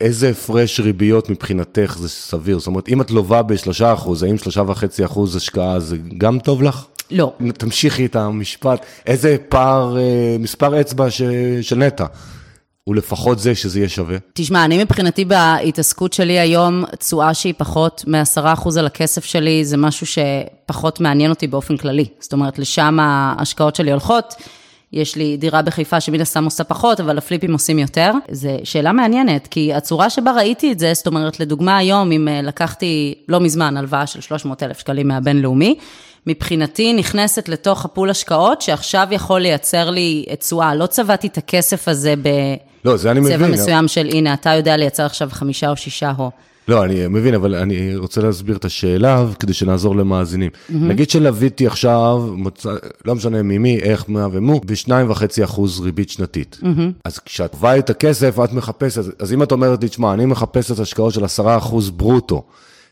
איזה 0.00 0.28
הפרש 0.28 0.80
ריביות 0.80 1.30
מבחינתך 1.30 1.96
זה 1.98 2.08
סביר? 2.08 2.58
זאת 2.58 2.66
אומרת, 2.66 2.88
אם 2.88 3.00
את 3.00 3.10
לובה 3.10 3.42
בשלושה 3.42 3.92
אחוז, 3.92 4.22
האם 4.22 4.38
שלושה 4.38 4.62
וחצי 4.66 5.04
אחוז 5.04 5.36
השקעה 5.36 5.80
זה 5.80 5.96
גם 6.18 6.38
טוב 6.38 6.62
לך? 6.62 6.84
לא, 7.10 7.32
תמשיכי 7.58 8.06
את 8.06 8.16
המשפט. 8.16 8.86
איזה 9.06 9.36
פער, 9.48 9.98
אה, 9.98 10.36
מספר 10.38 10.80
אצבע 10.80 11.10
ש- 11.10 11.22
של 11.60 11.76
נטע, 11.76 12.06
הוא 12.88 12.96
לפחות 12.96 13.38
זה 13.38 13.54
שזה 13.54 13.78
יהיה 13.78 13.88
שווה? 13.88 14.16
תשמע, 14.32 14.64
אני 14.64 14.84
מבחינתי 14.84 15.24
בהתעסקות 15.24 16.12
שלי 16.12 16.38
היום, 16.38 16.84
תשואה 16.98 17.34
שהיא 17.34 17.54
פחות 17.56 18.04
מ-10% 18.06 18.78
על 18.78 18.86
הכסף 18.86 19.24
שלי, 19.24 19.64
זה 19.64 19.76
משהו 19.76 20.06
שפחות 20.06 21.00
מעניין 21.00 21.30
אותי 21.30 21.46
באופן 21.46 21.76
כללי. 21.76 22.04
זאת 22.20 22.32
אומרת, 22.32 22.58
לשם 22.58 22.98
ההשקעות 23.00 23.76
שלי 23.76 23.90
הולכות. 23.90 24.34
יש 24.92 25.16
לי 25.16 25.36
דירה 25.36 25.62
בחיפה 25.62 26.00
שמן 26.00 26.20
הסתם 26.20 26.44
עושה 26.44 26.64
פחות, 26.64 27.00
אבל 27.00 27.18
הפליפים 27.18 27.52
עושים 27.52 27.78
יותר. 27.78 28.12
זו 28.30 28.48
שאלה 28.64 28.92
מעניינת, 28.92 29.46
כי 29.46 29.74
הצורה 29.74 30.10
שבה 30.10 30.32
ראיתי 30.32 30.72
את 30.72 30.78
זה, 30.78 30.94
זאת 30.94 31.06
אומרת, 31.06 31.40
לדוגמה 31.40 31.76
היום, 31.76 32.12
אם 32.12 32.28
אה, 32.28 32.42
לקחתי 32.42 33.14
לא 33.28 33.40
מזמן 33.40 33.76
הלוואה 33.76 34.06
של 34.06 34.20
300 34.20 34.62
אלף 34.62 34.78
שקלים 34.78 35.08
מהבינלאומי, 35.08 35.78
מבחינתי 36.26 36.92
נכנסת 36.92 37.48
לתוך 37.48 37.84
הפול 37.84 38.10
השקעות, 38.10 38.62
שעכשיו 38.62 39.08
יכול 39.10 39.40
לייצר 39.40 39.90
לי 39.90 40.24
תשואה. 40.38 40.74
לא 40.74 40.86
צבעתי 40.86 41.26
את 41.26 41.38
הכסף 41.38 41.88
הזה 41.88 42.14
ב... 42.22 42.28
לא, 42.84 42.96
זה 42.96 43.10
אני 43.10 43.20
צבע 43.20 43.36
מבין. 43.36 43.50
מסוים 43.50 43.88
של, 43.88 44.06
הנה, 44.12 44.34
אתה 44.34 44.50
יודע 44.50 44.76
לייצר 44.76 45.06
עכשיו 45.06 45.28
חמישה 45.32 45.70
או 45.70 45.76
שישה 45.76 46.12
הו. 46.16 46.30
לא, 46.68 46.84
אני 46.84 47.06
מבין, 47.06 47.34
אבל 47.34 47.54
אני 47.54 47.96
רוצה 47.96 48.20
להסביר 48.20 48.56
את 48.56 48.64
השאלה 48.64 49.24
כדי 49.38 49.52
שנעזור 49.52 49.96
למאזינים. 49.96 50.50
נגיד 50.70 51.10
שלוויתי 51.10 51.66
עכשיו, 51.66 52.24
מוצא, 52.36 52.70
לא 53.04 53.14
משנה 53.14 53.42
ממי, 53.42 53.78
איך, 53.78 54.04
מה 54.08 54.26
ומו, 54.32 54.60
ב-2.5% 54.60 55.44
אחוז 55.44 55.80
ריבית 55.80 56.10
שנתית. 56.10 56.60
אז 57.04 57.18
כשאת 57.18 57.52
תובעת 57.52 57.84
את 57.84 57.90
הכסף, 57.90 58.38
את 58.44 58.52
מחפשת, 58.52 59.02
אז 59.18 59.32
אם 59.32 59.42
את 59.42 59.52
אומרת 59.52 59.82
לי, 59.82 59.88
תשמע, 59.88 60.12
אני 60.14 60.26
מחפשת 60.26 60.78
השקעות 60.78 61.14
של 61.14 61.24
10% 61.24 61.26
אחוז 61.58 61.90
ברוטו, 61.90 62.42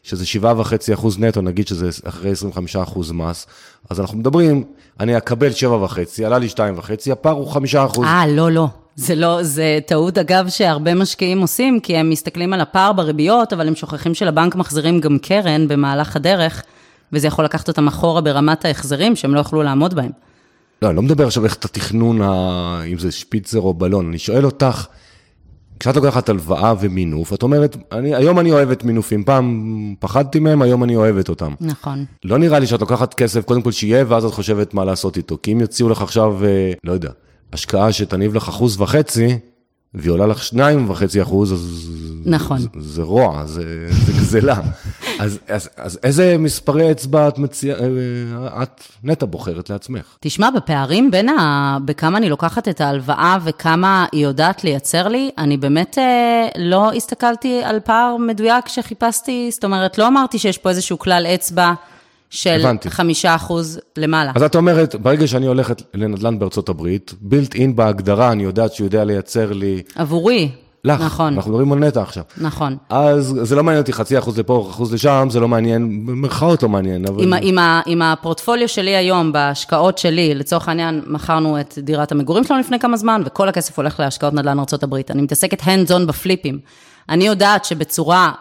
שזה 0.03 0.25
7.5% 0.43 0.95
אחוז 0.95 1.19
נטו, 1.19 1.43
נגיד 1.43 1.69
שזה 1.69 1.89
אחרי 2.05 2.33
25% 2.79 2.83
אחוז 2.83 3.13
מס, 3.13 3.47
אז 3.91 4.01
אנחנו 4.01 4.19
מדברים, 4.19 4.65
אני 5.01 5.17
אקבל 5.17 5.51
7.5, 5.51 6.25
עלה 6.27 6.39
לי 6.39 6.47
2.5, 6.47 7.13
הפער 7.13 7.33
הוא 7.33 7.53
5%. 7.53 7.57
אחוז. 7.87 8.05
אה, 8.07 8.27
לא, 8.27 8.51
לא. 8.51 8.69
זה 8.97 9.15
לא, 9.15 9.43
זה 9.43 9.79
טעות, 9.87 10.19
אגב, 10.19 10.49
שהרבה 10.49 10.95
משקיעים 10.95 11.41
עושים, 11.41 11.81
כי 11.81 11.97
הם 11.97 12.11
מסתכלים 12.11 12.53
על 12.53 12.61
הפער 12.61 12.93
בריביות, 12.93 13.53
אבל 13.53 13.69
הם 13.69 13.75
שוכחים 13.75 14.15
שלבנק 14.15 14.55
מחזירים 14.55 15.01
גם 15.01 15.19
קרן 15.19 15.69
במהלך 15.69 16.17
הדרך, 16.17 16.63
וזה 17.13 17.27
יכול 17.27 17.45
לקחת 17.45 17.69
אותם 17.69 17.87
אחורה 17.87 18.21
ברמת 18.21 18.65
ההחזרים, 18.65 19.17
שהם 19.17 19.35
לא 19.35 19.39
יוכלו 19.39 19.63
לעמוד 19.63 19.95
בהם. 19.95 20.11
לא, 20.83 20.89
אני 20.89 20.97
לא 20.97 21.03
מדבר 21.03 21.27
עכשיו 21.27 21.45
איך 21.45 21.55
את 21.55 21.65
התכנון, 21.65 22.23
ה... 22.23 22.81
אם 22.93 22.99
זה 22.99 23.13
שפיצר 23.13 23.61
או 23.61 23.75
בלון, 23.75 24.09
אני 24.09 24.19
שואל 24.19 24.45
אותך, 24.45 24.87
כשאת 25.81 25.97
לוקחת 25.97 26.29
הלוואה 26.29 26.75
ומינוף, 26.81 27.33
את 27.33 27.43
אומרת, 27.43 27.77
אני, 27.93 28.15
היום 28.15 28.39
אני 28.39 28.53
אוהבת 28.53 28.85
מינופים, 28.85 29.25
פעם 29.25 29.95
פחדתי 29.99 30.39
מהם, 30.39 30.63
היום 30.63 30.85
אני 30.85 30.97
אוהבת 30.97 31.29
אותם. 31.29 31.55
נכון. 31.61 32.05
לא 32.25 32.39
נראה 32.39 32.59
לי 32.59 32.67
שאת 32.67 32.81
לוקחת 32.81 33.15
כסף, 33.15 33.45
קודם 33.45 33.63
כל 33.63 33.73
שיהיה, 33.73 34.05
ואז 34.09 34.25
את 34.25 34.33
חושבת 34.33 34.75
מה 34.75 34.85
לעשות 34.85 35.17
איתו. 35.17 35.39
כי 35.43 35.53
אם 35.53 35.61
יציעו 35.61 35.89
לך 35.89 36.03
עכשיו, 36.03 36.45
אה, 36.45 36.73
לא 36.85 36.93
יודע, 36.93 37.11
השקעה 37.53 37.93
שתניב 37.93 38.35
לך 38.35 38.49
אחוז 38.49 38.81
וחצי, 38.81 39.39
והיא 39.95 40.11
עולה 40.11 40.27
לך 40.27 40.43
שניים 40.43 40.91
וחצי 40.91 41.23
אחוז, 41.23 41.53
אז... 41.53 41.91
נכון. 42.27 42.59
זה, 42.59 42.69
זה 42.79 43.03
רוע, 43.03 43.47
זה, 43.47 43.87
זה 43.91 44.13
גזלה. 44.13 44.61
אז, 45.19 45.39
אז, 45.49 45.69
אז 45.77 45.99
איזה 46.03 46.37
מספרי 46.39 46.91
אצבע 46.91 47.29
את 47.29 47.39
מציעה, 47.39 47.79
אה, 47.79 48.63
את 48.63 48.83
נטע 49.05 49.27
בוחרת 49.27 49.71
לעצמך? 49.71 50.17
תשמע, 50.21 50.51
בפערים 50.51 51.11
בין 51.11 51.29
ה... 51.29 51.79
בכמה 51.85 52.19
אני 52.19 52.29
לוקחת 52.29 52.69
את 52.69 52.81
ההלוואה 52.81 53.39
וכמה 53.45 54.07
היא 54.13 54.25
יודעת 54.25 54.65
לייצר 54.65 55.09
לי, 55.09 55.31
אני 55.39 55.57
באמת 55.57 55.99
אה, 55.99 56.49
לא 56.59 56.93
הסתכלתי 56.93 57.63
על 57.65 57.81
פער 57.81 58.17
מדויק 58.17 58.65
כשחיפשתי, 58.65 59.49
זאת 59.53 59.65
אומרת, 59.65 59.99
לא 59.99 60.09
אמרתי 60.09 60.39
שיש 60.39 60.59
פה 60.59 60.69
איזשהו 60.69 60.99
כלל 60.99 61.27
אצבע 61.35 61.73
של 62.31 62.61
הבנתי. 62.61 62.91
חמישה 62.91 63.35
אחוז 63.35 63.81
למעלה. 63.97 64.33
אז 64.35 64.43
את 64.43 64.57
אומרת, 64.57 64.95
ברגע 64.95 65.27
שאני 65.27 65.47
הולכת 65.47 65.83
לנדל"ן 65.95 66.39
בארצות 66.39 66.69
הברית, 66.69 67.15
בילט 67.21 67.55
אין 67.55 67.77
בהגדרה, 67.77 68.33
אני 68.33 68.43
יודעת 68.43 68.73
שהוא 68.73 68.87
יודע 68.87 69.05
לייצר 69.05 69.53
לי... 69.53 69.83
עבורי. 69.95 70.51
לך, 70.87 71.01
נכון, 71.01 71.35
אנחנו 71.35 71.51
מדברים 71.51 71.73
על 71.73 71.79
נטע 71.79 72.03
עכשיו. 72.03 72.23
נכון. 72.39 72.77
אז 72.89 73.35
זה 73.43 73.57
לא 73.57 73.65
מעניין 73.65 73.83
אותי 73.83 73.93
חצי 73.93 74.19
אחוז 74.19 74.39
לפה, 74.39 74.69
אחוז 74.71 74.95
לשם, 74.95 75.29
זה 75.31 75.41
לא 75.41 75.49
מעניין, 75.49 76.07
במרכאות 76.07 76.63
לא 76.63 76.69
מעניין, 76.69 77.07
אבל... 77.07 77.23
עם, 77.23 77.33
עם, 77.43 77.59
עם 77.87 78.03
הפורטפוליו 78.03 78.69
שלי 78.69 78.97
היום, 78.97 79.33
בהשקעות 79.33 79.99
שלי, 79.99 80.35
לצורך 80.35 80.69
העניין, 80.69 81.03
מכרנו 81.07 81.61
את 81.61 81.79
דירת 81.79 82.13
המגורים 82.13 82.45
שלנו 82.45 82.61
לפני 82.61 82.79
כמה 82.79 82.97
זמן, 82.97 83.23
וכל 83.27 83.49
הכסף 83.49 83.79
הולך 83.79 84.01
להשקעות 84.01 84.35
נדל"ן 84.35 84.59
ארה"ב. 84.59 84.95
אני 85.11 85.23
מתעסקת 85.23 85.61
hands 85.61 85.91
on 85.91 86.07
בפליפים. 86.07 86.59
אני 87.09 87.27
יודעת 87.27 87.65
שבצורה 87.65 88.33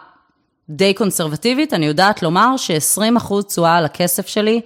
די 0.70 0.94
קונסרבטיבית, 0.94 1.74
אני 1.74 1.86
יודעת 1.86 2.22
לומר 2.22 2.56
ש-20% 2.56 3.42
תשואה 3.42 3.76
על 3.76 3.84
הכסף 3.84 4.26
שלי, 4.26 4.60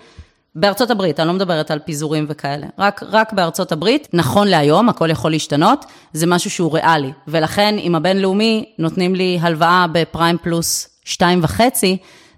בארצות 0.55 0.91
הברית, 0.91 1.21
אני 1.21 1.29
לא 1.29 1.35
מדברת 1.35 1.71
על 1.71 1.79
פיזורים 1.79 2.27
וכאלה, 2.29 2.67
רק, 2.79 3.03
רק 3.11 3.33
בארצות 3.33 3.73
הברית, 3.73 4.09
נכון 4.13 4.49
להיום, 4.49 4.89
הכל 4.89 5.11
יכול 5.11 5.31
להשתנות, 5.31 5.85
זה 6.13 6.27
משהו 6.27 6.51
שהוא 6.51 6.75
ריאלי. 6.75 7.13
ולכן, 7.29 7.75
אם 7.79 7.95
הבינלאומי 7.95 8.65
נותנים 8.79 9.15
לי 9.15 9.39
הלוואה 9.41 9.87
בפריים 9.93 10.37
פלוס 10.43 10.89
2.5, 11.05 11.61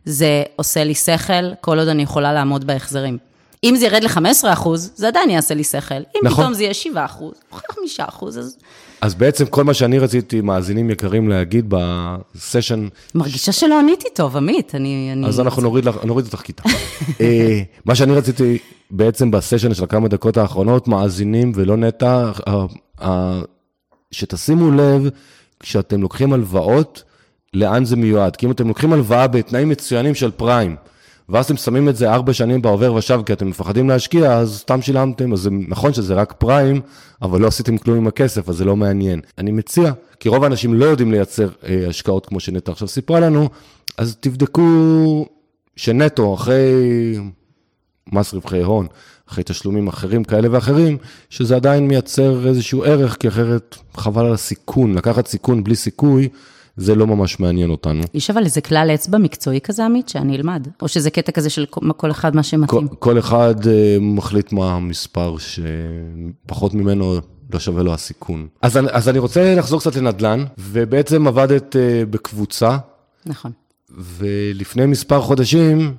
זה 0.05 0.43
עושה 0.57 0.85
לי 0.85 0.95
שכל, 0.95 1.55
כל 1.61 1.79
עוד 1.79 1.89
אני 1.89 2.03
יכולה 2.03 2.33
לעמוד 2.33 2.65
בהחזרים. 2.65 3.19
אם 3.65 3.77
זה 3.77 3.87
ירד 3.87 4.05
ל-15%, 4.05 4.69
זה 4.77 5.09
עדיין 5.09 5.31
יעשה 5.31 5.55
לי 5.55 5.65
שכל. 5.65 5.95
אם 5.95 6.03
נכון. 6.23 6.39
פתאום 6.45 6.55
זה 6.55 6.63
יהיה 6.63 6.73
7%, 6.95 7.21
או 7.21 7.33
5%, 7.99 8.27
אז 8.27 8.57
אז 9.01 9.15
בעצם 9.15 9.47
כל 9.47 9.65
מה 9.65 9.75
שאני 9.75 9.99
רציתי, 9.99 10.41
מאזינים 10.41 10.91
יקרים, 10.91 11.29
להגיד 11.29 11.67
בסשן, 11.69 12.89
מרגישה 13.15 13.53
שלא 13.53 13.79
עניתי 13.79 14.09
טוב, 14.15 14.37
עמית, 14.37 14.75
אני... 14.75 15.11
אני... 15.13 15.27
אז 15.27 15.41
אנחנו 15.41 15.63
נוריד, 15.63 15.85
לך- 15.85 16.05
נוריד 16.05 16.27
אותך 16.27 16.41
כיתה. 16.41 16.63
אה, 17.21 17.63
מה 17.85 17.95
שאני 17.95 18.13
רציתי 18.15 18.59
בעצם 18.91 19.31
בסשן 19.31 19.75
של 19.75 19.85
הכמה 19.85 20.09
דקות 20.09 20.37
האחרונות, 20.37 20.89
מאזינים 20.89 21.53
ולא 21.55 21.77
נטע, 21.77 22.31
אה, 22.49 22.65
אה, 23.03 23.41
שתשימו 24.11 24.71
לב, 24.71 25.09
כשאתם 25.61 26.03
לוקחים 26.03 26.33
הלוואות, 26.33 27.03
לאן 27.55 27.85
זה 27.85 27.97
מיועד. 27.97 28.37
כי 28.37 28.47
אם 28.47 28.51
אתם 28.51 28.69
לוקחים 28.69 28.93
הלוואה 28.93 29.27
בתנאים 29.27 29.69
מצוינים 29.69 30.15
של 30.15 30.31
פריים, 30.31 30.77
ואז 31.33 31.45
אתם 31.45 31.57
שמים 31.57 31.89
את 31.89 31.97
זה 31.97 32.13
ארבע 32.13 32.33
שנים 32.33 32.63
בעובר 32.63 32.95
ושב, 32.95 33.21
כי 33.27 33.33
אתם 33.33 33.49
מפחדים 33.49 33.89
להשקיע, 33.89 34.33
אז 34.33 34.59
סתם 34.59 34.83
שילמתם, 34.83 35.33
אז 35.33 35.39
זה 35.39 35.51
נכון 35.69 35.93
שזה 35.93 36.15
רק 36.15 36.35
פריים, 36.39 36.81
אבל 37.23 37.41
לא 37.41 37.47
עשיתם 37.47 37.79
כלום 37.79 37.97
עם 37.97 38.07
הכסף, 38.07 38.49
אז 38.49 38.57
זה 38.57 38.65
לא 38.65 38.77
מעניין. 38.77 39.21
אני 39.39 39.53
מציע, 39.53 39.93
כי 40.21 40.29
רוב 40.29 40.45
האנשים 40.45 40.75
לא 40.75 40.85
יודעים 40.85 41.11
לייצר 41.13 41.49
אה, 41.65 41.85
השקעות 41.89 42.27
כמו 42.27 42.41
שנטע 42.41 42.73
עכשיו 42.73 42.89
סיפרה 42.89 43.21
לנו, 43.21 43.49
אז 43.99 44.17
תבדקו 44.21 45.27
שנטו, 45.77 46.35
אחרי 46.35 46.63
מס 48.13 48.35
רווחי 48.35 48.63
הון, 48.63 48.87
אחרי 49.29 49.45
תשלומים 49.45 49.89
אחרים 49.89 50.25
כאלה 50.25 50.49
ואחרים, 50.51 50.97
שזה 51.31 51.57
עדיין 51.57 51.89
מייצר 51.89 52.49
איזשהו 52.49 52.85
ערך, 52.85 53.17
כי 53.21 53.29
אחרת 53.29 53.77
חבל 53.95 54.27
על 54.27 54.33
הסיכון. 54.33 54.95
לקחת 54.95 55.27
סיכון 55.27 55.65
בלי 55.65 55.77
סיכוי, 55.77 56.29
זה 56.77 56.95
לא 56.95 57.07
ממש 57.07 57.41
מעניין 57.41 57.71
אותנו. 57.71 58.03
יש 58.15 58.31
אבל 58.31 58.45
איזה 58.45 58.61
כלל 58.61 58.91
אצבע 58.95 59.19
מקצועי 59.19 59.61
כזה, 59.61 59.85
עמית, 59.85 60.09
שאני 60.09 60.37
אלמד? 60.37 60.69
או 60.83 60.89
שזה 60.89 61.11
קטע 61.11 61.33
כזה 61.33 61.51
של 61.51 61.67
כל- 61.67 61.81
כל 61.97 62.11
אחד 62.11 62.37
מה 62.37 62.43
כל, 62.43 62.49
שמתאים? 62.49 62.89
כל 62.89 63.19
אחד 63.19 63.67
אה, 63.67 63.97
מחליט 64.01 64.53
מה 64.53 64.73
המספר 64.75 65.37
שפחות 65.39 66.75
ממנו 66.75 67.15
לא 67.53 67.59
שווה 67.59 67.83
לו 67.83 67.95
הסיכון. 67.95 68.47
אז, 68.63 68.79
אז 68.91 69.09
אני 69.09 69.19
רוצה 69.19 69.55
לחזור 69.55 69.81
קצת 69.81 69.97
לנדל"ן, 69.97 70.45
ובעצם 70.59 71.27
עבדת 71.27 71.77
אה, 71.77 72.03
בקבוצה, 72.11 72.79
נכון. 73.27 73.53
ולפני 73.99 74.87
מספר 74.87 75.21
חודשים 75.21 75.95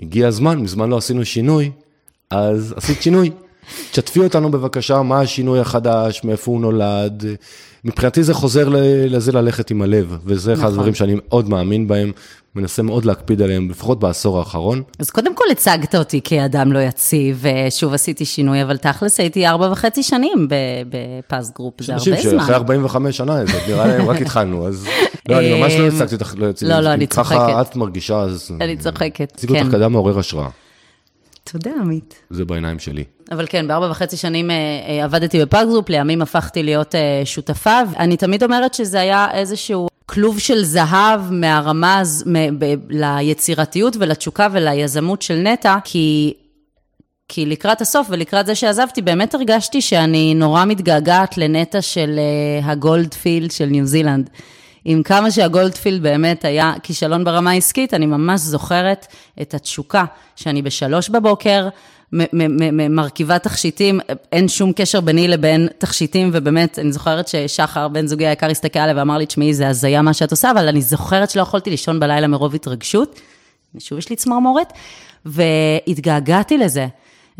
הגיע 0.00 0.28
הזמן, 0.28 0.58
מזמן 0.58 0.90
לא 0.90 0.96
עשינו 0.96 1.24
שינוי, 1.24 1.70
אז 2.30 2.74
עשית 2.76 3.02
שינוי. 3.02 3.30
תשתפי 3.90 4.20
אותנו 4.20 4.50
בבקשה, 4.50 5.02
מה 5.02 5.20
השינוי 5.20 5.60
החדש, 5.60 6.24
מאיפה 6.24 6.50
הוא 6.50 6.60
נולד. 6.60 7.24
מבחינתי 7.84 8.22
זה 8.22 8.34
חוזר 8.34 8.68
לזה 9.08 9.32
ללכת 9.32 9.70
עם 9.70 9.82
הלב, 9.82 10.16
וזה 10.24 10.52
אחד 10.52 10.60
נכון. 10.62 10.72
הדברים 10.74 10.94
שאני 10.94 11.14
מאוד 11.16 11.48
מאמין 11.48 11.88
בהם, 11.88 12.12
מנסה 12.54 12.82
מאוד 12.82 13.04
להקפיד 13.04 13.42
עליהם, 13.42 13.70
לפחות 13.70 14.00
בעשור 14.00 14.38
האחרון. 14.38 14.82
אז 14.98 15.10
קודם 15.10 15.34
כל 15.34 15.44
הצגת 15.50 15.94
אותי 15.94 16.20
כאדם 16.24 16.72
לא 16.72 16.78
יציב, 16.78 17.44
ושוב 17.68 17.94
עשיתי 17.94 18.24
שינוי, 18.24 18.62
אבל 18.62 18.76
תכלס 18.76 19.20
הייתי 19.20 19.46
ארבע 19.46 19.68
וחצי 19.72 20.02
שנים 20.02 20.48
ב- 20.48 20.54
בפז 20.88 21.52
גרופ, 21.56 21.82
זה 21.82 21.92
אנשים 21.94 22.12
הרבה 22.12 22.30
זמן. 22.30 22.40
שאחרי 22.40 22.54
45 22.54 23.16
שנה, 23.16 23.46
זה 23.46 23.52
נראה 23.68 23.86
להם 23.86 24.08
רק 24.08 24.20
התחלנו, 24.20 24.68
אז 24.68 24.86
לא, 25.28 25.38
אני 25.38 25.60
ממש 25.60 25.72
לא 25.74 25.88
אמ, 25.88 25.94
הצגתי 25.94 26.14
אותך, 26.14 26.34
לא 26.38 26.46
יציב. 26.46 26.68
לא, 26.68 26.80
לא, 26.80 26.92
אני 26.92 27.06
צוחקת. 27.06 27.36
ככה 27.36 27.60
את 27.60 27.76
מרגישה, 27.76 28.20
אז... 28.20 28.50
אני 28.60 28.76
צוחקת, 28.76 29.32
הציגו 29.34 29.54
כן. 29.54 29.60
אותך 29.60 29.72
כאדם 29.72 29.92
מעורר 29.92 30.18
השראה, 30.18 30.48
תודה, 31.44 31.70
עמית. 31.80 32.14
זה 32.30 32.44
בעיניים 32.44 32.78
שלי. 32.78 33.04
אבל 33.32 33.46
כן, 33.48 33.68
בארבע 33.68 33.90
וחצי 33.90 34.16
שנים 34.16 34.50
אה, 34.50 34.56
אה, 34.88 35.04
עבדתי 35.04 35.40
בפאגזופ, 35.40 35.88
לימים 35.88 36.22
הפכתי 36.22 36.62
להיות 36.62 36.94
אה, 36.94 37.22
שותפה. 37.24 37.80
אני 37.98 38.16
תמיד 38.16 38.42
אומרת 38.42 38.74
שזה 38.74 39.00
היה 39.00 39.26
איזשהו 39.32 39.88
כלוב 40.06 40.38
של 40.38 40.64
זהב 40.64 41.20
מהרמה, 41.30 42.02
מ- 42.26 42.58
ב- 42.58 42.74
ליצירתיות 42.88 43.96
ולתשוקה 44.00 44.46
וליזמות 44.52 45.22
של 45.22 45.34
נטע, 45.34 45.76
כי... 45.84 46.34
כי 47.32 47.46
לקראת 47.46 47.80
הסוף 47.80 48.06
ולקראת 48.10 48.46
זה 48.46 48.54
שעזבתי, 48.54 49.02
באמת 49.02 49.34
הרגשתי 49.34 49.80
שאני 49.80 50.34
נורא 50.34 50.64
מתגעגעת 50.64 51.38
לנטע 51.38 51.82
של 51.82 52.18
אה, 52.18 52.70
הגולדפילד 52.70 53.50
של 53.50 53.66
ניו 53.66 53.86
זילנד. 53.86 54.30
עם 54.84 55.02
כמה 55.02 55.30
שהגולדפילד 55.30 56.02
באמת 56.02 56.44
היה 56.44 56.72
כישלון 56.82 57.24
ברמה 57.24 57.50
העסקית, 57.50 57.94
אני 57.94 58.06
ממש 58.06 58.40
זוכרת 58.40 59.06
את 59.42 59.54
התשוקה 59.54 60.04
שאני 60.36 60.62
בשלוש 60.62 61.08
בבוקר, 61.08 61.68
מרכיבה 62.90 63.38
תכשיטים, 63.38 64.00
אין 64.32 64.48
שום 64.48 64.72
קשר 64.72 65.00
ביני 65.00 65.28
לבין 65.28 65.68
תכשיטים, 65.78 66.30
ובאמת, 66.32 66.78
אני 66.78 66.92
זוכרת 66.92 67.28
ששחר, 67.28 67.88
בן 67.88 68.06
זוגי 68.06 68.26
היקר, 68.26 68.50
הסתכל 68.50 68.78
עליי 68.78 68.94
ואמר 68.94 69.18
לי, 69.18 69.26
תשמעי, 69.26 69.54
זה 69.54 69.68
הזיה 69.68 70.02
מה 70.02 70.12
שאת 70.12 70.30
עושה, 70.30 70.50
אבל 70.50 70.68
אני 70.68 70.82
זוכרת 70.82 71.30
שלא 71.30 71.42
יכולתי 71.42 71.70
לישון 71.70 72.00
בלילה 72.00 72.26
מרוב 72.26 72.54
התרגשות. 72.54 73.20
שוב 73.78 73.98
יש 73.98 74.10
לי 74.10 74.16
צמרמורת, 74.16 74.72
והתגעגעתי 75.26 76.58
לזה. 76.58 76.86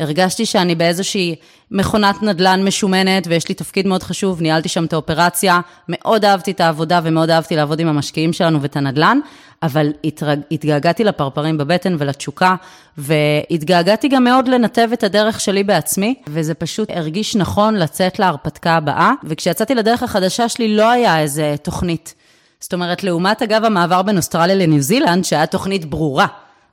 הרגשתי 0.01 0.45
שאני 0.45 0.75
באיזושהי 0.75 1.35
מכונת 1.71 2.23
נדל"ן 2.23 2.63
משומנת, 2.63 3.27
ויש 3.27 3.49
לי 3.49 3.55
תפקיד 3.55 3.87
מאוד 3.87 4.03
חשוב, 4.03 4.41
ניהלתי 4.41 4.69
שם 4.69 4.85
את 4.85 4.93
האופרציה, 4.93 5.59
מאוד 5.89 6.25
אהבתי 6.25 6.51
את 6.51 6.61
העבודה 6.61 6.99
ומאוד 7.03 7.29
אהבתי 7.29 7.55
לעבוד 7.55 7.79
עם 7.79 7.87
המשקיעים 7.87 8.33
שלנו 8.33 8.61
ואת 8.61 8.75
הנדל"ן, 8.75 9.19
אבל 9.63 9.93
התרג... 10.03 10.39
התגעגעתי 10.51 11.03
לפרפרים 11.03 11.57
בבטן 11.57 11.95
ולתשוקה, 11.99 12.55
והתגעגעתי 12.97 14.07
גם 14.07 14.23
מאוד 14.23 14.47
לנתב 14.47 14.89
את 14.93 15.03
הדרך 15.03 15.39
שלי 15.39 15.63
בעצמי, 15.63 16.15
וזה 16.27 16.53
פשוט 16.53 16.89
הרגיש 16.91 17.35
נכון 17.35 17.75
לצאת 17.75 18.19
להרפתקה 18.19 18.71
הבאה, 18.71 19.11
וכשיצאתי 19.23 19.75
לדרך 19.75 20.03
החדשה 20.03 20.49
שלי 20.49 20.75
לא 20.75 20.89
היה 20.89 21.19
איזה 21.19 21.55
תוכנית. 21.61 22.15
זאת 22.59 22.73
אומרת, 22.73 23.03
לעומת 23.03 23.41
אגב 23.41 23.65
המעבר 23.65 24.01
בין 24.01 24.17
אוסטרליה 24.17 24.55
לניו 24.55 24.81
זילנד, 24.81 25.25
שהיה 25.25 25.45
תוכנית 25.45 25.85
ברורה. 25.85 26.27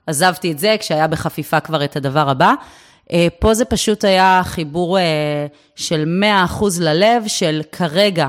עזבתי 0.06 0.52
את 0.52 0.58
זה 0.58 0.76
כשהיה 0.80 1.06
בחפיפה 1.06 1.60
כבר 1.60 1.84
את 1.84 1.96
הדבר 1.96 2.30
הבא. 2.30 2.52
אה, 3.12 3.26
פה 3.38 3.54
זה 3.54 3.64
פשוט 3.64 4.04
היה 4.04 4.40
חיבור 4.44 4.98
אה, 4.98 5.46
של 5.76 6.22
100% 6.58 6.64
ללב, 6.80 7.22
של 7.26 7.60
כרגע 7.72 8.28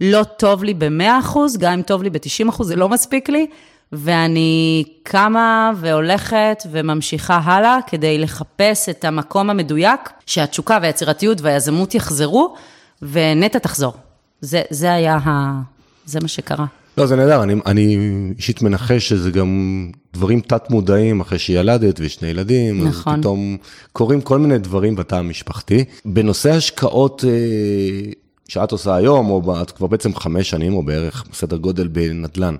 לא 0.00 0.24
טוב 0.24 0.64
לי 0.64 0.74
ב-100%, 0.74 1.38
גם 1.58 1.72
אם 1.72 1.82
טוב 1.82 2.02
לי 2.02 2.10
ב-90%, 2.10 2.62
זה 2.64 2.76
לא 2.76 2.88
מספיק 2.88 3.28
לי, 3.28 3.46
ואני 3.92 4.84
קמה 5.02 5.72
והולכת 5.76 6.62
וממשיכה 6.70 7.40
הלאה 7.44 7.78
כדי 7.86 8.18
לחפש 8.18 8.88
את 8.88 9.04
המקום 9.04 9.50
המדויק, 9.50 10.00
שהתשוקה 10.26 10.78
והיצירתיות 10.82 11.40
והיזמות 11.40 11.94
יחזרו, 11.94 12.54
ונטע 13.02 13.58
תחזור. 13.58 13.92
זה, 14.40 14.62
זה 14.70 14.92
היה 14.92 15.18
ה... 15.24 15.60
זה 16.04 16.20
מה 16.22 16.28
שקרה. 16.28 16.66
לא, 16.98 17.06
זה 17.06 17.16
נהדר, 17.16 17.42
אני, 17.42 17.54
אני 17.66 17.98
אישית 18.36 18.62
מנחש 18.62 19.08
שזה 19.08 19.30
גם 19.30 19.90
דברים 20.14 20.40
תת-מודעים 20.40 21.20
אחרי 21.20 21.38
שילדת 21.38 22.00
ושני 22.00 22.28
ילדים. 22.28 22.88
נכון. 22.88 23.12
אז 23.12 23.20
פתאום 23.20 23.56
קורים 23.92 24.20
כל 24.20 24.38
מיני 24.38 24.58
דברים 24.58 24.96
בתא 24.96 25.14
המשפחתי. 25.14 25.84
בנושא 26.04 26.50
השקעות 26.50 27.24
אה, 27.28 28.12
שאת 28.48 28.72
עושה 28.72 28.94
היום, 28.94 29.30
או 29.30 29.62
את 29.62 29.70
כבר 29.70 29.86
בעצם 29.86 30.14
חמש 30.14 30.50
שנים, 30.50 30.74
או 30.74 30.82
בערך 30.82 31.24
בסדר 31.32 31.56
גודל 31.56 31.88
בנדל"ן, 31.88 32.56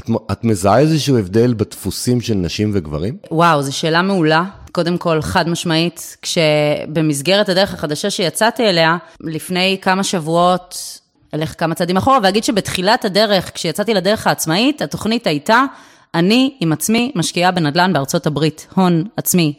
את, 0.00 0.10
את 0.32 0.44
מזהה 0.44 0.78
איזשהו 0.78 1.18
הבדל 1.18 1.54
בדפוסים 1.54 2.20
של 2.20 2.34
נשים 2.34 2.70
וגברים? 2.74 3.16
וואו, 3.30 3.62
זו 3.62 3.76
שאלה 3.76 4.02
מעולה. 4.02 4.44
קודם 4.72 4.98
כל, 4.98 5.22
חד 5.22 5.48
משמעית, 5.48 6.16
כשבמסגרת 6.22 7.48
הדרך 7.48 7.74
החדשה 7.74 8.10
שיצאתי 8.10 8.62
אליה, 8.62 8.96
לפני 9.20 9.78
כמה 9.82 10.04
שבועות, 10.04 11.01
אלך 11.34 11.54
כמה 11.58 11.74
צעדים 11.74 11.96
אחורה, 11.96 12.18
ואגיד 12.22 12.44
שבתחילת 12.44 13.04
הדרך, 13.04 13.50
כשיצאתי 13.54 13.94
לדרך 13.94 14.26
העצמאית, 14.26 14.82
התוכנית 14.82 15.26
הייתה, 15.26 15.64
אני 16.14 16.54
עם 16.60 16.72
עצמי 16.72 17.12
משקיעה 17.14 17.50
בנדל"ן 17.50 17.92
בארצות 17.92 18.26
הברית, 18.26 18.66
הון 18.74 19.04
עצמי 19.16 19.54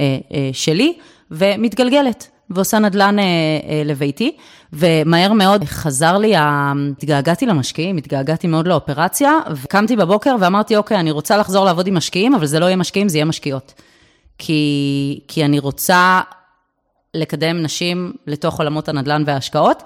אה, 0.00 0.18
אה, 0.32 0.50
שלי, 0.52 0.98
ומתגלגלת. 1.30 2.28
ועושה 2.50 2.78
נדל"ן 2.78 3.18
אה, 3.18 3.24
אה, 3.24 3.82
לביתי, 3.84 4.36
ומהר 4.72 5.32
מאוד 5.32 5.64
חזר 5.64 6.18
לי, 6.18 6.32
התגעגעתי 6.36 7.46
למשקיעים, 7.46 7.96
התגעגעתי 7.96 8.46
מאוד 8.46 8.68
לאופרציה, 8.68 9.32
וקמתי 9.62 9.96
בבוקר 9.96 10.36
ואמרתי, 10.40 10.76
אוקיי, 10.76 11.00
אני 11.00 11.10
רוצה 11.10 11.36
לחזור 11.36 11.64
לעבוד 11.64 11.86
עם 11.86 11.94
משקיעים, 11.94 12.34
אבל 12.34 12.46
זה 12.46 12.60
לא 12.60 12.66
יהיה 12.66 12.76
משקיעים, 12.76 13.08
זה 13.08 13.18
יהיה 13.18 13.24
משקיעות. 13.24 13.74
כי, 14.38 15.20
כי 15.28 15.44
אני 15.44 15.58
רוצה 15.58 16.20
לקדם 17.14 17.62
נשים 17.62 18.12
לתוך 18.26 18.58
עולמות 18.58 18.88
הנדל"ן 18.88 19.22
וההשקעות, 19.26 19.82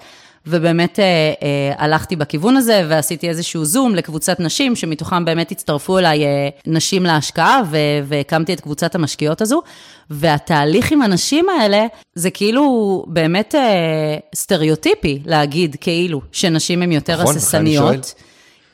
ובאמת 0.47 0.99
אה, 0.99 1.05
אה, 1.43 1.73
הלכתי 1.77 2.15
בכיוון 2.15 2.57
הזה 2.57 2.85
ועשיתי 2.89 3.29
איזשהו 3.29 3.65
זום 3.65 3.95
לקבוצת 3.95 4.39
נשים, 4.39 4.75
שמתוכם 4.75 5.25
באמת 5.25 5.51
הצטרפו 5.51 5.97
אליי 5.97 6.25
אה, 6.25 6.49
נשים 6.67 7.03
להשקעה, 7.03 7.61
ו- 7.71 7.77
והקמתי 8.05 8.53
את 8.53 8.61
קבוצת 8.61 8.95
המשקיעות 8.95 9.41
הזו, 9.41 9.61
והתהליך 10.09 10.91
עם 10.91 11.01
הנשים 11.01 11.49
האלה, 11.49 11.85
זה 12.15 12.31
כאילו 12.31 13.03
באמת 13.07 13.55
אה, 13.55 14.17
סטריאוטיפי 14.35 15.21
להגיד 15.25 15.75
כאילו 15.81 16.21
שנשים 16.31 16.81
הן 16.81 16.91
יותר 16.91 17.21
נכון, 17.21 17.35
הססניות. 17.35 18.13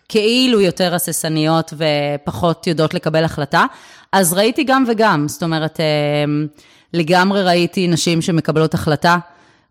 כאילו 0.09 0.61
יותר 0.61 0.95
הססניות 0.95 1.73
ופחות 1.77 2.67
יודעות 2.67 2.93
לקבל 2.93 3.23
החלטה. 3.23 3.65
אז 4.11 4.33
ראיתי 4.33 4.63
גם 4.63 4.83
וגם, 4.87 5.27
זאת 5.27 5.43
אומרת, 5.43 5.79
אה, 5.79 5.85
לגמרי 6.93 7.43
ראיתי 7.43 7.87
נשים 7.87 8.21
שמקבלות 8.21 8.73
החלטה. 8.73 9.17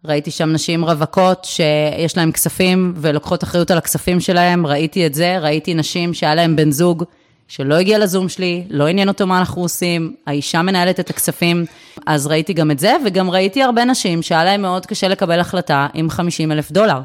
ראיתי 0.07 0.31
שם 0.31 0.53
נשים 0.53 0.85
רווקות 0.85 1.45
שיש 1.45 2.17
להן 2.17 2.33
כספים 2.33 2.93
ולוקחות 2.97 3.45
אחריות 3.45 3.71
על 3.71 3.79
הכספים 3.79 4.21
שלהן, 4.21 4.65
ראיתי 4.67 5.07
את 5.07 5.15
זה, 5.15 5.39
ראיתי 5.39 5.75
נשים 5.75 6.15
שהיה 6.15 6.35
להן 6.35 6.57
בן 6.57 6.71
זוג 6.71 7.05
שלא 7.49 7.75
הגיע 7.75 7.99
לזום 7.99 8.29
שלי, 8.29 8.65
לא 8.71 8.87
עניין 8.87 9.09
אותו 9.09 9.27
מה 9.27 9.39
אנחנו 9.39 9.63
עושים, 9.63 10.15
האישה 10.27 10.63
מנהלת 10.63 11.01
את 11.01 11.11
הכספים, 11.11 11.65
אז 12.07 12.27
ראיתי 12.27 12.53
גם 12.53 12.71
את 12.71 12.79
זה, 12.79 12.93
וגם 13.07 13.31
ראיתי 13.31 13.63
הרבה 13.63 13.85
נשים 13.85 14.23
שהיה 14.23 14.45
להן 14.45 14.63
מאוד 14.63 14.87
קשה 14.87 15.09
לקבל 15.09 15.41
החלטה 15.41 15.87
עם 15.95 16.11
50 16.11 16.53
אלף 16.53 16.71
דולר. 16.73 17.01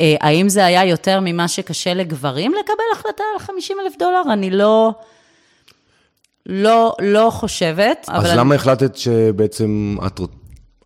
אה, 0.00 0.14
האם 0.20 0.48
זה 0.48 0.64
היה 0.66 0.84
יותר 0.84 1.20
ממה 1.22 1.48
שקשה 1.48 1.94
לגברים 1.94 2.52
לקבל 2.60 2.84
החלטה 2.92 3.24
על 3.34 3.38
50 3.38 3.76
אלף 3.84 3.92
דולר? 3.98 4.22
אני 4.32 4.50
לא, 4.50 4.90
לא, 6.46 6.94
לא 7.00 7.28
חושבת. 7.32 8.04
אז 8.08 8.20
אבל 8.22 8.28
אני- 8.30 8.38
למה 8.38 8.54
החלטת 8.54 8.96
שבעצם 8.96 9.96
את... 10.06 10.20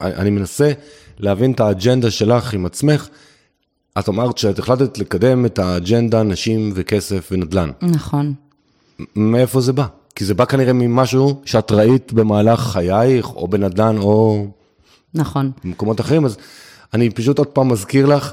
אני 0.00 0.30
מנסה 0.30 0.72
להבין 1.18 1.52
את 1.52 1.60
האג'נדה 1.60 2.10
שלך 2.10 2.54
עם 2.54 2.66
עצמך. 2.66 3.08
את 3.98 4.08
אמרת 4.08 4.38
שאת 4.38 4.58
החלטת 4.58 4.98
לקדם 4.98 5.46
את 5.46 5.58
האג'נדה 5.58 6.22
נשים 6.22 6.72
וכסף 6.74 7.28
ונדל"ן. 7.32 7.70
נכון. 7.82 8.34
מאיפה 9.16 9.60
זה 9.60 9.72
בא? 9.72 9.86
כי 10.14 10.24
זה 10.24 10.34
בא 10.34 10.44
כנראה 10.44 10.72
ממשהו 10.72 11.40
שאת 11.44 11.72
ראית 11.72 12.12
במהלך 12.12 12.60
חייך, 12.60 13.26
או 13.34 13.48
בנדל"ן, 13.48 13.98
או 13.98 14.46
נכון. 15.14 15.50
במקומות 15.64 16.00
אחרים, 16.00 16.24
אז 16.24 16.36
אני 16.94 17.10
פשוט 17.10 17.38
עוד 17.38 17.46
פעם 17.46 17.68
מזכיר 17.68 18.06
לך, 18.06 18.32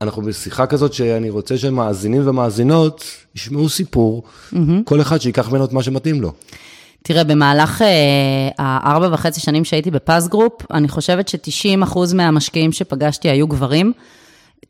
אנחנו 0.00 0.22
בשיחה 0.22 0.66
כזאת 0.66 0.92
שאני 0.92 1.30
רוצה 1.30 1.58
שמאזינים 1.58 2.28
ומאזינות 2.28 3.04
ישמעו 3.34 3.68
סיפור, 3.68 4.22
כל 4.84 5.00
אחד 5.00 5.20
שיקח 5.20 5.48
ממנו 5.50 5.64
את 5.64 5.72
מה 5.72 5.82
שמתאים 5.82 6.20
לו. 6.20 6.32
תראה, 7.02 7.24
במהלך 7.24 7.82
אה, 7.82 7.88
הארבע 8.58 9.08
וחצי 9.12 9.40
שנים 9.40 9.64
שהייתי 9.64 9.90
בפז 9.90 10.28
גרופ, 10.28 10.52
אני 10.70 10.88
חושבת 10.88 11.28
ש-90% 11.28 11.98
מהמשקיעים 12.14 12.72
שפגשתי 12.72 13.28
היו 13.28 13.46
גברים. 13.46 13.92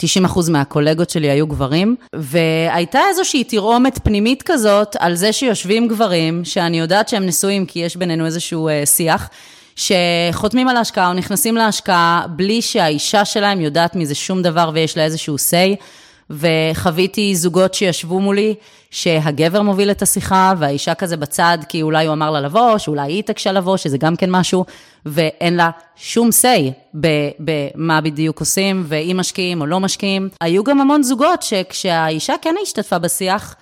90% 0.02 0.50
מהקולגות 0.50 1.10
שלי 1.10 1.30
היו 1.30 1.46
גברים, 1.46 1.96
והייתה 2.12 3.00
איזושהי 3.08 3.44
תרעומת 3.44 3.98
פנימית 4.04 4.42
כזאת 4.42 4.96
על 4.98 5.14
זה 5.14 5.32
שיושבים 5.32 5.88
גברים, 5.88 6.44
שאני 6.44 6.78
יודעת 6.78 7.08
שהם 7.08 7.26
נשואים 7.26 7.66
כי 7.66 7.78
יש 7.78 7.96
בינינו 7.96 8.26
איזשהו 8.26 8.68
אה, 8.68 8.86
שיח, 8.86 9.28
שחותמים 9.76 10.68
על 10.68 10.76
ההשקעה 10.76 11.08
או 11.08 11.14
נכנסים 11.14 11.56
להשקעה 11.56 12.26
בלי 12.36 12.62
שהאישה 12.62 13.24
שלהם 13.24 13.60
יודעת 13.60 13.96
מזה 13.96 14.14
שום 14.14 14.42
דבר 14.42 14.70
ויש 14.74 14.96
לה 14.96 15.04
איזשהו 15.04 15.36
say, 15.36 15.82
וחוויתי 16.30 17.34
זוגות 17.36 17.74
שישבו 17.74 18.20
מולי, 18.20 18.54
שהגבר 18.90 19.62
מוביל 19.62 19.90
את 19.90 20.02
השיחה, 20.02 20.52
והאישה 20.58 20.94
כזה 20.94 21.16
בצד, 21.16 21.58
כי 21.68 21.82
אולי 21.82 22.06
הוא 22.06 22.12
אמר 22.12 22.30
לה 22.30 22.40
לבוא, 22.40 22.78
שאולי 22.78 23.12
היא 23.12 23.18
התעקשה 23.18 23.52
לבוא, 23.52 23.76
שזה 23.76 23.98
גם 23.98 24.16
כן 24.16 24.30
משהו, 24.30 24.64
ואין 25.06 25.56
לה 25.56 25.70
שום 25.96 26.28
say 26.28 26.94
במה 27.38 28.00
בדיוק 28.00 28.40
עושים, 28.40 28.84
ואם 28.86 29.16
משקיעים 29.20 29.60
או 29.60 29.66
לא 29.66 29.80
משקיעים. 29.80 30.28
היו 30.40 30.64
גם 30.64 30.80
המון 30.80 31.02
זוגות 31.02 31.42
שכשהאישה 31.42 32.34
כן 32.42 32.54
השתתפה 32.62 32.98
בשיח, 32.98 33.54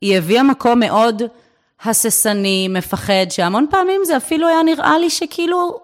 היא 0.00 0.18
הביאה 0.18 0.42
מקום 0.42 0.80
מאוד 0.80 1.22
הססני, 1.84 2.68
מפחד, 2.70 3.26
שהמון 3.30 3.66
פעמים 3.70 4.00
זה 4.04 4.16
אפילו 4.16 4.48
היה 4.48 4.62
נראה 4.62 4.98
לי 4.98 5.10
שכאילו 5.10 5.80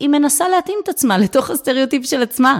היא 0.00 0.08
מנסה 0.08 0.48
להתאים 0.48 0.78
את 0.84 0.88
עצמה 0.88 1.18
לתוך 1.18 1.50
הסטריאוטיפ 1.50 2.06
של 2.06 2.22
עצמה. 2.22 2.58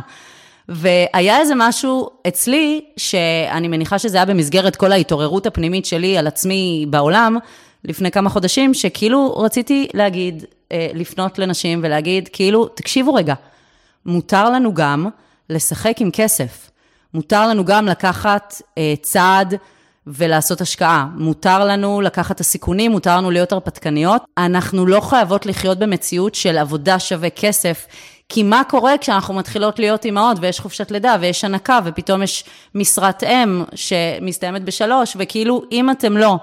והיה 0.69 1.41
איזה 1.41 1.55
משהו 1.57 2.11
אצלי, 2.29 2.85
שאני 2.97 3.69
מניחה 3.69 3.99
שזה 3.99 4.17
היה 4.17 4.27
במסגרת 4.27 4.77
כל 4.77 4.93
ההתעוררות 4.93 5.47
הפנימית 5.47 5.87
שלי 5.87 6.19
על 6.19 6.27
עצמי 6.27 6.87
בעולם, 6.91 7.37
לפני 7.85 8.11
כמה 8.11 8.31
חודשים, 8.31 8.75
שכאילו 8.75 9.37
רציתי 9.37 9.89
להגיד, 9.95 10.45
אה, 10.73 10.89
לפנות 10.95 11.39
לנשים 11.39 11.81
ולהגיד, 11.83 12.29
כאילו, 12.33 12.67
תקשיבו 12.67 13.15
רגע, 13.15 13.35
מותר 14.07 14.51
לנו 14.51 14.75
גם 14.75 15.07
לשחק 15.51 16.01
עם 16.01 16.11
כסף. 16.13 16.71
מותר 17.15 17.49
לנו 17.49 17.65
גם 17.65 17.87
לקחת 17.87 18.63
אה, 18.79 18.95
צעד 19.03 19.55
ולעשות 20.07 20.61
השקעה. 20.61 21.07
מותר 21.17 21.65
לנו 21.65 22.01
לקחת 22.01 22.35
את 22.35 22.41
הסיכונים, 22.41 22.91
מותר 22.91 23.17
לנו 23.17 23.31
להיות 23.31 23.53
הרפתקניות. 23.53 24.23
אנחנו 24.39 24.87
לא 24.87 25.01
חייבות 25.01 25.47
לחיות 25.47 25.79
במציאות 25.79 26.35
של 26.35 26.59
עבודה 26.59 26.99
שווה 26.99 27.31
כסף, 27.31 27.87
כי 28.29 28.43
מה 28.43 28.63
קורה 28.69 28.99
כשאנחנו 28.99 29.35
מתחילות 29.35 29.79
להיות 29.79 30.05
אימהות 30.05 30.37
ויש 30.41 30.61
חופשת 30.61 30.91
לידה 30.91 31.17
ויש 31.21 31.45
הנקה 31.45 31.81
ופתאום 31.85 32.23
יש 32.23 32.45
משרת 32.75 33.23
אם 33.23 33.65
שמסתיימת 33.75 34.65
בשלוש, 34.65 35.17
וכאילו 35.19 35.63
אם 35.73 35.91
אתם 35.91 36.17
לא 36.17 36.37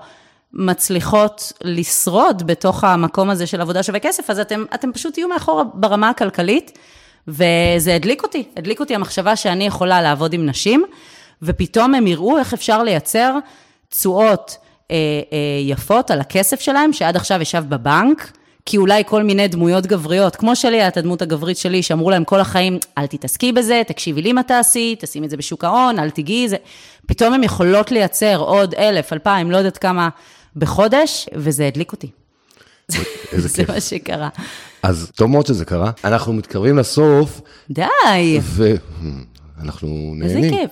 מצליחות 0.54 1.54
לשרוד 1.64 2.48
בתוך 2.48 2.84
המקום 2.84 3.30
הזה 3.30 3.48
של 3.48 3.62
עבודה 3.62 3.84
שווה 3.84 4.00
כסף, 4.00 4.30
אז 4.30 4.40
אתם, 4.40 4.64
אתם 4.74 4.92
פשוט 4.92 5.14
תהיו 5.14 5.28
מאחור 5.28 5.64
ברמה 5.74 6.10
הכלכלית, 6.10 6.78
וזה 7.28 7.96
הדליק 7.96 8.24
אותי, 8.24 8.44
הדליק 8.58 8.80
אותי 8.80 8.96
המחשבה 8.96 9.36
שאני 9.36 9.68
יכולה 9.68 10.02
לעבוד 10.02 10.34
עם 10.34 10.46
נשים. 10.46 10.86
ופתאום 11.42 11.96
הם 11.96 12.08
יראו 12.08 12.38
איך 12.38 12.54
אפשר 12.54 12.84
לייצר 12.84 13.38
תשואות 13.90 14.58
אה, 14.92 14.96
אה, 15.34 15.38
יפות 15.62 16.12
על 16.12 16.20
הכסף 16.20 16.60
שלהם, 16.60 16.94
שעד 16.94 17.16
עכשיו 17.16 17.42
ישב 17.42 17.64
בבנק, 17.70 18.32
כי 18.66 18.78
אולי 18.78 19.04
כל 19.06 19.24
מיני 19.24 19.48
דמויות 19.48 19.86
גבריות, 19.86 20.36
כמו 20.36 20.56
שלי 20.56 20.82
הייתה 20.82 21.00
הדמות 21.00 21.22
הגברית 21.22 21.58
שלי, 21.58 21.84
שאמרו 21.84 22.10
להם 22.10 22.24
כל 22.24 22.40
החיים, 22.40 22.80
אל 22.98 23.08
תתעסקי 23.08 23.52
בזה, 23.52 23.82
תקשיבי 23.88 24.22
לי 24.22 24.34
מה 24.34 24.44
תעשי, 24.44 24.96
תשימי 25.00 25.26
את 25.26 25.32
זה 25.32 25.38
בשוק 25.38 25.64
ההון, 25.64 26.00
אל 26.00 26.10
תיגעי, 26.10 26.50
זה... 26.50 26.56
פתאום 27.08 27.34
הן 27.34 27.44
יכולות 27.44 27.92
לייצר 27.92 28.38
עוד 28.38 28.74
אלף, 28.74 29.14
אלפיים, 29.14 29.52
לא 29.52 29.58
יודעת 29.58 29.78
כמה 29.78 30.10
בחודש, 30.56 31.30
וזה 31.36 31.68
הדליק 31.68 31.92
אותי. 31.92 32.10
איזה 33.32 33.48
זה 33.48 33.56
כיף. 33.56 33.70
מה 33.70 33.82
שקרה. 33.82 34.30
אז 34.84 35.12
טוב 35.16 35.30
מאוד 35.30 35.46
שזה 35.46 35.66
קרה. 35.66 35.92
אנחנו 36.04 36.34
מתקרבים 36.34 36.78
לסוף, 36.78 37.42
די, 37.70 38.40
ואנחנו 38.42 40.16
איזה 40.24 40.36
נהנים. 40.36 40.54
כיף. 40.54 40.70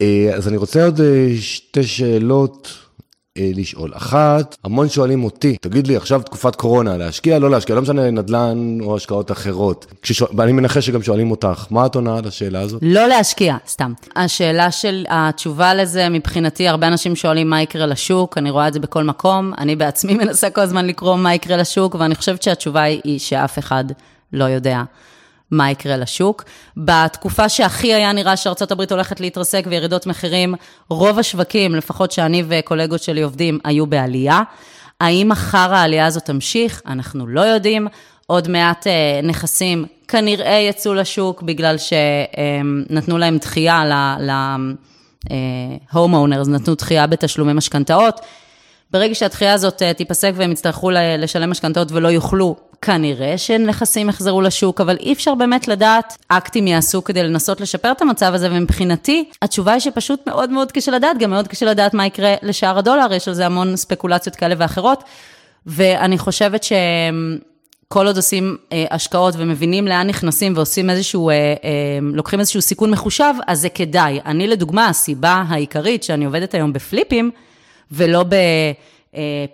אה, 0.00 0.30
אז 0.34 0.48
אני 0.48 0.56
רוצה 0.56 0.84
עוד 0.84 1.00
אה, 1.00 1.28
שתי 1.40 1.82
שאלות 1.82 2.85
לשאול. 3.54 3.90
אחת, 3.94 4.56
המון 4.64 4.88
שואלים 4.88 5.24
אותי, 5.24 5.56
תגיד 5.60 5.86
לי, 5.86 5.96
עכשיו 5.96 6.22
תקופת 6.22 6.56
קורונה, 6.56 6.96
להשקיע, 6.96 7.38
לא 7.38 7.50
להשקיע, 7.50 7.74
לא 7.76 7.82
משנה 7.82 8.10
נדל"ן 8.10 8.78
או 8.80 8.96
השקעות 8.96 9.30
אחרות. 9.32 9.86
כששואל- 10.02 10.30
ואני 10.36 10.52
מנחש 10.52 10.86
שגם 10.86 11.02
שואלים 11.02 11.30
אותך, 11.30 11.66
מה 11.70 11.86
את 11.86 11.94
עונה 11.94 12.18
על 12.18 12.26
השאלה 12.26 12.60
הזאת? 12.60 12.82
לא 12.84 13.06
להשקיע, 13.08 13.56
סתם. 13.68 13.92
השאלה 14.16 14.70
של, 14.70 15.04
התשובה 15.08 15.74
לזה, 15.74 16.08
מבחינתי, 16.08 16.68
הרבה 16.68 16.86
אנשים 16.88 17.16
שואלים 17.16 17.50
מה 17.50 17.62
יקרה 17.62 17.86
לשוק, 17.86 18.38
אני 18.38 18.50
רואה 18.50 18.68
את 18.68 18.72
זה 18.72 18.80
בכל 18.80 19.04
מקום. 19.04 19.52
אני 19.58 19.76
בעצמי 19.76 20.14
מנסה 20.24 20.50
כל 20.50 20.60
הזמן 20.60 20.86
לקרוא 20.86 21.16
מה 21.16 21.34
יקרה 21.34 21.56
לשוק, 21.56 21.94
ואני 21.94 22.14
חושבת 22.14 22.42
שהתשובה 22.42 22.82
היא 22.82 23.18
שאף 23.18 23.58
אחד 23.58 23.84
לא 24.32 24.44
יודע 24.44 24.82
מה 25.50 25.70
יקרה 25.70 25.96
לשוק. 25.96 26.44
בתקופה 26.76 27.48
שהכי 27.48 27.94
היה 27.94 28.12
נראה 28.12 28.36
שארצות 28.36 28.72
הברית 28.72 28.92
הולכת 28.92 29.20
להתרסק 29.20 29.64
וירידות 29.68 30.06
מחירים, 30.06 30.54
רוב 30.88 31.18
השווקים, 31.18 31.74
לפחות 31.74 32.12
שאני 32.12 32.42
וקולגות 32.48 33.02
שלי 33.02 33.22
עובדים, 33.22 33.58
היו 33.64 33.86
בעלייה. 33.86 34.42
האם 35.00 35.28
מחר 35.28 35.74
העלייה 35.74 36.06
הזאת 36.06 36.24
תמשיך? 36.24 36.82
אנחנו 36.86 37.26
לא 37.26 37.40
יודעים. 37.40 37.88
עוד 38.26 38.48
מעט 38.48 38.86
אה, 38.86 39.20
נכסים 39.22 39.86
כנראה 40.08 40.58
יצאו 40.68 40.94
לשוק 40.94 41.42
בגלל 41.42 41.76
שנתנו 41.78 43.18
להם 43.18 43.38
דחייה 43.38 43.84
ל-homeowners, 44.20 46.48
נתנו 46.48 46.74
דחייה 46.74 47.06
בתשלומי 47.06 47.52
משכנתאות. 47.52 48.20
ברגע 48.90 49.14
שהדחייה 49.14 49.52
הזאת 49.52 49.82
אה, 49.82 49.94
תיפסק 49.94 50.32
והם 50.34 50.52
יצטרכו 50.52 50.90
לשלם 51.18 51.50
משכנתאות 51.50 51.92
ולא 51.92 52.08
יוכלו, 52.08 52.56
כנראה 52.82 53.38
שנכסים 53.38 54.08
יחזרו 54.08 54.40
לשוק, 54.40 54.80
אבל 54.80 54.96
אי 55.00 55.12
אפשר 55.12 55.34
באמת 55.34 55.68
לדעת 55.68 56.16
אקטים 56.28 56.66
יעשו 56.66 57.04
כדי 57.04 57.22
לנסות 57.22 57.60
לשפר 57.60 57.92
את 57.92 58.02
המצב 58.02 58.34
הזה, 58.34 58.48
ומבחינתי, 58.50 59.28
התשובה 59.42 59.72
היא 59.72 59.80
שפשוט 59.80 60.26
מאוד 60.26 60.50
מאוד 60.50 60.72
קשה 60.72 60.92
לדעת, 60.92 61.18
גם 61.18 61.30
מאוד 61.30 61.48
קשה 61.48 61.66
לדעת 61.66 61.94
מה 61.94 62.06
יקרה 62.06 62.34
לשער 62.42 62.78
הדולר, 62.78 63.12
יש 63.12 63.28
על 63.28 63.34
זה 63.34 63.46
המון 63.46 63.76
ספקולציות 63.76 64.36
כאלה 64.36 64.54
ואחרות, 64.58 65.04
ואני 65.66 66.18
חושבת 66.18 66.62
ש... 66.62 66.72
כל 67.88 68.06
עוד 68.06 68.16
עושים 68.16 68.56
אה, 68.72 68.84
השקעות 68.90 69.34
ומבינים 69.38 69.88
לאן 69.88 70.06
נכנסים 70.06 70.52
ועושים 70.56 70.90
איזשהו, 70.90 71.30
אה, 71.30 71.34
אה, 71.34 71.98
לוקחים 72.02 72.40
איזשהו 72.40 72.62
סיכון 72.62 72.90
מחושב, 72.90 73.34
אז 73.46 73.60
זה 73.60 73.68
כדאי. 73.68 74.20
אני 74.26 74.46
לדוגמה, 74.46 74.88
הסיבה 74.88 75.44
העיקרית 75.48 76.02
שאני 76.02 76.24
עובדת 76.24 76.54
היום 76.54 76.72
בפליפים, 76.72 77.30
ולא 77.92 78.24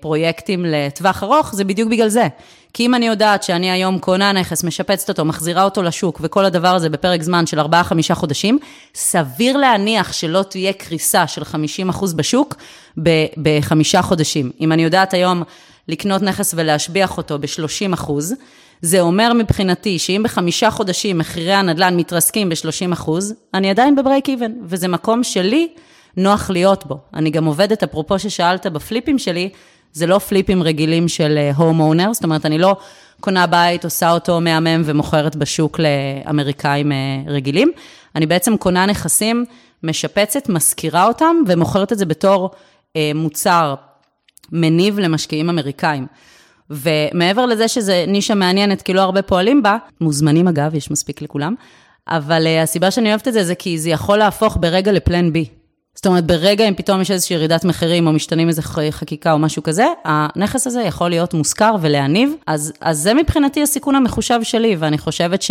בפרויקטים 0.01 0.65
לטווח 0.65 1.23
ארוך, 1.23 1.55
זה 1.55 1.65
בדיוק 1.65 1.91
בגלל 1.91 2.09
זה. 2.09 2.29
כי 2.75 2.87
אם 2.87 2.95
אני 2.95 3.07
יודעת 3.07 3.43
שאני 3.43 3.71
היום 3.71 3.99
קונה 3.99 4.33
נכס, 4.33 4.65
משפצת 4.65 5.09
אותו, 5.09 5.25
מחזירה 5.25 5.65
אותו 5.65 5.83
לשוק, 5.83 6.21
וכל 6.23 6.45
הדבר 6.45 6.69
הזה 6.69 6.89
בפרק 6.89 7.23
זמן 7.23 7.47
של 7.47 7.61
4-5 7.61 7.65
חודשים, 8.15 8.59
סביר 8.95 9.57
להניח 9.57 10.13
שלא 10.13 10.43
תהיה 10.43 10.73
קריסה 10.73 11.27
של 11.27 11.43
50% 11.43 12.15
בשוק 12.17 12.55
בחמישה 13.43 14.03
חודשים. 14.03 14.51
אם 14.61 14.73
אני 14.73 14.83
יודעת 14.85 15.15
היום 15.15 15.43
לקנות 15.89 16.23
נכס 16.23 16.55
ולהשביח 16.57 17.17
אותו 17.17 17.39
ב-30 17.39 17.95
אחוז, 17.95 18.35
זה 18.83 19.01
אומר 19.01 19.33
מבחינתי 19.33 19.99
שאם 19.99 20.23
בחמישה 20.25 20.71
חודשים 20.71 21.19
מחירי 21.19 21.53
הנדל"ן 21.53 21.97
מתרסקים 21.97 22.49
ב-30 22.49 22.93
אחוז, 22.93 23.35
אני 23.55 23.71
עדיין 23.71 23.97
בברייק 23.97 24.29
איבן, 24.29 24.53
וזה 24.65 24.89
מקום 24.89 25.25
שלי 25.25 25.69
נוח 26.17 26.51
להיות 26.51 26.87
בו. 26.87 26.99
אני 27.15 27.31
גם 27.31 27.45
עובדת, 27.45 27.83
אפרופו 27.83 28.19
ששאלת 28.19 28.67
בפליפים 28.67 29.19
שלי, 29.19 29.49
זה 29.93 30.07
לא 30.07 30.19
פליפים 30.19 30.63
רגילים 30.63 31.09
של 31.09 31.51
הום 31.57 31.81
אונר, 31.81 32.13
זאת 32.13 32.25
אומרת, 32.25 32.47
אני 32.47 32.59
לא 32.59 32.77
קונה 33.21 33.47
בית, 33.47 33.85
עושה 33.85 34.11
אותו 34.11 34.41
מהמם 34.41 34.83
ומוכרת 34.85 35.37
בשוק 35.37 35.81
לאמריקאים 35.81 36.93
אה, 36.93 36.97
רגילים. 37.27 37.73
אני 38.17 38.27
בעצם 38.27 38.57
קונה 38.57 38.87
נכסים, 38.87 39.45
משפצת, 39.83 40.49
משכירה 40.49 41.07
אותם 41.07 41.37
ומוכרת 41.47 41.93
את 41.93 41.99
זה 41.99 42.07
בתור 42.07 42.51
אה, 42.97 43.11
מוצר 43.15 43.75
מניב 44.53 44.99
למשקיעים 44.99 45.51
אמריקאים. 45.51 46.07
ומעבר 46.71 47.47
לזה 47.47 47.69
שזה 47.69 48.05
נישה 48.09 48.35
מעניינת, 48.35 48.83
כי 48.83 48.93
לא 48.95 49.01
הרבה 49.01 49.23
פועלים 49.23 49.63
בה, 49.63 49.77
מוזמנים 50.01 50.49
אגב, 50.49 50.75
יש 50.75 50.91
מספיק 50.91 51.23
לכולם, 51.23 51.55
אבל 52.09 52.47
uh, 52.47 52.63
הסיבה 52.63 52.91
שאני 52.91 53.09
אוהבת 53.09 53.29
את 53.29 53.33
זה, 53.33 53.45
זה 53.45 53.55
כי 53.55 53.79
זה 53.79 53.91
יכול 53.91 54.19
להפוך 54.19 54.57
ברגע 54.61 54.93
לפלן 54.93 55.33
בי. 55.33 55.45
זאת 56.03 56.07
אומרת, 56.07 56.27
ברגע 56.27 56.69
אם 56.69 56.75
פתאום 56.75 57.01
יש 57.01 57.11
איזושהי 57.11 57.37
ירידת 57.37 57.65
מחירים, 57.65 58.07
או 58.07 58.13
משתנים 58.13 58.49
איזה 58.49 58.63
חקיקה 58.91 59.33
או 59.33 59.39
משהו 59.39 59.63
כזה, 59.63 59.87
הנכס 60.05 60.67
הזה 60.67 60.83
יכול 60.83 61.11
להיות 61.11 61.35
מושכר 61.35 61.75
ולהניב. 61.81 62.35
אז, 62.47 62.73
אז 62.81 62.99
זה 62.99 63.15
מבחינתי 63.15 63.63
הסיכון 63.63 63.95
המחושב 63.95 64.43
שלי, 64.43 64.77
ואני 64.79 64.99
חושבת 64.99 65.43
ש... 65.43 65.51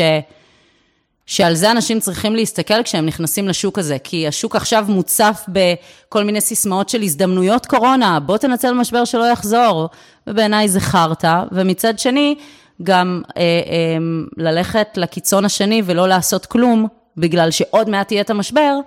שעל 1.25 1.55
זה 1.55 1.71
אנשים 1.71 1.99
צריכים 1.99 2.35
להסתכל 2.35 2.83
כשהם 2.83 3.05
נכנסים 3.05 3.47
לשוק 3.47 3.79
הזה, 3.79 3.97
כי 4.03 4.27
השוק 4.27 4.55
עכשיו 4.55 4.85
מוצף 4.87 5.45
בכל 5.47 6.23
מיני 6.23 6.41
סיסמאות 6.41 6.89
של 6.89 7.01
הזדמנויות 7.01 7.65
קורונה, 7.65 8.19
בוא 8.19 8.37
תנצל 8.37 8.73
משבר 8.73 9.05
שלא 9.05 9.25
יחזור, 9.25 9.89
ובעיניי 10.27 10.69
זה 10.69 10.79
חרטא, 10.79 11.43
ומצד 11.51 11.99
שני, 11.99 12.35
גם 12.83 13.21
אה, 13.37 13.41
אה, 13.41 13.97
ללכת 14.37 14.87
לקיצון 14.97 15.45
השני 15.45 15.81
ולא 15.85 16.07
לעשות 16.07 16.45
כלום, 16.45 16.87
בגלל 17.17 17.51
שעוד 17.51 17.89
מעט 17.89 18.11
יהיה 18.11 18.21
את 18.21 18.29
המשבר, 18.29 18.79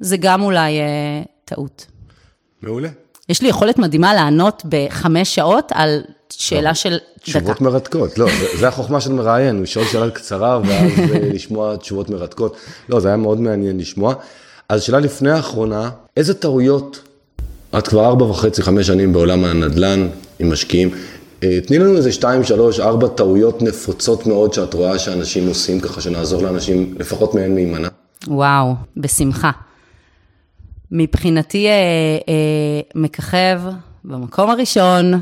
זה 0.00 0.16
גם 0.16 0.42
אולי 0.42 0.78
אה, 0.80 0.84
טעות. 1.44 1.86
מעולה. 2.62 2.88
יש 3.28 3.42
לי 3.42 3.48
יכולת 3.48 3.78
מדהימה 3.78 4.14
לענות 4.14 4.62
בחמש 4.68 5.34
שעות 5.34 5.72
על 5.74 6.00
שאלה 6.30 6.74
של 6.74 6.90
דקה. 6.90 7.20
תשובות 7.20 7.60
מרתקות, 7.60 8.18
לא, 8.18 8.26
זה- 8.58 8.68
החוכמה 8.68 9.00
של 9.00 9.12
מראיין, 9.12 9.62
לשאול 9.62 9.84
שאלה 9.84 10.10
קצרה 10.10 10.60
ואז 10.64 10.70
אה, 10.98 11.30
לשמוע 11.34 11.76
תשובות 11.76 12.10
מרתקות. 12.10 12.56
לא, 12.88 13.00
זה 13.00 13.08
היה 13.08 13.16
מאוד 13.16 13.40
מעניין 13.40 13.78
לשמוע. 13.78 14.14
אז 14.68 14.82
שאלה 14.82 14.98
לפני 15.00 15.30
האחרונה, 15.30 15.90
איזה 16.16 16.34
טעויות, 16.34 17.00
את 17.78 17.88
כבר 17.88 18.04
ארבע 18.06 18.24
וחצי, 18.24 18.62
חמש 18.62 18.86
שנים 18.86 19.12
בעולם 19.12 19.44
הנדל"ן 19.44 20.08
עם 20.38 20.52
משקיעים, 20.52 20.90
אה, 21.42 21.58
תני 21.66 21.78
לנו 21.78 21.96
איזה 21.96 22.12
שתיים, 22.12 22.44
שלוש, 22.44 22.80
ארבע 22.80 23.08
טעויות 23.08 23.62
נפוצות 23.62 24.26
מאוד 24.26 24.52
שאת 24.52 24.74
רואה 24.74 24.98
שאנשים 24.98 25.48
עושים, 25.48 25.80
ככה 25.80 26.00
שנעזור 26.00 26.42
לאנשים 26.42 26.94
לפחות 26.98 27.34
מהן 27.34 27.54
להימנע. 27.54 27.88
וואו, 28.28 28.74
בשמחה. 28.96 29.50
מבחינתי, 30.90 31.68
אה, 31.68 31.72
אה, 32.28 32.80
מככב 32.94 33.60
במקום 34.04 34.50
הראשון, 34.50 35.14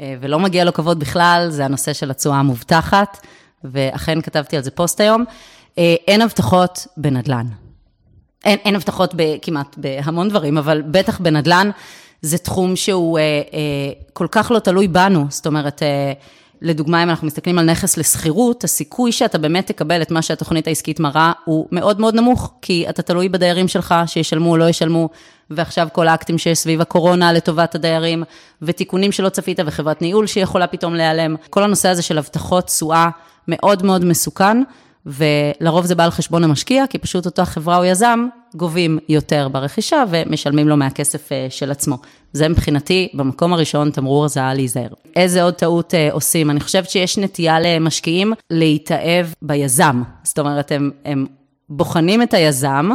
אה, 0.00 0.14
ולא 0.20 0.38
מגיע 0.38 0.64
לו 0.64 0.72
כבוד 0.72 1.00
בכלל, 1.00 1.46
זה 1.50 1.64
הנושא 1.64 1.92
של 1.92 2.10
התשואה 2.10 2.36
המובטחת, 2.38 3.26
ואכן 3.64 4.20
כתבתי 4.20 4.56
על 4.56 4.62
זה 4.62 4.70
פוסט 4.70 5.00
היום. 5.00 5.24
אה, 5.78 5.94
אין 6.08 6.22
הבטחות 6.22 6.86
בנדל"ן. 6.96 7.46
אין, 8.44 8.58
אין 8.64 8.76
הבטחות 8.76 9.14
ב, 9.16 9.22
כמעט 9.42 9.76
בהמון 9.78 10.28
דברים, 10.28 10.58
אבל 10.58 10.82
בטח 10.82 11.20
בנדל"ן 11.20 11.70
זה 12.22 12.38
תחום 12.38 12.76
שהוא 12.76 13.18
אה, 13.18 13.22
אה, 13.22 13.92
כל 14.12 14.26
כך 14.30 14.50
לא 14.50 14.58
תלוי 14.58 14.88
בנו. 14.88 15.26
זאת 15.28 15.46
אומרת, 15.46 15.82
אה, 15.82 16.12
לדוגמה, 16.62 17.02
אם 17.02 17.10
אנחנו 17.10 17.26
מסתכלים 17.26 17.58
על 17.58 17.64
נכס 17.64 17.96
לשכירות, 17.96 18.64
הסיכוי 18.64 19.12
שאתה 19.12 19.38
באמת 19.38 19.66
תקבל 19.66 20.02
את 20.02 20.10
מה 20.10 20.22
שהתוכנית 20.22 20.66
העסקית 20.66 21.00
מראה 21.00 21.32
הוא 21.44 21.66
מאוד 21.72 22.00
מאוד 22.00 22.14
נמוך, 22.14 22.52
כי 22.62 22.86
אתה 22.88 23.02
תלוי 23.02 23.28
בדיירים 23.28 23.68
שלך, 23.68 23.94
שישלמו 24.06 24.50
או 24.50 24.56
לא 24.56 24.68
ישלמו, 24.68 25.08
ועכשיו 25.50 25.88
כל 25.92 26.08
האקטים 26.08 26.38
שיש 26.38 26.58
סביב 26.58 26.80
הקורונה 26.80 27.32
לטובת 27.32 27.74
הדיירים, 27.74 28.22
ותיקונים 28.62 29.12
שלא 29.12 29.28
צפית, 29.28 29.60
וחברת 29.66 30.02
ניהול 30.02 30.26
שיכולה 30.26 30.66
פתאום 30.66 30.94
להיעלם. 30.94 31.36
כל 31.50 31.62
הנושא 31.62 31.88
הזה 31.88 32.02
של 32.02 32.18
הבטחות 32.18 32.66
תשואה 32.66 33.08
מאוד 33.48 33.82
מאוד 33.84 34.04
מסוכן. 34.04 34.62
ולרוב 35.06 35.86
זה 35.86 35.94
בא 35.94 36.04
על 36.04 36.10
חשבון 36.10 36.44
המשקיע, 36.44 36.86
כי 36.86 36.98
פשוט 36.98 37.26
אותה 37.26 37.44
חברה 37.44 37.76
או 37.76 37.84
יזם 37.84 38.26
גובים 38.54 38.98
יותר 39.08 39.48
ברכישה 39.48 40.04
ומשלמים 40.10 40.68
לו 40.68 40.76
מהכסף 40.76 41.32
אה, 41.32 41.46
של 41.50 41.70
עצמו. 41.70 41.98
זה 42.32 42.48
מבחינתי, 42.48 43.08
במקום 43.14 43.52
הראשון, 43.52 43.90
תמרור 43.90 44.24
אזהרה 44.24 44.54
להיזהר. 44.54 44.88
איזה 45.16 45.42
עוד 45.42 45.54
טעות 45.54 45.94
אה, 45.94 46.08
עושים? 46.12 46.50
אני 46.50 46.60
חושבת 46.60 46.90
שיש 46.90 47.18
נטייה 47.18 47.60
למשקיעים 47.60 48.32
להתאהב 48.50 49.26
ביזם. 49.42 50.02
זאת 50.22 50.38
אומרת, 50.38 50.72
הם, 50.72 50.90
הם 51.04 51.26
בוחנים 51.68 52.22
את 52.22 52.34
היזם, 52.34 52.90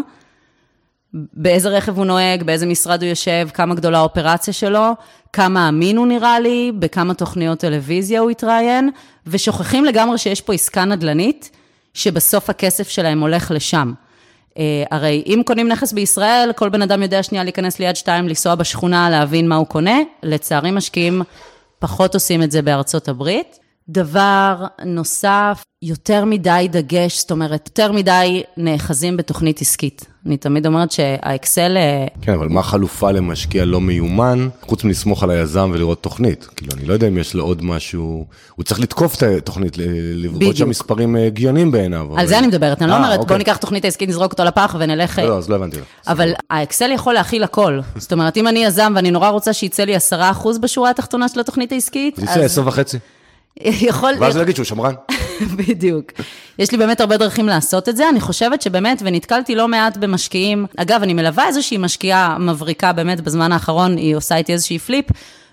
באיזה 1.33 1.69
רכב 1.69 1.97
הוא 1.97 2.05
נוהג, 2.05 2.43
באיזה 2.43 2.65
משרד 2.65 3.03
הוא 3.03 3.09
יושב, 3.09 3.49
כמה 3.53 3.75
גדולה 3.75 3.97
האופרציה 3.97 4.53
שלו, 4.53 4.91
כמה 5.33 5.69
אמין 5.69 5.97
הוא 5.97 6.07
נראה 6.07 6.39
לי, 6.39 6.71
בכמה 6.79 7.13
תוכניות 7.13 7.59
טלוויזיה 7.59 8.19
הוא 8.19 8.29
התראיין, 8.29 8.89
ושוכחים 9.27 9.85
לגמרי 9.85 10.17
שיש 10.17 10.41
פה 10.41 10.53
עסקה 10.53 10.85
נדל"נית. 10.85 11.51
שבסוף 11.95 12.49
הכסף 12.49 12.89
שלהם 12.89 13.21
הולך 13.21 13.51
לשם. 13.51 13.93
Uh, 14.49 14.57
הרי 14.91 15.23
אם 15.25 15.41
קונים 15.45 15.67
נכס 15.67 15.93
בישראל, 15.93 16.51
כל 16.55 16.69
בן 16.69 16.81
אדם 16.81 17.01
יודע 17.01 17.23
שנייה 17.23 17.43
להיכנס 17.43 17.79
ליד 17.79 17.95
שתיים, 17.95 18.27
לנסוע 18.27 18.55
בשכונה, 18.55 19.09
להבין 19.09 19.49
מה 19.49 19.55
הוא 19.55 19.67
קונה. 19.67 19.97
לצערי 20.23 20.71
משקיעים 20.71 21.21
פחות 21.79 22.13
עושים 22.13 22.43
את 22.43 22.51
זה 22.51 22.61
בארצות 22.61 23.07
הברית. 23.07 23.59
דבר 23.89 24.65
נוסף, 24.85 25.63
יותר 25.81 26.25
מדי 26.25 26.67
דגש, 26.71 27.19
זאת 27.19 27.31
אומרת, 27.31 27.67
יותר 27.67 27.91
מדי 27.91 28.43
נאחזים 28.57 29.17
בתוכנית 29.17 29.61
עסקית. 29.61 30.05
אני 30.25 30.37
תמיד 30.37 30.65
אומרת 30.65 30.91
שהאקסל... 30.91 31.77
אה, 31.77 32.07
כן, 32.21 32.33
אבל 32.33 32.47
מה 32.47 32.59
החלופה 32.59 33.11
למשקיע 33.11 33.65
לא 33.65 33.81
מיומן, 33.81 34.47
חוץ 34.61 34.83
מלסמוך 34.83 35.23
על 35.23 35.29
היזם 35.29 35.71
ולראות 35.73 36.01
תוכנית? 36.01 36.47
כאילו, 36.55 36.71
אני 36.77 36.85
לא 36.85 36.93
יודע 36.93 37.07
אם 37.07 37.17
יש 37.17 37.33
לו 37.33 37.43
עוד 37.43 37.63
משהו... 37.63 38.25
הוא 38.55 38.63
צריך 38.63 38.79
לתקוף 38.79 39.15
את 39.15 39.23
התוכנית, 39.23 39.77
לראות 40.15 40.55
שהמספרים 40.55 41.15
אה, 41.15 41.25
הגיוניים 41.25 41.71
בעיניו. 41.71 42.19
על 42.19 42.27
זה 42.27 42.39
אני 42.39 42.47
מדברת, 42.47 42.81
אני 42.81 42.91
לא 42.91 42.95
אומרת, 42.95 43.19
אוקיי. 43.19 43.27
בוא 43.27 43.37
ניקח 43.37 43.57
תוכנית 43.57 43.85
העסקית, 43.85 44.09
נזרוק 44.09 44.31
אותו 44.31 44.43
לפח 44.43 44.75
ונלך... 44.79 45.19
לא, 45.19 45.29
לא, 45.29 45.37
אז 45.37 45.49
לא 45.49 45.55
הבנתי. 45.55 45.77
אבל 46.07 46.33
האקסל 46.49 46.91
יכול 46.91 47.13
להכיל 47.13 47.43
הכל. 47.43 47.79
זאת 47.95 48.13
אומרת, 48.13 48.37
אם 48.37 48.47
אני 48.47 48.65
יזם 48.65 48.93
ואני 48.95 49.11
נורא 49.11 49.29
רוצה 49.29 49.53
שיצא 49.53 49.83
לי 49.83 49.97
10% 49.97 49.99
בשורה 50.61 50.89
התחתונה 50.89 51.29
של 51.29 51.39
התוכנית 51.39 51.71
העסקית, 51.71 52.19
אז... 52.19 52.59
יצא 53.59 53.69
10 53.69 53.79
וחצי. 53.79 53.85
יכול... 53.85 54.13
ואז 54.19 54.37
להגיד 54.37 54.55
שהוא 54.55 54.65
שמרן. 54.65 54.93
בדיוק. 55.67 56.11
יש 56.59 56.71
לי 56.71 56.77
באמת 56.77 57.01
הרבה 57.01 57.17
דרכים 57.17 57.47
לעשות 57.47 57.89
את 57.89 57.97
זה. 57.97 58.09
אני 58.09 58.21
חושבת 58.21 58.61
שבאמת, 58.61 59.01
ונתקלתי 59.05 59.55
לא 59.55 59.67
מעט 59.67 59.97
במשקיעים, 59.97 60.65
אגב, 60.77 61.03
אני 61.03 61.13
מלווה 61.13 61.47
איזושהי 61.47 61.77
משקיעה 61.77 62.37
מבריקה 62.39 62.93
באמת 62.93 63.21
בזמן 63.21 63.51
האחרון, 63.51 63.97
היא 63.97 64.15
עושה 64.15 64.37
איתי 64.37 64.53
איזושהי 64.53 64.79
פליפ, 64.79 65.05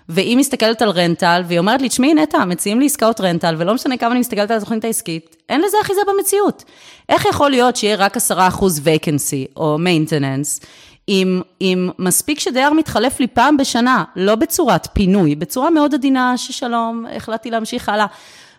והיא 0.09 0.37
מסתכלת 0.37 0.81
על 0.81 0.89
רנטל, 0.89 1.43
והיא 1.47 1.59
אומרת 1.59 1.81
לי, 1.81 1.89
תשמעי, 1.89 2.13
נטע, 2.13 2.45
מציעים 2.45 2.79
לי 2.79 2.85
עסקאות 2.85 3.21
רנטל, 3.21 3.55
ולא 3.57 3.73
משנה 3.73 3.97
כמה 3.97 4.11
אני 4.11 4.19
מסתכלת 4.19 4.51
על 4.51 4.57
התוכנית 4.57 4.85
העסקית, 4.85 5.35
אין 5.49 5.61
לזה 5.61 5.77
אחיזה 5.81 6.01
במציאות. 6.07 6.63
איך 7.09 7.25
יכול 7.25 7.51
להיות 7.51 7.75
שיהיה 7.75 7.95
רק 7.95 8.17
10% 8.17 8.19
vacancy 8.59 9.57
או 9.57 9.77
maintenance, 9.77 10.65
אם, 11.09 11.41
אם 11.61 11.89
מספיק 11.99 12.39
שדייר 12.39 12.73
מתחלף 12.73 13.19
לי 13.19 13.27
פעם 13.27 13.57
בשנה, 13.57 14.03
לא 14.15 14.35
בצורת 14.35 14.87
פינוי, 14.93 15.35
בצורה 15.35 15.69
מאוד 15.69 15.93
עדינה, 15.93 16.37
ששלום, 16.37 17.05
החלטתי 17.15 17.51
להמשיך 17.51 17.89
הלאה. 17.89 18.05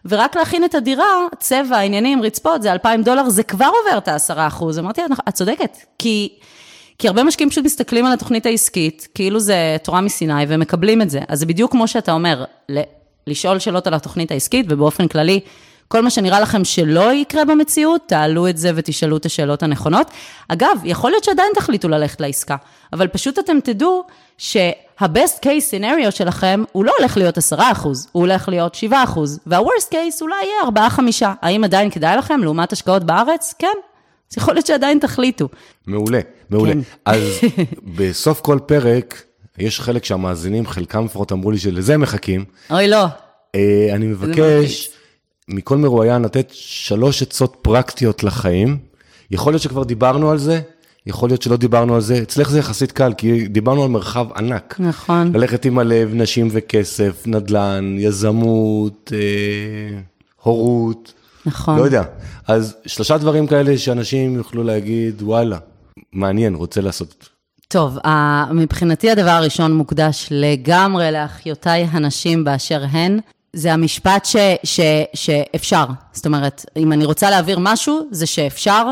ורק 0.04 0.36
להכין 0.36 0.64
את 0.64 0.74
הדירה, 0.74 1.26
צבע, 1.38 1.78
עניינים, 1.78 2.22
רצפות, 2.22 2.62
זה 2.62 2.72
2,000 2.72 3.02
דולר, 3.02 3.28
זה 3.28 3.42
כבר 3.42 3.66
עובר 3.84 3.98
את 3.98 4.08
ה-10%. 4.08 4.64
אמרתי, 4.78 5.00
את 5.28 5.34
צודקת, 5.34 5.76
כי, 5.98 6.28
כי 6.98 7.08
הרבה 7.08 7.24
משקיעים 7.24 7.50
פשוט 7.50 7.64
מסתכלים 7.64 8.06
על 8.06 8.12
התוכנית 8.12 8.46
העסקית, 8.46 9.08
כאילו 9.14 9.40
זה 9.40 9.76
תורה 9.82 10.00
מסיני, 10.00 10.44
ומקבלים 10.48 11.02
את 11.02 11.10
זה. 11.10 11.20
אז 11.28 11.38
זה 11.38 11.46
בדיוק 11.46 11.70
כמו 11.70 11.88
שאתה 11.88 12.12
אומר, 12.12 12.44
לשאול 13.26 13.58
שאלות 13.58 13.86
על 13.86 13.94
התוכנית 13.94 14.30
העסקית, 14.30 14.66
ובאופן 14.68 15.08
כללי, 15.08 15.40
כל 15.94 16.02
מה 16.02 16.10
שנראה 16.10 16.40
לכם 16.40 16.64
שלא 16.64 17.12
יקרה 17.12 17.44
במציאות, 17.44 18.00
תעלו 18.06 18.48
את 18.48 18.56
זה 18.56 18.70
ותשאלו 18.74 19.16
את 19.16 19.26
השאלות 19.26 19.62
הנכונות. 19.62 20.10
אגב, 20.48 20.78
יכול 20.84 21.10
להיות 21.10 21.24
שעדיין 21.24 21.48
תחליטו 21.54 21.88
ללכת 21.88 22.20
לעסקה, 22.20 22.56
אבל 22.92 23.08
פשוט 23.08 23.38
אתם 23.38 23.60
תדעו 23.64 24.04
שה-best 24.38 25.44
case 25.44 25.72
scenario 25.80 26.10
שלכם, 26.10 26.64
הוא 26.72 26.84
לא 26.84 26.92
הולך 26.98 27.16
להיות 27.16 27.38
10%, 27.38 27.42
הוא 27.84 27.96
הולך 28.12 28.48
להיות 28.48 28.76
7%, 28.90 28.94
וה-worst 29.46 29.90
case 29.90 30.20
אולי 30.20 30.34
יהיה 30.42 30.88
4-5. 31.22 31.24
האם 31.42 31.64
עדיין 31.64 31.90
כדאי 31.90 32.16
לכם 32.16 32.40
לעומת 32.42 32.72
השקעות 32.72 33.04
בארץ? 33.04 33.54
כן. 33.58 33.66
אז 34.32 34.38
יכול 34.38 34.54
להיות 34.54 34.66
שעדיין 34.66 34.98
תחליטו. 34.98 35.48
מעולה, 35.86 36.20
מעולה. 36.50 36.72
כן. 36.72 36.80
אז 37.04 37.40
בסוף 37.96 38.40
כל 38.40 38.58
פרק, 38.66 39.22
יש 39.58 39.80
חלק 39.80 40.04
שהמאזינים, 40.04 40.66
חלקם 40.66 41.04
לפחות 41.04 41.32
אמרו 41.32 41.50
לי 41.50 41.58
שלזה 41.58 41.96
מחכים. 41.96 42.44
אוי, 42.70 42.88
לא. 42.88 43.04
אה, 43.54 43.88
אני 43.92 44.06
מבקש 44.06 44.90
מכל 45.48 45.76
מרואיין 45.76 46.22
לתת 46.22 46.48
שלוש 46.52 47.22
עצות 47.22 47.56
פרקטיות 47.62 48.24
לחיים. 48.24 48.78
יכול 49.30 49.52
להיות 49.52 49.62
שכבר 49.62 49.84
דיברנו 49.84 50.30
על 50.30 50.38
זה, 50.38 50.60
יכול 51.06 51.28
להיות 51.28 51.42
שלא 51.42 51.56
דיברנו 51.56 51.94
על 51.94 52.00
זה. 52.00 52.22
אצלך 52.22 52.50
זה 52.50 52.58
יחסית 52.58 52.92
קל, 52.92 53.12
כי 53.16 53.48
דיברנו 53.48 53.82
על 53.82 53.88
מרחב 53.88 54.26
ענק. 54.36 54.76
נכון. 54.78 55.32
ללכת 55.36 55.64
עם 55.64 55.78
הלב, 55.78 56.14
נשים 56.14 56.48
וכסף, 56.50 57.22
נדל"ן, 57.26 57.96
יזמות, 57.98 59.12
אה, 59.14 60.00
הורות. 60.42 61.12
נכון. 61.46 61.78
לא 61.78 61.84
יודע. 61.84 62.02
אז 62.46 62.76
שלושה 62.86 63.18
דברים 63.18 63.46
כאלה 63.46 63.78
שאנשים 63.78 64.36
יוכלו 64.36 64.62
להגיד, 64.64 65.22
וואלה, 65.22 65.58
מעניין, 66.12 66.54
רוצה 66.54 66.80
לעשות. 66.80 67.28
טוב, 67.68 67.98
מבחינתי 68.50 69.10
הדבר 69.10 69.30
הראשון 69.30 69.72
מוקדש 69.72 70.28
לגמרי 70.30 71.12
לאחיותיי 71.12 71.88
הנשים 71.90 72.44
באשר 72.44 72.84
הן. 72.90 73.18
זה 73.54 73.72
המשפט 73.72 74.24
ש, 74.24 74.36
ש, 74.64 74.80
שאפשר. 75.14 75.84
זאת 76.12 76.26
אומרת, 76.26 76.66
אם 76.76 76.92
אני 76.92 77.04
רוצה 77.04 77.30
להעביר 77.30 77.58
משהו, 77.60 78.08
זה 78.10 78.26
שאפשר, 78.26 78.86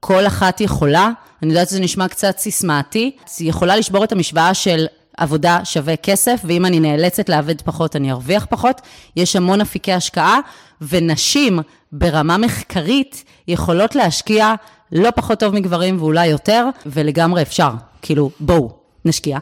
כל 0.00 0.26
אחת 0.26 0.60
יכולה. 0.60 1.10
אני 1.42 1.52
יודעת 1.52 1.68
שזה 1.68 1.80
נשמע 1.80 2.08
קצת 2.08 2.38
סיסמאתי, 2.38 3.16
היא 3.38 3.48
יכולה 3.48 3.76
לשבור 3.76 4.04
את 4.04 4.12
המשוואה 4.12 4.54
של 4.54 4.86
עבודה 5.16 5.60
שווה 5.64 5.96
כסף, 5.96 6.40
ואם 6.44 6.66
אני 6.66 6.80
נאלצת 6.80 7.28
לעבד 7.28 7.62
פחות, 7.62 7.96
אני 7.96 8.10
ארוויח 8.10 8.46
פחות. 8.50 8.80
יש 9.16 9.36
המון 9.36 9.60
אפיקי 9.60 9.92
השקעה, 9.92 10.38
ונשים 10.80 11.58
ברמה 11.92 12.38
מחקרית 12.38 13.24
יכולות 13.48 13.94
להשקיע 13.94 14.54
לא 14.92 15.10
פחות 15.10 15.40
טוב 15.40 15.54
מגברים 15.54 15.96
ואולי 16.00 16.26
יותר, 16.26 16.66
ולגמרי 16.86 17.42
אפשר. 17.42 17.70
כאילו, 18.02 18.30
בואו, 18.40 18.70
נשקיע. 19.04 19.38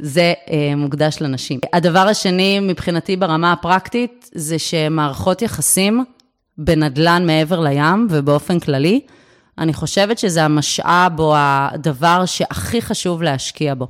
זה 0.00 0.32
אה, 0.50 0.76
מוקדש 0.76 1.16
לנשים. 1.20 1.60
הדבר 1.72 1.98
השני, 1.98 2.60
מבחינתי 2.60 3.16
ברמה 3.16 3.52
הפרקטית, 3.52 4.30
זה 4.34 4.58
שמערכות 4.58 5.42
יחסים 5.42 6.04
בנדלן 6.58 7.26
מעבר 7.26 7.60
לים 7.60 8.06
ובאופן 8.10 8.60
כללי, 8.60 9.00
אני 9.58 9.74
חושבת 9.74 10.18
שזה 10.18 10.44
המשאב 10.44 11.20
או 11.20 11.34
הדבר 11.36 12.22
שהכי 12.26 12.82
חשוב 12.82 13.22
להשקיע 13.22 13.74
בו. 13.74 13.86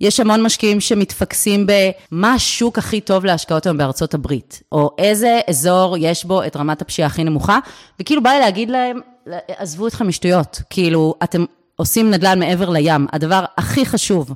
יש 0.00 0.20
המון 0.20 0.42
משקיעים 0.42 0.80
שמתפקסים 0.80 1.66
במה 1.66 2.32
השוק 2.32 2.78
הכי 2.78 3.00
טוב 3.00 3.24
להשקעות 3.24 3.66
היום 3.66 3.78
בארצות 3.78 4.14
הברית, 4.14 4.62
או 4.72 4.90
איזה 4.98 5.40
אזור 5.48 5.96
יש 5.98 6.24
בו 6.24 6.42
את 6.42 6.56
רמת 6.56 6.82
הפשיעה 6.82 7.06
הכי 7.06 7.24
נמוכה, 7.24 7.58
וכאילו 8.00 8.22
בא 8.22 8.30
לי 8.30 8.38
להגיד 8.38 8.70
להם, 8.70 9.00
עזבו 9.48 9.86
אתכם 9.86 10.08
משטויות, 10.08 10.62
כאילו, 10.70 11.14
אתם 11.22 11.44
עושים 11.76 12.10
נדל"ן 12.10 12.38
מעבר 12.38 12.70
לים, 12.70 13.06
הדבר 13.12 13.44
הכי 13.56 13.86
חשוב 13.86 14.34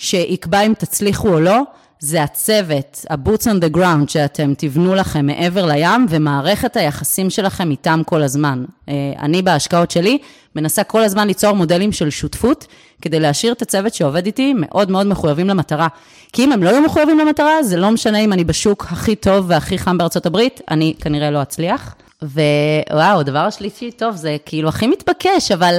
שיקבע 0.00 0.60
אם 0.60 0.72
תצליחו 0.78 1.28
או 1.28 1.40
לא, 1.40 1.62
זה 1.98 2.22
הצוות, 2.22 3.04
ה-boots 3.10 3.42
on 3.42 3.64
the 3.64 3.76
ground 3.76 4.08
שאתם 4.08 4.52
תבנו 4.58 4.94
לכם 4.94 5.26
מעבר 5.26 5.66
לים, 5.66 6.06
ומערכת 6.08 6.76
היחסים 6.76 7.30
שלכם 7.30 7.70
איתם 7.70 8.00
כל 8.06 8.22
הזמן. 8.22 8.64
אה, 8.88 8.94
אני 9.18 9.42
בהשקעות 9.42 9.90
שלי 9.90 10.18
מנסה 10.56 10.84
כל 10.84 11.02
הזמן 11.02 11.26
ליצור 11.26 11.52
מודלים 11.52 11.92
של 11.92 12.10
שותפות, 12.10 12.66
כדי 13.02 13.20
להשאיר 13.20 13.52
את 13.52 13.62
הצוות 13.62 13.94
שעובד 13.94 14.26
איתי 14.26 14.54
מאוד 14.56 14.90
מאוד 14.90 15.06
מחויבים 15.06 15.48
למטרה. 15.48 15.88
כי 16.32 16.44
אם 16.44 16.52
הם 16.52 16.62
לא 16.62 16.70
יהיו 16.70 16.82
מחויבים 16.82 17.18
למטרה, 17.18 17.62
זה 17.62 17.76
לא 17.76 17.90
משנה 17.90 18.18
אם 18.18 18.32
אני 18.32 18.44
בשוק 18.44 18.86
הכי 18.90 19.16
טוב 19.16 19.44
והכי 19.48 19.78
חם 19.78 19.98
בארצות 19.98 20.26
הברית, 20.26 20.60
אני 20.70 20.94
כנראה 21.00 21.30
לא 21.30 21.42
אצליח. 21.42 21.94
ווואו, 22.22 23.20
הדבר 23.20 23.38
השלישי, 23.38 23.90
טוב, 23.90 24.16
זה 24.16 24.36
כאילו 24.46 24.68
הכי 24.68 24.86
מתבקש, 24.86 25.52
אבל 25.52 25.78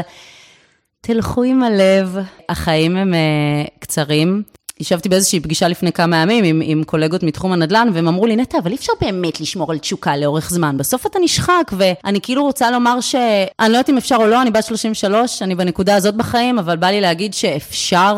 תלכו 1.01 1.43
עם 1.43 1.63
הלב, 1.63 2.17
החיים 2.49 2.97
הם 2.97 3.13
uh, 3.13 3.69
קצרים. 3.79 4.43
ישבתי 4.79 5.09
באיזושהי 5.09 5.39
פגישה 5.39 5.67
לפני 5.67 5.91
כמה 5.91 6.17
ימים 6.17 6.43
עם, 6.43 6.61
עם 6.65 6.83
קולגות 6.83 7.23
מתחום 7.23 7.51
הנדל"ן, 7.51 7.89
והם 7.93 8.07
אמרו 8.07 8.25
לי, 8.25 8.35
נטע, 8.35 8.57
אבל 8.57 8.71
אי 8.71 8.75
אפשר 8.75 8.93
באמת 9.01 9.41
לשמור 9.41 9.71
על 9.71 9.77
תשוקה 9.77 10.17
לאורך 10.17 10.49
זמן, 10.49 10.77
בסוף 10.77 11.05
אתה 11.05 11.19
נשחק, 11.23 11.71
ואני 11.71 12.21
כאילו 12.21 12.43
רוצה 12.43 12.71
לומר 12.71 13.01
ש... 13.01 13.15
אני 13.59 13.71
לא 13.71 13.77
יודעת 13.77 13.89
אם 13.89 13.97
אפשר 13.97 14.15
או 14.15 14.27
לא, 14.27 14.41
אני 14.41 14.51
בת 14.51 14.63
33, 14.63 15.41
אני 15.41 15.55
בנקודה 15.55 15.95
הזאת 15.95 16.15
בחיים, 16.15 16.59
אבל 16.59 16.75
בא 16.75 16.87
לי 16.87 17.01
להגיד 17.01 17.33
שאפשר, 17.33 18.17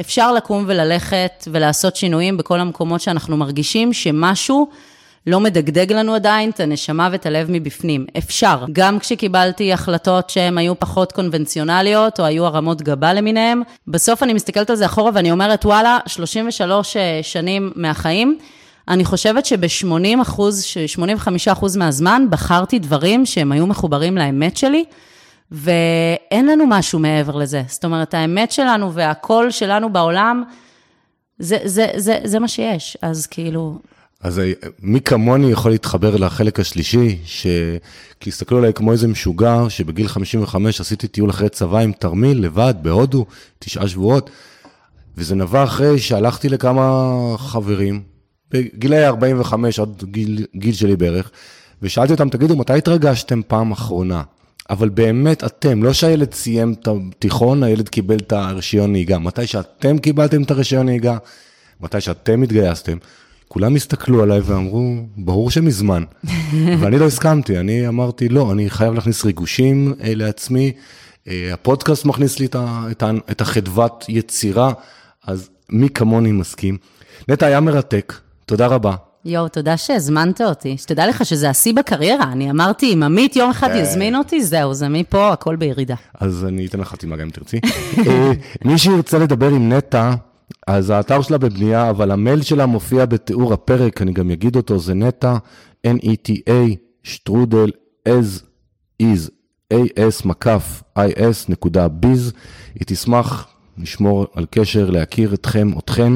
אפשר 0.00 0.32
לקום 0.32 0.64
וללכת 0.66 1.48
ולעשות 1.52 1.96
שינויים 1.96 2.36
בכל 2.36 2.60
המקומות 2.60 3.00
שאנחנו 3.00 3.36
מרגישים 3.36 3.92
שמשהו... 3.92 4.68
לא 5.26 5.40
מדגדג 5.40 5.92
לנו 5.92 6.14
עדיין 6.14 6.50
את 6.50 6.60
הנשמה 6.60 7.08
ואת 7.12 7.26
הלב 7.26 7.46
מבפנים. 7.50 8.06
אפשר. 8.18 8.64
גם 8.72 8.98
כשקיבלתי 8.98 9.72
החלטות 9.72 10.30
שהן 10.30 10.58
היו 10.58 10.80
פחות 10.80 11.12
קונבנציונליות, 11.12 12.20
או 12.20 12.24
היו 12.24 12.46
הרמות 12.46 12.82
גבה 12.82 13.12
למיניהן, 13.12 13.62
בסוף 13.88 14.22
אני 14.22 14.32
מסתכלת 14.32 14.70
על 14.70 14.76
זה 14.76 14.86
אחורה 14.86 15.10
ואני 15.14 15.30
אומרת, 15.30 15.66
וואלה, 15.66 15.98
33 16.06 16.96
אה, 16.96 17.18
שנים 17.22 17.72
מהחיים, 17.76 18.38
אני 18.88 19.04
חושבת 19.04 19.46
שב-80 19.46 20.22
אחוז, 20.22 20.62
85 20.62 21.48
אחוז 21.48 21.76
מהזמן, 21.76 22.26
בחרתי 22.30 22.78
דברים 22.78 23.26
שהם 23.26 23.52
היו 23.52 23.66
מחוברים 23.66 24.18
לאמת 24.18 24.56
שלי, 24.56 24.84
ואין 25.50 26.46
לנו 26.46 26.66
משהו 26.66 26.98
מעבר 26.98 27.36
לזה. 27.36 27.62
זאת 27.66 27.84
אומרת, 27.84 28.14
האמת 28.14 28.52
שלנו 28.52 28.92
והקול 28.92 29.50
שלנו 29.50 29.92
בעולם, 29.92 30.42
זה, 31.38 31.58
זה, 31.64 31.86
זה, 31.96 32.18
זה 32.24 32.38
מה 32.38 32.48
שיש. 32.48 32.96
אז 33.02 33.26
כאילו, 33.26 33.78
אז 34.20 34.38
אה, 34.38 34.52
מי 34.82 35.00
כמוני 35.00 35.50
יכול 35.50 35.70
להתחבר 35.70 36.16
לחלק 36.16 36.60
השלישי, 36.60 37.18
ש... 37.24 37.46
כי 38.20 38.30
הסתכלו 38.30 38.58
עליי 38.58 38.72
כמו 38.72 38.92
איזה 38.92 39.08
משוגע, 39.08 39.64
שבגיל 39.68 40.08
55 40.08 40.80
עשיתי 40.80 41.08
טיול 41.08 41.30
אחרי 41.30 41.48
צבא 41.48 41.78
עם 41.78 41.92
תרמיל, 41.92 42.44
לבד, 42.44 42.74
בהודו, 42.82 43.26
תשעה 43.58 43.88
שבועות, 43.88 44.30
וזה 45.16 45.34
נבע 45.34 45.64
אחרי 45.64 45.98
שהלכתי 45.98 46.48
לכמה 46.48 47.02
חברים, 47.38 48.02
בגילי 48.50 49.06
45 49.06 49.80
עד 49.80 50.04
גיל, 50.04 50.46
גיל 50.56 50.74
שלי 50.74 50.96
בערך, 50.96 51.30
ושאלתי 51.82 52.12
אותם, 52.12 52.28
תגידו, 52.28 52.56
מתי 52.56 52.72
התרגשתם 52.72 53.40
פעם 53.46 53.72
אחרונה? 53.72 54.22
אבל 54.70 54.88
באמת 54.88 55.44
אתם, 55.44 55.82
לא 55.82 55.92
שהילד 55.92 56.34
סיים 56.34 56.72
את 56.72 56.88
התיכון, 56.88 57.62
הילד 57.62 57.88
קיבל 57.88 58.16
את 58.16 58.32
הרישיון 58.32 58.92
נהיגה, 58.92 59.18
מתי 59.18 59.46
שאתם 59.46 59.98
קיבלתם 59.98 60.42
את 60.42 60.50
הרישיון 60.50 60.86
נהיגה, 60.86 61.16
מתי 61.80 62.00
שאתם 62.00 62.42
התגייסתם, 62.42 62.98
כולם 63.52 63.76
הסתכלו 63.76 64.22
עליי 64.22 64.40
ואמרו, 64.40 64.94
ברור 65.16 65.50
שמזמן. 65.50 66.04
ואני 66.80 66.98
לא 66.98 67.06
הסכמתי, 67.06 67.58
אני 67.58 67.88
אמרתי, 67.88 68.28
לא, 68.28 68.52
אני 68.52 68.70
חייב 68.70 68.94
להכניס 68.94 69.24
ריגושים 69.24 69.94
אה, 70.02 70.14
לעצמי. 70.14 70.72
אה, 71.28 71.50
הפודקאסט 71.52 72.04
מכניס 72.04 72.38
לי 72.38 72.48
את, 73.30 73.40
החדוות 73.40 74.04
יצירה, 74.08 74.72
אז 75.26 75.48
מי 75.70 75.88
כמוני 75.88 76.32
מסכים. 76.32 76.76
נטע, 77.28 77.46
היה 77.46 77.60
מרתק, 77.60 78.14
תודה 78.46 78.66
רבה. 78.66 78.94
יואו, 79.24 79.48
תודה 79.48 79.76
שהזמנת 79.76 80.40
אותי. 80.40 80.76
שתדע 80.78 81.06
לך 81.06 81.26
שזה 81.26 81.50
השיא 81.50 81.74
בקריירה. 81.74 82.32
אני 82.32 82.50
אמרתי, 82.50 82.94
אם 82.94 83.02
עמית 83.02 83.36
יום 83.36 83.50
אחד 83.50 83.70
אה. 83.70 83.78
יזמין 83.78 84.16
אותי, 84.16 84.44
זהו, 84.44 84.74
זה 84.74 84.88
מפה, 84.88 85.32
הכל 85.32 85.56
בירידה. 85.56 85.96
אז 86.20 86.44
אני 86.48 86.66
אתן 86.66 86.80
לך 86.80 86.88
חתימה 86.88 87.16
גם 87.16 87.22
אם 87.22 87.30
תרצי. 87.30 87.60
מי 88.64 88.78
שירצה 88.78 89.18
לדבר 89.18 89.48
עם 89.48 89.72
נטע, 89.72 90.14
אז 90.66 90.90
האתר 90.90 91.22
שלה 91.22 91.38
בבנייה, 91.38 91.90
אבל 91.90 92.10
המייל 92.10 92.42
שלה 92.42 92.66
מופיע 92.66 93.06
בתיאור 93.06 93.52
הפרק, 93.52 94.02
אני 94.02 94.12
גם 94.12 94.30
אגיד 94.30 94.56
אותו, 94.56 94.78
זה 94.78 94.94
נטע, 94.94 95.36
N-E-T-A, 95.86 96.76
שטרודל, 97.02 97.70
as 98.08 98.42
is, 99.02 99.30
as 99.72 100.26
מקף, 100.26 100.82
is 100.98 101.48
נקודה 101.48 101.88
ביז. 101.88 102.32
היא 102.74 102.82
תשמח 102.86 103.46
לשמור 103.78 104.26
על 104.34 104.46
קשר, 104.50 104.90
להכיר 104.90 105.34
אתכם, 105.34 105.70
אתכן, 105.78 106.12